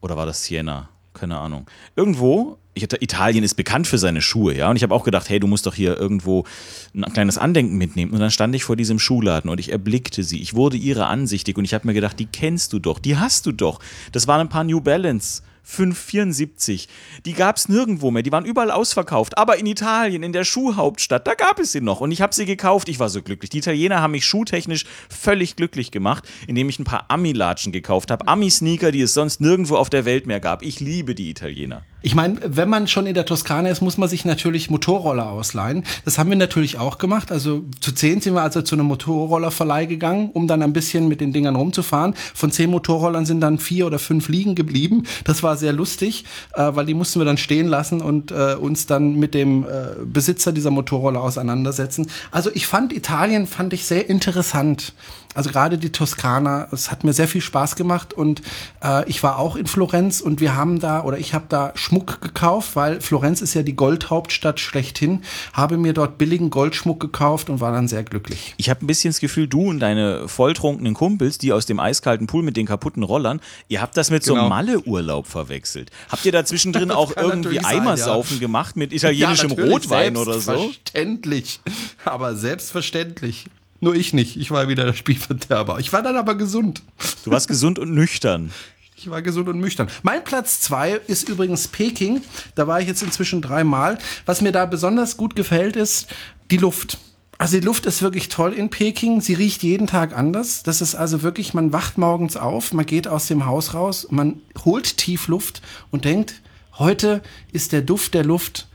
oder 0.02 0.18
war 0.18 0.26
das 0.26 0.44
Siena? 0.44 0.90
Keine 1.14 1.38
Ahnung. 1.40 1.68
Irgendwo, 1.96 2.58
Italien 2.84 3.44
ist 3.44 3.56
bekannt 3.56 3.88
für 3.88 3.98
seine 3.98 4.22
Schuhe, 4.22 4.56
ja. 4.56 4.70
Und 4.70 4.76
ich 4.76 4.84
habe 4.84 4.94
auch 4.94 5.04
gedacht, 5.04 5.30
hey, 5.30 5.40
du 5.40 5.48
musst 5.48 5.66
doch 5.66 5.76
hier 5.76 5.98
irgendwo 5.98 6.46
ein 6.94 7.04
kleines 7.14 7.38
Andenken 7.38 7.78
mitnehmen. 7.78 8.14
Und 8.14 8.20
dann 8.20 8.32
stand 8.32 8.56
ich 8.56 8.64
vor 8.64 8.76
diesem 8.76 9.00
Schuhladen 9.00 9.50
und 9.50 9.60
ich 9.60 9.72
erblickte 9.72 10.24
sie. 10.24 10.42
Ich 10.42 10.54
wurde 10.54 10.78
ihrer 10.78 11.08
ansichtig 11.08 11.58
und 11.58 11.66
ich 11.66 11.74
habe 11.74 11.88
mir 11.88 11.94
gedacht, 11.94 12.20
die 12.20 12.26
kennst 12.26 12.74
du 12.74 12.80
doch, 12.80 13.00
die 13.00 13.18
hast 13.18 13.46
du 13.46 13.52
doch. 13.52 13.80
Das 14.12 14.28
waren 14.28 14.42
ein 14.42 14.50
paar 14.50 14.64
New 14.64 14.82
Balance. 14.82 15.42
574. 15.68 16.88
Die 17.26 17.34
gab 17.34 17.58
es 17.58 17.68
nirgendwo 17.68 18.10
mehr. 18.10 18.24
Die 18.24 18.32
waren 18.32 18.46
überall 18.46 18.72
ausverkauft. 18.72 19.38
Aber 19.38 19.58
in 19.58 19.66
Italien, 19.66 20.24
in 20.24 20.32
der 20.32 20.46
Schuhhauptstadt, 20.46 21.28
da 21.28 21.34
gab 21.34 21.60
es 21.60 21.74
sie 21.74 21.82
noch. 21.82 22.00
Und 22.00 22.12
ich 22.12 22.22
habe 22.22 22.34
sie 22.34 22.46
gekauft. 22.46 22.88
Ich 22.88 23.00
war 23.00 23.10
so 23.10 23.22
glücklich. 23.22 23.50
Die 23.50 23.58
Italiener 23.58 24.02
haben 24.02 24.12
mich 24.12 24.26
schuhtechnisch 24.26 24.86
völlig 25.10 25.58
glücklich 25.58 25.92
gemacht, 25.92 26.24
indem 26.48 26.70
ich 26.70 26.80
ein 26.80 26.86
paar 26.86 27.06
Ami-Latschen 27.10 27.74
gekauft 27.74 28.12
habe. 28.12 28.28
Ami-Sneaker, 28.30 28.92
die 28.92 29.02
es 29.02 29.14
sonst 29.14 29.42
nirgendwo 29.42 29.76
auf 29.76 29.90
der 29.90 30.06
Welt 30.06 30.26
mehr 30.26 30.40
gab. 30.40 30.64
Ich 30.64 30.80
liebe 30.80 31.16
die 31.16 31.30
Italiener. 31.30 31.84
Ich 32.08 32.16
meine, 32.16 32.40
wenn 32.42 32.70
man 32.70 32.88
schon 32.88 33.06
in 33.06 33.16
der 33.16 33.26
Toskana 33.26 33.68
ist, 33.68 33.82
muss 33.82 33.98
man 33.98 34.08
sich 34.08 34.24
natürlich 34.24 34.70
Motorroller 34.70 35.30
ausleihen. 35.30 35.84
Das 36.06 36.18
haben 36.18 36.30
wir 36.30 36.38
natürlich 36.38 36.78
auch 36.78 37.00
gemacht. 37.00 37.34
Also 37.34 37.66
zu 37.82 37.92
zehn 37.92 38.22
sind 38.22 38.34
wir 38.34 38.44
also 38.44 38.62
zu 38.62 38.76
einem 38.76 38.86
Motorrollerverleih 38.86 39.88
gegangen, 39.88 40.30
um 40.32 40.48
dann 40.48 40.62
ein 40.62 40.72
bisschen 40.72 41.10
mit 41.10 41.20
den 41.20 41.34
Dingern 41.34 41.58
rumzufahren. 41.58 42.14
Von 42.34 42.50
zehn 42.50 42.70
Motorrollern 42.70 43.26
sind 43.26 43.42
dann 43.42 43.60
vier 43.60 43.86
oder 43.86 44.00
fünf 44.00 44.30
liegen 44.30 44.56
geblieben. 44.56 45.04
Das 45.26 45.44
war 45.44 45.58
sehr 45.58 45.74
lustig, 45.74 46.24
äh, 46.54 46.72
weil 46.76 46.86
die 46.86 46.94
mussten 46.94 47.20
wir 47.20 47.26
dann 47.26 47.38
stehen 47.38 47.68
lassen 47.68 48.00
und 48.00 48.32
äh, 48.32 48.56
uns 48.56 48.86
dann 48.86 49.16
mit 49.16 49.34
dem 49.34 49.66
äh, 49.66 49.68
Besitzer 50.06 50.54
dieser 50.54 50.72
Motorroller 50.72 51.22
auseinandersetzen. 51.22 52.10
Also 52.32 52.50
ich 52.54 52.68
fand 52.68 52.94
Italien 52.94 53.48
fand 53.48 53.74
ich 53.74 53.84
sehr 53.84 54.10
interessant. 54.10 54.94
Also 55.38 55.52
gerade 55.52 55.78
die 55.78 55.92
Toskana, 55.92 56.68
es 56.72 56.90
hat 56.90 57.04
mir 57.04 57.14
sehr 57.14 57.28
viel 57.28 57.42
Spaß 57.42 57.76
gemacht 57.76 58.12
und 58.12 58.42
äh, 58.84 59.08
ich 59.08 59.22
war 59.22 59.38
auch 59.38 59.56
in 59.56 59.68
Florenz 59.68 60.20
und 60.20 60.42
wir 60.42 60.56
haben 60.56 60.80
da 60.80 61.04
oder 61.04 61.20
ich 61.20 61.36
habe 61.36 61.46
da 61.48 61.74
Schmuck 61.76 62.22
gekauft, 62.22 62.76
weil 62.76 63.02
Florenz 63.02 63.42
ist 63.42 63.54
ja 63.54 63.62
die 63.62 63.76
Goldhauptstadt 63.76 64.60
schlechthin, 64.60 65.22
habe 65.54 65.78
mir 65.78 65.94
dort 65.94 66.18
billigen 66.18 66.50
Goldschmuck 66.50 67.00
gekauft 67.00 67.52
und 67.52 67.60
war 67.60 67.72
dann 67.72 67.88
sehr 67.88 68.02
glücklich. 68.02 68.56
Ich 68.58 68.72
habe 68.72 68.84
ein 68.84 68.88
bisschen 68.88 69.12
das 69.12 69.20
Gefühl, 69.20 69.48
du 69.48 69.70
und 69.70 69.80
deine 69.80 70.28
volltrunkenen 70.28 70.96
Kumpels, 70.96 71.38
die 71.38 71.54
aus 71.54 71.68
dem 71.68 71.80
eiskalten 71.80 72.26
Pool 72.26 72.42
mit 72.42 72.58
den 72.58 72.66
kaputten 72.66 73.04
Rollern, 73.04 73.40
ihr 73.68 73.80
habt 73.80 73.96
das 73.96 74.10
mit 74.10 74.24
so 74.24 74.34
Genau. 74.34 74.46
einem 74.46 74.50
Malle-Urlaub 74.50 75.28
verwechselt. 75.28 75.92
Habt 76.10 76.26
ihr 76.26 76.32
da 76.32 76.46
zwischendrin 76.46 76.90
auch 76.92 77.16
irgendwie 77.16 77.58
natürlich 77.58 77.62
sein, 77.62 77.82
Eimersaufen 77.82 78.40
gemacht 78.40 78.76
mit 78.76 78.92
italienischem 78.92 79.50
natürlich, 79.50 79.72
Rotwein 79.72 80.18
oder 80.18 80.40
so? 80.40 80.58
Selbstverständlich, 80.58 81.60
aber 82.06 82.36
selbstverständlich. 82.36 83.46
Nur 83.80 83.96
ich 83.96 84.14
nicht. 84.14 84.38
Ich 84.38 84.52
war 84.52 84.68
wieder 84.68 84.86
der 84.86 84.94
Spielverderber. 84.94 85.80
Ich 85.80 85.94
war 85.94 86.02
dann 86.02 86.18
aber 86.18 86.36
gesund. 86.36 86.82
Du 87.24 87.32
warst 87.32 87.48
gesund 87.48 87.80
und 87.80 87.94
nüchtern. 87.94 88.52
Ich 88.96 89.10
war 89.10 89.22
gesund 89.22 89.48
und 89.48 89.60
nüchtern. 89.60 89.90
Mein 90.02 90.24
Platz 90.24 90.60
zwei 90.62 90.94
ist 91.08 91.30
übrigens 91.30 91.68
Peking. 91.68 92.22
Da 92.56 92.66
war 92.66 92.82
ich 92.82 92.88
jetzt 92.88 93.04
inzwischen 93.04 93.42
dreimal. 93.42 94.00
Was 94.26 94.42
mir 94.42 94.52
da 94.52 94.66
besonders 94.66 95.18
gut 95.18 95.36
gefällt, 95.36 95.76
ist 95.76 96.08
die 96.50 96.58
Luft. 96.58 96.98
Also 97.38 97.60
die 97.60 97.66
Luft 97.66 97.86
ist 97.86 98.02
wirklich 98.02 98.30
toll 98.30 98.54
in 98.54 98.72
Peking. 98.72 99.22
Sie 99.22 99.36
riecht 99.36 99.62
jeden 99.62 99.86
Tag 99.86 100.18
anders. 100.18 100.64
Das 100.64 100.82
ist 100.82 100.96
also 100.96 101.22
wirklich, 101.22 101.54
man 101.54 101.72
wacht 101.72 102.00
morgens 102.00 102.36
auf, 102.36 102.74
man 102.74 102.88
geht 102.88 103.08
aus 103.08 103.28
dem 103.28 103.46
Haus 103.46 103.76
raus, 103.76 104.08
man 104.10 104.42
holt 104.66 104.98
tief 104.98 105.28
Luft 105.28 105.62
und 105.92 106.04
denkt, 106.04 106.42
heute 106.80 107.22
ist 107.52 107.74
der 107.74 107.84
Duft 107.84 108.16
der 108.16 108.26
Luft 108.26 108.68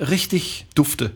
richtig 0.00 0.66
dufte. 0.74 1.12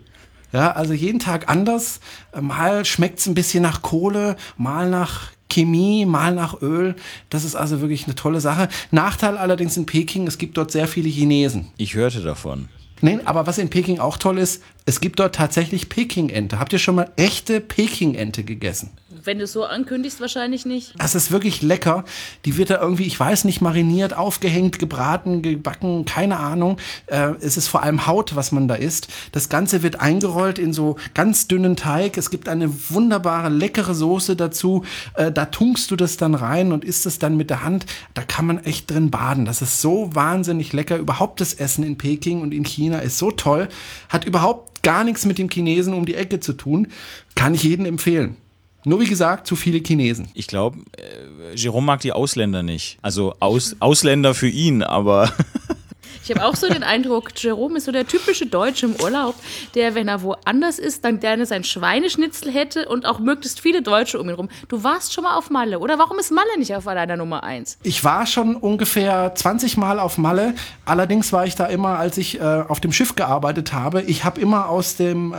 Ja, 0.54 0.70
also 0.70 0.92
jeden 0.92 1.18
Tag 1.18 1.48
anders. 1.48 1.98
Mal 2.40 2.84
schmeckt 2.84 3.18
es 3.18 3.26
ein 3.26 3.34
bisschen 3.34 3.60
nach 3.60 3.82
Kohle, 3.82 4.36
mal 4.56 4.88
nach 4.88 5.32
Chemie, 5.50 6.06
mal 6.06 6.32
nach 6.32 6.62
Öl. 6.62 6.94
Das 7.28 7.44
ist 7.44 7.56
also 7.56 7.80
wirklich 7.80 8.04
eine 8.04 8.14
tolle 8.14 8.40
Sache. 8.40 8.68
Nachteil 8.92 9.36
allerdings 9.36 9.76
in 9.76 9.84
Peking, 9.84 10.28
es 10.28 10.38
gibt 10.38 10.56
dort 10.56 10.70
sehr 10.70 10.86
viele 10.86 11.08
Chinesen. 11.08 11.72
Ich 11.76 11.94
hörte 11.94 12.22
davon. 12.22 12.68
Nee, 13.00 13.18
aber 13.24 13.48
was 13.48 13.58
in 13.58 13.68
Peking 13.68 13.98
auch 13.98 14.16
toll 14.16 14.38
ist, 14.38 14.62
es 14.86 15.00
gibt 15.00 15.18
dort 15.18 15.34
tatsächlich 15.34 15.88
Peking-Ente. 15.88 16.58
Habt 16.58 16.74
ihr 16.74 16.78
schon 16.78 16.96
mal 16.96 17.10
echte 17.16 17.60
Peking-Ente 17.60 18.44
gegessen? 18.44 18.90
Wenn 19.08 19.38
du 19.38 19.44
es 19.44 19.52
so 19.52 19.64
ankündigst, 19.64 20.20
wahrscheinlich 20.20 20.66
nicht. 20.66 20.92
Das 20.98 21.14
ist 21.14 21.30
wirklich 21.30 21.62
lecker. 21.62 22.04
Die 22.44 22.58
wird 22.58 22.68
da 22.68 22.80
irgendwie, 22.80 23.04
ich 23.04 23.18
weiß 23.18 23.44
nicht, 23.44 23.62
mariniert, 23.62 24.14
aufgehängt, 24.14 24.78
gebraten, 24.78 25.40
gebacken, 25.40 26.04
keine 26.04 26.38
Ahnung. 26.38 26.76
Äh, 27.06 27.30
es 27.40 27.56
ist 27.56 27.68
vor 27.68 27.82
allem 27.82 28.06
Haut, 28.06 28.36
was 28.36 28.52
man 28.52 28.68
da 28.68 28.74
isst. 28.74 29.08
Das 29.32 29.48
Ganze 29.48 29.82
wird 29.82 30.00
eingerollt 30.00 30.58
in 30.58 30.74
so 30.74 30.96
ganz 31.14 31.48
dünnen 31.48 31.76
Teig. 31.76 32.18
Es 32.18 32.28
gibt 32.28 32.46
eine 32.50 32.70
wunderbare, 32.90 33.48
leckere 33.48 33.94
Soße 33.94 34.36
dazu. 34.36 34.84
Äh, 35.14 35.32
da 35.32 35.46
tunkst 35.46 35.90
du 35.90 35.96
das 35.96 36.18
dann 36.18 36.34
rein 36.34 36.72
und 36.72 36.84
isst 36.84 37.06
es 37.06 37.18
dann 37.18 37.38
mit 37.38 37.48
der 37.48 37.64
Hand. 37.64 37.86
Da 38.12 38.22
kann 38.22 38.44
man 38.44 38.62
echt 38.64 38.90
drin 38.90 39.10
baden. 39.10 39.46
Das 39.46 39.62
ist 39.62 39.80
so 39.80 40.10
wahnsinnig 40.12 40.74
lecker. 40.74 40.98
Überhaupt 40.98 41.40
das 41.40 41.54
Essen 41.54 41.84
in 41.84 41.96
Peking 41.96 42.42
und 42.42 42.52
in 42.52 42.64
China 42.64 42.98
ist 42.98 43.16
so 43.16 43.30
toll. 43.30 43.68
Hat 44.10 44.26
überhaupt 44.26 44.73
gar 44.84 45.02
nichts 45.02 45.24
mit 45.24 45.38
dem 45.38 45.50
Chinesen 45.50 45.92
um 45.94 46.06
die 46.06 46.14
Ecke 46.14 46.38
zu 46.38 46.52
tun. 46.52 46.88
Kann 47.34 47.54
ich 47.54 47.64
jedem 47.64 47.86
empfehlen. 47.86 48.36
Nur 48.84 49.00
wie 49.00 49.06
gesagt, 49.06 49.46
zu 49.46 49.56
viele 49.56 49.78
Chinesen. 49.78 50.28
Ich 50.34 50.46
glaube, 50.46 50.78
äh, 50.96 51.56
Jerome 51.56 51.86
mag 51.86 52.00
die 52.00 52.12
Ausländer 52.12 52.62
nicht. 52.62 52.98
Also 53.02 53.34
Aus, 53.40 53.76
Ausländer 53.80 54.34
für 54.34 54.48
ihn, 54.48 54.82
aber 54.82 55.32
Ich 56.24 56.30
habe 56.30 56.42
auch 56.46 56.56
so 56.56 56.66
den 56.66 56.82
Eindruck, 56.82 57.32
Jerome 57.36 57.76
ist 57.76 57.84
so 57.84 57.92
der 57.92 58.06
typische 58.06 58.46
Deutsche 58.46 58.86
im 58.86 58.94
Urlaub, 58.94 59.34
der, 59.74 59.94
wenn 59.94 60.08
er 60.08 60.22
woanders 60.22 60.78
ist, 60.78 61.04
dann 61.04 61.20
gerne 61.20 61.44
sein 61.44 61.64
Schweineschnitzel 61.64 62.50
hätte 62.50 62.88
und 62.88 63.04
auch 63.04 63.18
möglichst 63.18 63.60
viele 63.60 63.82
Deutsche 63.82 64.18
um 64.18 64.30
ihn 64.30 64.34
rum. 64.34 64.48
Du 64.68 64.82
warst 64.82 65.12
schon 65.12 65.24
mal 65.24 65.36
auf 65.36 65.50
Malle, 65.50 65.80
oder? 65.80 65.98
Warum 65.98 66.18
ist 66.18 66.32
Malle 66.32 66.58
nicht 66.58 66.74
auf 66.74 66.84
deiner 66.84 67.18
Nummer 67.18 67.44
eins? 67.44 67.76
Ich 67.82 68.04
war 68.04 68.24
schon 68.24 68.56
ungefähr 68.56 69.34
20 69.34 69.76
Mal 69.76 70.00
auf 70.00 70.16
Malle. 70.16 70.54
Allerdings 70.86 71.30
war 71.34 71.44
ich 71.44 71.56
da 71.56 71.66
immer, 71.66 71.98
als 71.98 72.16
ich 72.16 72.40
äh, 72.40 72.42
auf 72.42 72.80
dem 72.80 72.92
Schiff 72.92 73.16
gearbeitet 73.16 73.74
habe. 73.74 74.00
Ich 74.00 74.24
habe 74.24 74.40
immer 74.40 74.70
aus 74.70 74.96
dem 74.96 75.34
äh, 75.34 75.36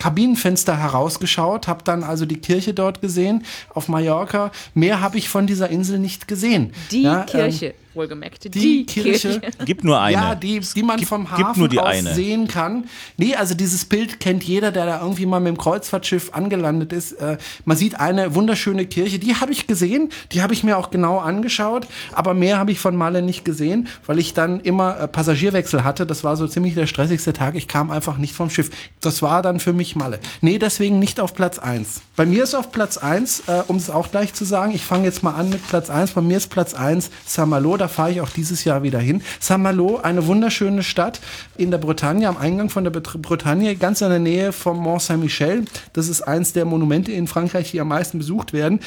Kabinenfenster 0.00 0.76
herausgeschaut, 0.76 1.68
habe 1.68 1.84
dann 1.84 2.02
also 2.02 2.26
die 2.26 2.40
Kirche 2.40 2.74
dort 2.74 3.00
gesehen 3.00 3.44
auf 3.74 3.86
Mallorca. 3.86 4.50
Mehr 4.74 5.00
habe 5.00 5.18
ich 5.18 5.28
von 5.28 5.46
dieser 5.46 5.68
Insel 5.68 6.00
nicht 6.00 6.26
gesehen. 6.26 6.72
Die 6.90 7.02
ja, 7.02 7.20
ähm, 7.20 7.26
Kirche, 7.26 7.74
wohlgemerkt. 8.00 8.44
die, 8.44 8.50
Die, 8.50 8.86
Kirche. 8.86 9.40
Gibt 9.64 9.84
nur 9.84 10.00
eine. 10.00 10.12
Ja, 10.14 10.34
die, 10.34 10.60
die 10.60 10.82
man 10.82 10.96
Gib- 10.98 11.08
vom 11.08 11.30
Hafen 11.30 11.58
nur 11.60 11.68
die 11.68 11.78
aus 11.78 11.86
eine. 11.86 12.14
sehen 12.14 12.48
kann. 12.48 12.84
Nee, 13.16 13.34
also 13.36 13.54
dieses 13.54 13.84
Bild 13.84 14.20
kennt 14.20 14.42
jeder, 14.42 14.72
der 14.72 14.86
da 14.86 15.00
irgendwie 15.00 15.26
mal 15.26 15.40
mit 15.40 15.48
dem 15.48 15.58
Kreuzfahrtschiff 15.58 16.30
angelandet 16.32 16.92
ist. 16.92 17.12
Äh, 17.12 17.38
man 17.64 17.76
sieht 17.76 18.00
eine 18.00 18.34
wunderschöne 18.34 18.86
Kirche, 18.86 19.18
die 19.18 19.34
habe 19.36 19.52
ich 19.52 19.66
gesehen, 19.66 20.10
die 20.32 20.42
habe 20.42 20.52
ich 20.54 20.64
mir 20.64 20.78
auch 20.78 20.90
genau 20.90 21.18
angeschaut, 21.18 21.86
aber 22.12 22.34
mehr 22.34 22.58
habe 22.58 22.72
ich 22.72 22.78
von 22.80 22.96
Malle 22.96 23.22
nicht 23.22 23.44
gesehen, 23.44 23.88
weil 24.06 24.18
ich 24.18 24.34
dann 24.34 24.60
immer 24.60 24.98
äh, 25.00 25.08
Passagierwechsel 25.08 25.84
hatte. 25.84 26.06
Das 26.06 26.24
war 26.24 26.36
so 26.36 26.46
ziemlich 26.48 26.74
der 26.74 26.86
stressigste 26.86 27.32
Tag. 27.32 27.54
Ich 27.54 27.68
kam 27.68 27.90
einfach 27.90 28.16
nicht 28.18 28.34
vom 28.34 28.50
Schiff. 28.50 28.70
Das 29.00 29.22
war 29.22 29.42
dann 29.42 29.60
für 29.60 29.72
mich 29.72 29.96
Malle. 29.96 30.18
Nee, 30.40 30.58
deswegen 30.58 30.98
nicht 30.98 31.20
auf 31.20 31.34
Platz 31.34 31.58
eins. 31.58 32.00
Bei 32.16 32.26
mir 32.26 32.44
ist 32.44 32.54
auf 32.54 32.72
Platz 32.72 32.96
eins, 32.96 33.42
äh, 33.46 33.62
um 33.66 33.76
es 33.76 33.90
auch 33.90 34.10
gleich 34.10 34.32
zu 34.34 34.44
sagen, 34.44 34.72
ich 34.74 34.82
fange 34.84 35.04
jetzt 35.04 35.22
mal 35.22 35.32
an 35.34 35.50
mit 35.50 35.66
Platz 35.68 35.90
eins. 35.90 36.12
Bei 36.12 36.20
mir 36.20 36.36
ist 36.36 36.48
Platz 36.48 36.74
eins 36.74 37.10
Saint-Malo, 37.26 37.76
da 37.76 37.88
fahre 37.90 38.12
ich 38.12 38.20
auch 38.20 38.30
dieses 38.30 38.64
Jahr 38.64 38.82
wieder 38.82 38.98
hin. 38.98 39.22
Saint-Malo, 39.40 39.98
eine 39.98 40.26
wunderschöne 40.26 40.82
Stadt 40.82 41.20
in 41.56 41.70
der 41.70 41.78
Bretagne, 41.78 42.28
am 42.28 42.36
Eingang 42.38 42.70
von 42.70 42.84
der 42.84 42.90
Bretagne, 42.90 43.76
ganz 43.76 44.00
in 44.00 44.08
der 44.08 44.18
Nähe 44.18 44.52
vom 44.52 44.78
Mont 44.78 45.02
Saint-Michel. 45.02 45.64
Das 45.92 46.08
ist 46.08 46.22
eins 46.22 46.52
der 46.52 46.64
Monumente 46.64 47.12
in 47.12 47.26
Frankreich, 47.26 47.72
die 47.72 47.80
am 47.80 47.88
meisten 47.88 48.18
besucht 48.18 48.52
werden. 48.52 48.80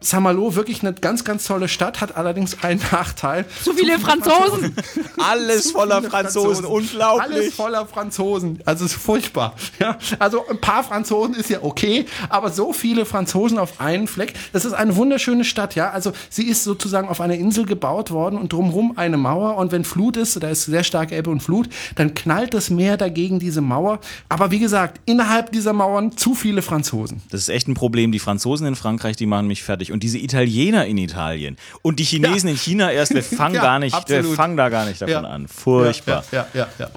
Saint-Malo, 0.00 0.54
wirklich 0.54 0.82
eine 0.82 0.92
ganz, 0.92 1.24
ganz 1.24 1.46
tolle 1.46 1.68
Stadt, 1.68 2.00
hat 2.00 2.16
allerdings 2.16 2.62
einen 2.62 2.80
Nachteil. 2.92 3.46
Zu 3.62 3.72
viele 3.72 3.98
Franzosen. 3.98 4.76
Alles 5.18 5.70
voller 5.70 6.02
Franzosen, 6.02 6.64
unglaublich. 6.66 7.36
Alles 7.36 7.54
voller 7.54 7.86
Franzosen. 7.86 8.60
Also 8.64 8.84
es 8.84 8.92
ist 8.92 9.00
furchtbar. 9.00 9.54
Ja, 9.78 9.98
also 10.18 10.46
ein 10.48 10.60
paar 10.60 10.84
Franzosen 10.84 11.34
ist 11.34 11.50
ja 11.50 11.58
okay, 11.62 12.06
aber 12.28 12.50
so 12.50 12.72
viele 12.72 13.06
Franzosen 13.06 13.58
auf 13.58 13.80
einen 13.80 14.06
Fleck. 14.06 14.34
Das 14.52 14.64
ist 14.64 14.74
eine 14.74 14.96
wunderschöne 14.96 15.44
Stadt, 15.44 15.74
ja. 15.74 15.90
Also 15.90 16.12
sie 16.28 16.44
ist 16.44 16.64
sozusagen 16.64 17.08
auf 17.08 17.20
einer 17.20 17.34
Insel 17.34 17.64
gebaut 17.64 18.10
worden 18.10 18.38
und 18.38 18.52
drumherum 18.52 18.96
eine 18.96 19.16
Mauer. 19.16 19.56
Und 19.56 19.72
wenn 19.72 19.84
Flut 19.84 20.16
ist, 20.16 20.42
da 20.42 20.48
ist 20.48 20.64
sehr 20.64 20.84
starke 20.84 21.16
Ebbe 21.16 21.30
und 21.30 21.42
Flut, 21.42 21.68
dann 21.94 22.14
knallt 22.14 22.54
das 22.54 22.70
Meer 22.70 22.96
dagegen 22.96 23.38
diese 23.38 23.60
Mauer. 23.60 24.00
Aber 24.28 24.50
wie 24.50 24.58
gesagt, 24.58 25.00
innerhalb 25.06 25.52
dieser 25.52 25.72
Mauern 25.72 26.16
zu 26.16 26.34
viele 26.34 26.62
Franzosen. 26.62 27.22
Das 27.30 27.40
ist 27.40 27.48
echt 27.48 27.66
ein 27.68 27.74
Problem. 27.74 28.12
Die 28.12 28.18
Franzosen 28.18 28.66
in 28.66 28.76
Frankreich, 28.76 29.16
die 29.16 29.26
machen 29.26 29.46
mich 29.46 29.62
fertig. 29.62 29.85
Und 29.92 30.02
diese 30.02 30.18
Italiener 30.18 30.86
in 30.86 30.98
Italien. 30.98 31.56
Und 31.82 31.98
die 31.98 32.04
Chinesen 32.04 32.48
in 32.50 32.56
China 32.56 32.90
erst, 32.92 33.14
wir 33.14 33.22
fangen 33.22 33.54
Ja, 33.56 33.62
gar 33.62 33.78
nicht, 33.78 33.96
wir 34.08 34.24
fangen 34.24 34.56
da 34.56 34.68
gar 34.68 34.84
nicht 34.86 35.00
davon 35.00 35.12
Ja. 35.12 35.20
an. 35.22 35.48
Furchtbar. 35.48 36.24
Ja, 36.32 36.46
ja, 36.54 36.60
ja. 36.60 36.86
ja. 36.86 36.90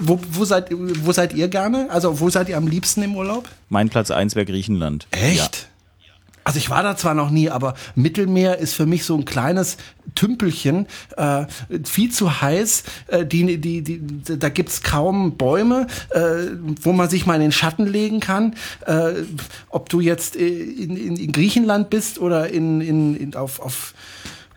Wo, 0.00 0.20
wo, 0.30 0.44
seid, 0.44 0.68
wo 0.70 1.12
seid 1.12 1.32
ihr 1.34 1.48
gerne? 1.48 1.88
Also 1.90 2.20
wo 2.20 2.30
seid 2.30 2.48
ihr 2.48 2.56
am 2.56 2.66
liebsten 2.66 3.02
im 3.02 3.14
Urlaub? 3.16 3.48
Mein 3.68 3.88
Platz 3.88 4.10
1 4.10 4.34
wäre 4.34 4.46
Griechenland. 4.46 5.06
Echt? 5.10 5.68
Also 6.44 6.58
ich 6.58 6.68
war 6.68 6.82
da 6.82 6.96
zwar 6.96 7.14
noch 7.14 7.30
nie, 7.30 7.48
aber 7.48 7.74
Mittelmeer 7.94 8.58
ist 8.58 8.74
für 8.74 8.84
mich 8.84 9.04
so 9.04 9.16
ein 9.16 9.24
kleines 9.24 9.78
Tümpelchen, 10.14 10.86
äh, 11.16 11.46
viel 11.84 12.12
zu 12.12 12.42
heiß. 12.42 12.84
Äh, 13.08 13.26
die, 13.26 13.58
die, 13.58 13.82
die, 13.82 14.00
da 14.38 14.50
gibt's 14.50 14.82
kaum 14.82 15.36
Bäume, 15.36 15.86
äh, 16.10 16.20
wo 16.82 16.92
man 16.92 17.08
sich 17.08 17.24
mal 17.24 17.36
in 17.36 17.40
den 17.40 17.52
Schatten 17.52 17.86
legen 17.86 18.20
kann. 18.20 18.54
Äh, 18.86 19.22
ob 19.70 19.88
du 19.88 20.00
jetzt 20.00 20.36
äh, 20.36 20.46
in, 20.46 20.96
in, 20.96 21.16
in 21.16 21.32
Griechenland 21.32 21.88
bist 21.88 22.18
oder 22.18 22.50
in, 22.50 22.82
in, 22.82 23.16
in, 23.16 23.34
auf, 23.34 23.60
auf 23.60 23.94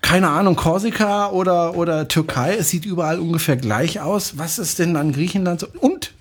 keine 0.02 0.30
Ahnung, 0.30 0.56
Korsika 0.56 1.32
oder, 1.32 1.76
oder 1.76 2.08
Türkei, 2.08 2.56
es 2.56 2.70
sieht 2.70 2.86
überall 2.86 3.20
ungefähr 3.20 3.58
gleich 3.58 4.00
aus. 4.00 4.38
Was 4.38 4.60
ist 4.60 4.80
denn 4.80 4.96
an 4.96 5.12
Griechenland 5.12 5.62
so? 5.62 5.68
Und 5.80 6.14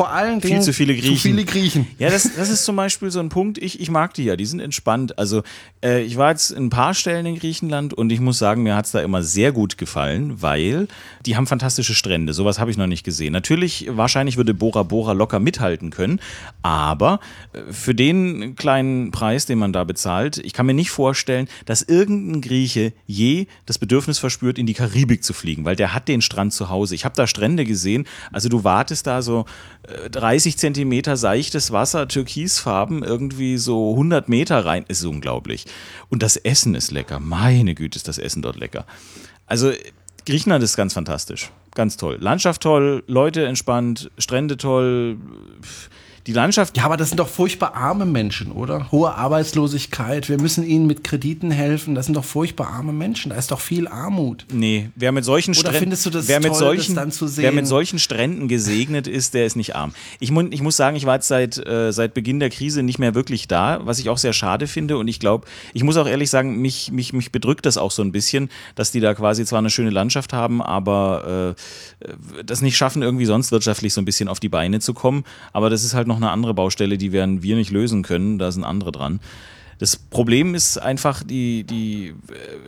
vor 0.00 0.10
allen 0.12 0.40
Dingen 0.40 0.54
Viel 0.54 0.62
zu 0.62 0.72
viele 0.72 0.94
Griechen. 0.94 1.16
Zu 1.16 1.20
viele 1.20 1.44
Griechen. 1.44 1.86
Ja, 1.98 2.08
das, 2.08 2.30
das 2.34 2.48
ist 2.48 2.64
zum 2.64 2.74
Beispiel 2.74 3.10
so 3.10 3.20
ein 3.20 3.28
Punkt, 3.28 3.58
ich, 3.58 3.80
ich 3.80 3.90
mag 3.90 4.14
die 4.14 4.24
ja, 4.24 4.34
die 4.34 4.46
sind 4.46 4.60
entspannt. 4.60 5.18
Also 5.18 5.42
äh, 5.84 6.02
ich 6.02 6.16
war 6.16 6.30
jetzt 6.30 6.52
in 6.52 6.66
ein 6.66 6.70
paar 6.70 6.94
Stellen 6.94 7.26
in 7.26 7.38
Griechenland 7.38 7.92
und 7.92 8.10
ich 8.10 8.18
muss 8.18 8.38
sagen, 8.38 8.62
mir 8.62 8.76
hat's 8.76 8.92
da 8.92 9.02
immer 9.02 9.22
sehr 9.22 9.52
gut 9.52 9.76
gefallen, 9.76 10.40
weil 10.40 10.88
die 11.26 11.36
haben 11.36 11.46
fantastische 11.46 11.94
Strände. 11.94 12.32
Sowas 12.32 12.58
habe 12.58 12.70
ich 12.70 12.78
noch 12.78 12.86
nicht 12.86 13.04
gesehen. 13.04 13.34
Natürlich, 13.34 13.88
wahrscheinlich 13.90 14.38
würde 14.38 14.54
Bora 14.54 14.84
Bora 14.84 15.12
locker 15.12 15.38
mithalten 15.38 15.90
können, 15.90 16.18
aber 16.62 17.20
äh, 17.52 17.70
für 17.70 17.94
den 17.94 18.56
kleinen 18.56 19.10
Preis, 19.10 19.44
den 19.44 19.58
man 19.58 19.74
da 19.74 19.84
bezahlt, 19.84 20.38
ich 20.38 20.54
kann 20.54 20.64
mir 20.64 20.72
nicht 20.72 20.90
vorstellen, 20.90 21.46
dass 21.66 21.82
irgendein 21.82 22.40
Grieche 22.40 22.94
je 23.06 23.48
das 23.66 23.78
Bedürfnis 23.78 24.18
verspürt, 24.18 24.58
in 24.58 24.64
die 24.64 24.72
Karibik 24.74 25.24
zu 25.24 25.34
fliegen, 25.34 25.66
weil 25.66 25.76
der 25.76 25.92
hat 25.92 26.08
den 26.08 26.22
Strand 26.22 26.54
zu 26.54 26.70
Hause. 26.70 26.94
Ich 26.94 27.04
habe 27.04 27.14
da 27.16 27.26
Strände 27.26 27.66
gesehen, 27.66 28.06
also 28.32 28.48
du 28.48 28.64
wartest 28.64 29.06
da 29.06 29.20
so 29.20 29.44
30 30.10 30.56
Zentimeter 30.56 31.16
seichtes 31.16 31.70
Wasser, 31.70 32.08
Türkisfarben, 32.08 33.02
irgendwie 33.02 33.56
so 33.58 33.92
100 33.92 34.28
Meter 34.28 34.64
rein, 34.64 34.84
ist 34.88 35.04
unglaublich. 35.04 35.66
Und 36.08 36.22
das 36.22 36.36
Essen 36.36 36.74
ist 36.74 36.90
lecker. 36.90 37.20
Meine 37.20 37.74
Güte, 37.74 37.96
ist 37.96 38.08
das 38.08 38.18
Essen 38.18 38.42
dort 38.42 38.56
lecker. 38.56 38.86
Also 39.46 39.72
Griechenland 40.26 40.62
ist 40.62 40.76
ganz 40.76 40.94
fantastisch. 40.94 41.50
Ganz 41.74 41.96
toll. 41.96 42.18
Landschaft 42.20 42.62
toll, 42.62 43.04
Leute 43.06 43.46
entspannt, 43.46 44.10
Strände 44.18 44.56
toll. 44.56 45.18
Die 46.26 46.32
Landschaft 46.32 46.76
Ja, 46.76 46.84
aber 46.84 46.96
das 46.96 47.08
sind 47.08 47.18
doch 47.18 47.28
furchtbar 47.28 47.74
arme 47.74 48.04
Menschen, 48.04 48.52
oder? 48.52 48.90
Hohe 48.90 49.14
Arbeitslosigkeit, 49.14 50.28
wir 50.28 50.38
müssen 50.38 50.64
ihnen 50.64 50.86
mit 50.86 51.02
Krediten 51.02 51.50
helfen. 51.50 51.94
Das 51.94 52.06
sind 52.06 52.14
doch 52.14 52.24
furchtbar 52.24 52.68
arme 52.68 52.92
Menschen. 52.92 53.30
Da 53.30 53.36
ist 53.36 53.50
doch 53.50 53.60
viel 53.60 53.88
Armut. 53.88 54.44
Nee, 54.52 54.90
wer 54.96 55.12
mit 55.12 55.24
solchen 55.24 55.52
Oder 55.52 55.60
Stränden, 55.60 55.80
findest 55.80 56.06
du 56.06 56.10
das 56.10 56.28
wer 56.28 56.40
mit 56.40 56.50
toll, 56.50 56.58
solchen, 56.58 56.94
das 56.94 57.02
dann 57.02 57.12
zu 57.12 57.26
sehen? 57.26 57.44
wer 57.44 57.52
mit 57.52 57.66
solchen 57.66 57.98
Stränden 57.98 58.48
gesegnet 58.48 59.06
ist, 59.06 59.34
der 59.34 59.46
ist 59.46 59.56
nicht 59.56 59.74
arm. 59.74 59.94
Ich, 60.18 60.30
ich 60.30 60.62
muss 60.62 60.76
sagen, 60.76 60.96
ich 60.96 61.06
war 61.06 61.14
jetzt 61.14 61.28
seit, 61.28 61.56
äh, 61.58 61.92
seit 61.92 62.12
Beginn 62.12 62.38
der 62.38 62.50
Krise 62.50 62.82
nicht 62.82 62.98
mehr 62.98 63.14
wirklich 63.14 63.48
da, 63.48 63.80
was 63.84 63.98
ich 63.98 64.10
auch 64.10 64.18
sehr 64.18 64.32
schade 64.32 64.66
finde. 64.66 64.98
Und 64.98 65.08
ich 65.08 65.20
glaube, 65.20 65.46
ich 65.72 65.84
muss 65.84 65.96
auch 65.96 66.06
ehrlich 66.06 66.28
sagen, 66.28 66.60
mich, 66.60 66.92
mich, 66.92 67.12
mich 67.12 67.32
bedrückt 67.32 67.64
das 67.64 67.78
auch 67.78 67.90
so 67.90 68.02
ein 68.02 68.12
bisschen, 68.12 68.50
dass 68.74 68.92
die 68.92 69.00
da 69.00 69.14
quasi 69.14 69.44
zwar 69.44 69.60
eine 69.60 69.70
schöne 69.70 69.90
Landschaft 69.90 70.32
haben, 70.32 70.60
aber 70.60 71.54
äh, 72.04 72.44
das 72.44 72.60
nicht 72.60 72.76
schaffen, 72.76 73.02
irgendwie 73.02 73.26
sonst 73.26 73.52
wirtschaftlich 73.52 73.94
so 73.94 74.00
ein 74.00 74.04
bisschen 74.04 74.28
auf 74.28 74.40
die 74.40 74.48
Beine 74.48 74.80
zu 74.80 74.92
kommen. 74.92 75.24
Aber 75.52 75.70
das 75.70 75.82
ist 75.82 75.94
halt 75.94 76.09
noch 76.10 76.16
eine 76.16 76.30
andere 76.30 76.52
Baustelle, 76.52 76.98
die 76.98 77.12
werden 77.12 77.42
wir 77.42 77.56
nicht 77.56 77.70
lösen 77.70 78.02
können. 78.02 78.38
Da 78.38 78.52
sind 78.52 78.64
andere 78.64 78.92
dran. 78.92 79.20
Das 79.80 79.96
Problem 79.96 80.54
ist 80.54 80.76
einfach, 80.76 81.22
die, 81.24 81.64
die 81.64 82.14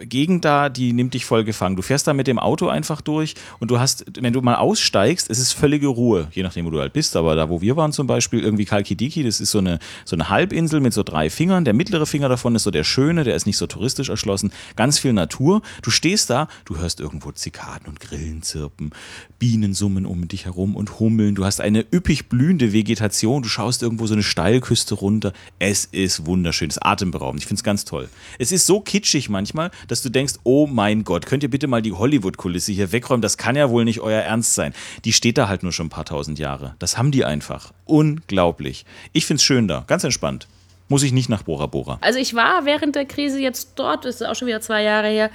äh, 0.01 0.07
Gegend 0.07 0.47
da, 0.47 0.71
die 0.71 0.95
nimmt 0.95 1.13
dich 1.13 1.27
voll 1.27 1.45
gefangen. 1.45 1.77
Du 1.77 1.83
fährst 1.83 2.07
da 2.07 2.15
mit 2.15 2.27
dem 2.27 2.39
Auto 2.39 2.69
einfach 2.69 3.03
durch 3.03 3.35
und 3.61 3.71
du 3.71 3.79
hast, 3.79 4.07
wenn 4.19 4.33
du 4.33 4.41
mal 4.41 4.55
aussteigst, 4.55 5.29
es 5.29 5.39
ist 5.39 5.53
völlige 5.53 5.89
Ruhe, 5.89 6.29
je 6.33 6.43
nachdem, 6.43 6.65
wo 6.65 6.71
du 6.71 6.81
halt 6.81 6.95
bist. 6.95 7.15
Aber 7.15 7.37
da, 7.37 7.51
wo 7.51 7.61
wir 7.61 7.77
waren 7.77 7.93
zum 7.93 8.07
Beispiel, 8.07 8.41
irgendwie 8.43 8.65
Kalkidiki, 8.65 9.23
das 9.23 9.41
ist 9.41 9.51
so 9.51 9.59
eine, 9.59 9.79
so 10.07 10.17
eine 10.17 10.31
Halbinsel 10.31 10.81
mit 10.81 10.95
so 10.95 11.03
drei 11.03 11.29
Fingern. 11.29 11.67
Der 11.67 11.75
mittlere 11.75 12.07
Finger 12.07 12.31
davon 12.31 12.55
ist 12.55 12.63
so 12.63 12.71
der 12.71 12.83
schöne, 12.83 13.25
der 13.25 13.37
ist 13.37 13.45
nicht 13.45 13.59
so 13.59 13.67
touristisch 13.67 14.09
erschlossen. 14.09 14.51
Ganz 14.77 14.99
viel 14.99 15.13
Natur. 15.13 15.61
Du 15.83 15.91
stehst 15.91 16.31
da, 16.31 16.49
du 16.65 16.79
hörst 16.79 16.99
irgendwo 16.99 17.31
Zikaden 17.31 17.89
und 17.89 18.01
Grillen 18.01 18.43
zirpen, 18.43 18.91
Bienen 19.39 19.75
summen 19.75 20.07
um 20.07 20.29
dich 20.29 20.47
herum 20.47 20.77
und 20.77 20.99
hummeln. 20.99 21.35
Du 21.35 21.45
hast 21.45 21.61
eine 21.61 21.85
üppig 21.93 22.31
blühende 22.31 22.73
Vegetation. 22.73 23.43
Du 23.43 23.51
schaust 23.51 23.83
irgendwo 23.83 24.07
so 24.07 24.15
eine 24.15 24.23
Steilküste 24.23 24.95
runter. 24.95 25.35
Es 25.59 25.85
ist 25.85 26.25
wunderschön. 26.25 26.71
Es 26.71 26.77
ist 26.77 26.83
atemberaubend. 27.03 27.43
Ich 27.43 27.47
finde 27.47 27.59
es 27.59 27.65
ganz 27.65 27.85
toll. 27.85 28.09
Es 28.39 28.53
ist 28.53 28.67
so 28.67 28.81
kitschig 28.81 29.29
manchmal, 29.29 29.71
dass 29.89 30.03
du 30.03 30.09
denkst, 30.09 30.35
oh 30.45 30.67
mein 30.67 31.05
Gott, 31.05 31.27
könnt 31.27 31.43
ihr 31.43 31.51
bitte 31.51 31.67
mal 31.67 31.83
die 31.83 31.93
Hollywood-Kulisse 31.93 32.73
hier 32.73 32.93
wegräumen? 32.93 33.23
Das 33.23 33.37
kann 33.37 33.57
ja 33.57 33.71
wohl 33.71 33.85
nicht 33.85 34.01
euer 34.01 34.21
Ernst 34.21 34.55
sein. 34.55 34.73
Die 35.05 35.13
steht 35.13 35.37
da 35.39 35.49
halt 35.49 35.63
nur 35.63 35.73
schon 35.73 35.87
ein 35.87 35.91
paar 35.91 36.05
tausend 36.05 36.39
Jahre. 36.39 36.77
Das 36.79 36.97
haben 36.97 37.11
die 37.11 37.25
einfach. 37.25 37.73
Unglaublich. 37.85 38.87
Ich 39.13 39.27
finde 39.27 39.39
es 39.39 39.45
schön 39.45 39.69
da. 39.69 39.85
Ganz 39.87 40.05
entspannt. 40.05 40.47
Muss 40.89 41.03
ich 41.03 41.13
nicht 41.13 41.29
nach 41.29 41.43
Bora 41.43 41.67
Bora. 41.67 41.99
Also 42.03 42.19
ich 42.19 42.35
war 42.35 42.67
während 42.67 42.95
der 42.97 43.07
Krise 43.07 43.41
jetzt 43.41 43.73
dort, 43.77 44.05
ist 44.05 44.25
auch 44.25 44.35
schon 44.35 44.49
wieder 44.49 44.61
zwei 44.61 44.83
Jahre 44.83 45.09
her, 45.09 45.31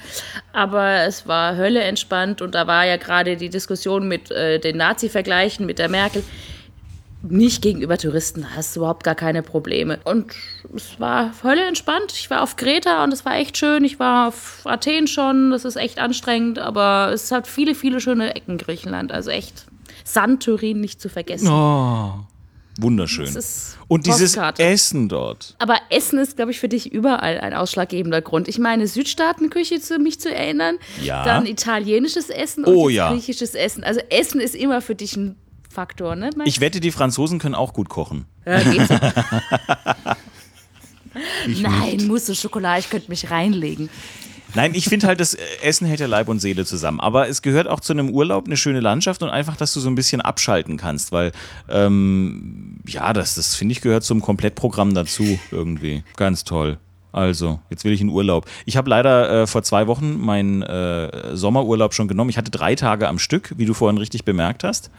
aber 0.53 1.01
es 1.07 1.25
war 1.25 1.55
Hölle 1.55 1.81
entspannt 1.81 2.43
und 2.43 2.53
da 2.53 2.67
war 2.67 2.85
ja 2.85 2.97
gerade 2.97 3.37
die 3.37 3.49
Diskussion 3.49 4.07
mit 4.07 4.29
äh, 4.29 4.59
den 4.59 4.77
Nazi-Vergleichen 4.77 5.65
mit 5.65 5.79
der 5.79 5.89
Merkel. 5.89 6.23
Nicht 7.29 7.61
gegenüber 7.61 7.97
Touristen 7.97 8.55
hast 8.55 8.75
du 8.75 8.81
überhaupt 8.81 9.03
gar 9.03 9.15
keine 9.15 9.43
Probleme. 9.43 9.99
Und 10.03 10.33
es 10.75 10.99
war 10.99 11.31
Hölle 11.43 11.65
entspannt. 11.65 12.13
Ich 12.13 12.29
war 12.29 12.41
auf 12.41 12.55
Kreta 12.55 13.03
und 13.03 13.13
es 13.13 13.25
war 13.25 13.35
echt 13.37 13.57
schön. 13.57 13.83
Ich 13.83 13.99
war 13.99 14.27
auf 14.29 14.61
Athen 14.65 15.07
schon, 15.07 15.51
das 15.51 15.65
ist 15.65 15.75
echt 15.75 15.99
anstrengend, 15.99 16.59
aber 16.59 17.11
es 17.13 17.31
hat 17.31 17.47
viele, 17.47 17.75
viele 17.75 17.99
schöne 18.01 18.35
Ecken 18.35 18.57
Griechenland. 18.57 19.11
Also 19.11 19.29
echt 19.29 19.65
Santorin 20.03 20.79
nicht 20.81 21.01
zu 21.01 21.09
vergessen. 21.09 21.47
Oh. 21.49 22.13
Wunderschön. 22.79 23.27
Und 23.87 24.05
dieses 24.05 24.33
Postkarte. 24.33 24.61
Essen 24.63 25.09
dort. 25.09 25.55
Aber 25.57 25.77
Essen 25.89 26.19
ist, 26.19 26.35
glaube 26.35 26.51
ich, 26.51 26.59
für 26.59 26.69
dich 26.69 26.91
überall 26.91 27.39
ein 27.39 27.55
ausschlaggebender 27.55 28.21
Grund. 28.21 28.47
Ich 28.47 28.59
meine, 28.59 28.87
Südstaatenküche 28.87 29.81
zu 29.81 29.97
mich 29.97 30.19
zu 30.19 30.31
erinnern, 30.33 30.77
Ja. 31.01 31.25
dann 31.25 31.47
italienisches 31.47 32.29
Essen 32.29 32.65
Oh 32.65 32.83
und 32.83 32.89
jetzt 32.91 32.97
ja. 32.97 33.11
griechisches 33.11 33.55
Essen. 33.55 33.83
Also 33.83 33.99
Essen 34.11 34.39
ist 34.39 34.53
immer 34.53 34.81
für 34.81 34.93
dich 34.93 35.17
ein 35.17 35.35
Faktor, 35.77 36.15
ne? 36.15 36.31
Meinst 36.35 36.47
Ich 36.47 36.59
wette, 36.59 36.79
die 36.79 36.89
Franzosen 36.89 37.37
können 37.37 37.53
auch 37.53 37.71
gut 37.71 37.87
kochen. 37.87 38.25
geht's. 38.45 38.89
Nein, 41.61 42.07
Mousse 42.07 42.33
Schokolade, 42.33 42.79
ich 42.79 42.89
könnte 42.89 43.11
mich 43.11 43.29
reinlegen. 43.29 43.87
Nein, 44.55 44.73
ich 44.73 44.85
finde 44.85 45.05
halt, 45.05 45.19
das 45.19 45.35
Essen 45.61 45.85
hält 45.85 45.99
ja 45.99 46.07
Leib 46.07 46.29
und 46.29 46.39
Seele 46.39 46.65
zusammen. 46.65 46.99
Aber 46.99 47.29
es 47.29 47.43
gehört 47.43 47.67
auch 47.67 47.79
zu 47.79 47.93
einem 47.93 48.09
Urlaub 48.09 48.47
eine 48.47 48.57
schöne 48.57 48.79
Landschaft 48.79 49.21
und 49.21 49.29
einfach, 49.29 49.55
dass 49.55 49.71
du 49.71 49.79
so 49.79 49.87
ein 49.87 49.93
bisschen 49.93 50.19
abschalten 50.19 50.77
kannst, 50.77 51.11
weil 51.11 51.31
ähm, 51.69 52.79
ja, 52.87 53.13
das, 53.13 53.35
das 53.35 53.53
finde 53.53 53.73
ich 53.73 53.81
gehört 53.81 54.03
zum 54.03 54.19
Komplettprogramm 54.19 54.95
dazu 54.95 55.37
irgendwie. 55.51 56.03
Ganz 56.15 56.43
toll. 56.43 56.79
Also, 57.11 57.59
jetzt 57.69 57.83
will 57.83 57.93
ich 57.93 58.01
in 58.01 58.09
Urlaub. 58.09 58.47
Ich 58.65 58.77
habe 58.77 58.89
leider 58.89 59.43
äh, 59.43 59.47
vor 59.47 59.61
zwei 59.61 59.85
Wochen 59.85 60.19
meinen 60.19 60.63
äh, 60.63 61.35
Sommerurlaub 61.35 61.93
schon 61.93 62.07
genommen. 62.07 62.31
Ich 62.31 62.37
hatte 62.39 62.49
drei 62.49 62.73
Tage 62.73 63.07
am 63.07 63.19
Stück, 63.19 63.53
wie 63.57 63.65
du 63.65 63.75
vorhin 63.75 63.99
richtig 63.99 64.25
bemerkt 64.25 64.63
hast. 64.63 64.89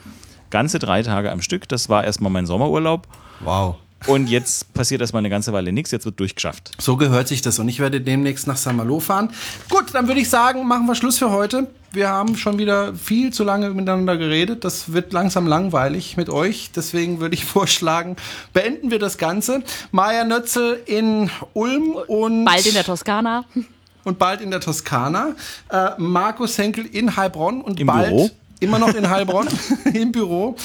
Ganze 0.50 0.78
drei 0.78 1.02
Tage 1.02 1.30
am 1.30 1.42
Stück. 1.42 1.68
Das 1.68 1.88
war 1.88 2.04
erstmal 2.04 2.30
mein 2.30 2.46
Sommerurlaub. 2.46 3.06
Wow. 3.40 3.76
Und 4.06 4.28
jetzt 4.28 4.72
passiert 4.74 5.00
erstmal 5.00 5.20
eine 5.20 5.30
ganze 5.30 5.52
Weile 5.52 5.72
nichts. 5.72 5.90
Jetzt 5.90 6.04
wird 6.04 6.20
durchgeschafft. 6.20 6.70
So 6.78 6.96
gehört 6.96 7.26
sich 7.28 7.42
das. 7.42 7.58
Und 7.58 7.68
ich 7.68 7.80
werde 7.80 8.00
demnächst 8.00 8.46
nach 8.46 8.56
Saint-Malo 8.56 9.00
fahren. 9.00 9.30
Gut, 9.68 9.86
dann 9.92 10.06
würde 10.06 10.20
ich 10.20 10.30
sagen, 10.30 10.66
machen 10.66 10.86
wir 10.86 10.94
Schluss 10.94 11.18
für 11.18 11.30
heute. 11.30 11.66
Wir 11.90 12.08
haben 12.08 12.36
schon 12.36 12.58
wieder 12.58 12.94
viel 12.94 13.32
zu 13.32 13.44
lange 13.44 13.70
miteinander 13.70 14.16
geredet. 14.16 14.64
Das 14.64 14.92
wird 14.92 15.12
langsam 15.12 15.46
langweilig 15.46 16.16
mit 16.16 16.30
euch. 16.30 16.70
Deswegen 16.74 17.18
würde 17.20 17.34
ich 17.34 17.44
vorschlagen, 17.44 18.16
beenden 18.52 18.90
wir 18.90 18.98
das 18.98 19.18
Ganze. 19.18 19.62
Maja 19.90 20.24
Nötzel 20.24 20.80
in 20.86 21.30
Ulm 21.54 21.96
und 22.06 22.44
Bald 22.44 22.66
in 22.66 22.74
der 22.74 22.84
Toskana. 22.84 23.44
und 24.04 24.18
bald 24.18 24.40
in 24.40 24.50
der 24.50 24.60
Toskana. 24.60 25.34
Äh, 25.70 25.90
Markus 25.98 26.56
Henkel 26.56 26.86
in 26.86 27.16
Heilbronn 27.16 27.60
und 27.62 27.80
Im 27.80 27.88
bald 27.88 28.08
Büro. 28.08 28.30
Immer 28.60 28.78
noch 28.78 28.94
in 28.94 29.08
Heilbronn 29.08 29.48
im 29.92 30.12
Büro. 30.12 30.56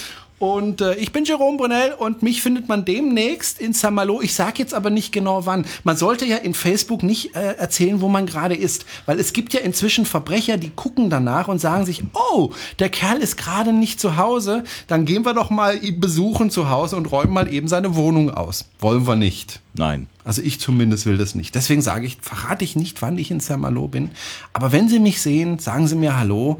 Und 0.43 0.81
äh, 0.81 0.95
ich 0.95 1.13
bin 1.13 1.23
Jerome 1.23 1.57
Brunel 1.57 1.93
und 1.97 2.21
mich 2.21 2.41
findet 2.41 2.67
man 2.67 2.83
demnächst 2.83 3.61
in 3.61 3.71
Saint-Malo. 3.71 4.21
Ich 4.21 4.33
sage 4.33 4.55
jetzt 4.57 4.73
aber 4.73 4.89
nicht 4.89 5.13
genau 5.13 5.45
wann. 5.45 5.65
Man 5.85 5.95
sollte 5.95 6.25
ja 6.25 6.35
in 6.35 6.53
Facebook 6.53 7.01
nicht 7.01 7.33
äh, 7.33 7.53
erzählen, 7.53 8.01
wo 8.01 8.09
man 8.09 8.25
gerade 8.25 8.53
ist. 8.53 8.85
Weil 9.05 9.21
es 9.21 9.31
gibt 9.31 9.53
ja 9.53 9.61
inzwischen 9.61 10.05
Verbrecher, 10.05 10.57
die 10.57 10.71
gucken 10.71 11.09
danach 11.09 11.47
und 11.47 11.59
sagen 11.59 11.85
sich, 11.85 12.03
oh, 12.13 12.51
der 12.79 12.89
Kerl 12.89 13.19
ist 13.19 13.37
gerade 13.37 13.71
nicht 13.71 14.01
zu 14.01 14.17
Hause. 14.17 14.65
Dann 14.87 15.05
gehen 15.05 15.23
wir 15.23 15.33
doch 15.33 15.49
mal 15.49 15.81
ihn 15.81 16.01
besuchen 16.01 16.49
zu 16.49 16.69
Hause 16.69 16.97
und 16.97 17.09
räumen 17.09 17.31
mal 17.31 17.47
eben 17.47 17.69
seine 17.69 17.95
Wohnung 17.95 18.29
aus. 18.29 18.65
Wollen 18.79 19.07
wir 19.07 19.15
nicht. 19.15 19.61
Nein. 19.75 20.07
Also 20.25 20.41
ich 20.41 20.59
zumindest 20.59 21.05
will 21.05 21.17
das 21.17 21.35
nicht. 21.35 21.55
Deswegen 21.55 21.81
sage 21.81 22.05
ich, 22.05 22.17
verrate 22.21 22.65
ich 22.65 22.75
nicht, 22.75 23.01
wann 23.01 23.17
ich 23.17 23.31
in 23.31 23.39
Saint-Malo 23.39 23.87
bin. 23.87 24.11
Aber 24.51 24.73
wenn 24.73 24.89
Sie 24.89 24.99
mich 24.99 25.21
sehen, 25.21 25.59
sagen 25.59 25.87
Sie 25.87 25.95
mir 25.95 26.17
Hallo. 26.17 26.59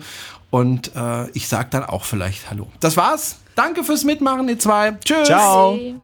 Und 0.54 0.96
äh, 0.96 1.32
ich 1.32 1.48
sage 1.48 1.70
dann 1.72 1.84
auch 1.84 2.04
vielleicht 2.04 2.52
Hallo. 2.52 2.68
Das 2.80 2.96
war's. 2.96 3.38
Danke 3.56 3.84
fürs 3.84 4.04
Mitmachen, 4.04 4.48
ihr 4.48 4.60
zwei. 4.60 4.92
Tschüss. 5.04 5.26
Ciao. 5.26 5.74
Hey. 5.74 5.96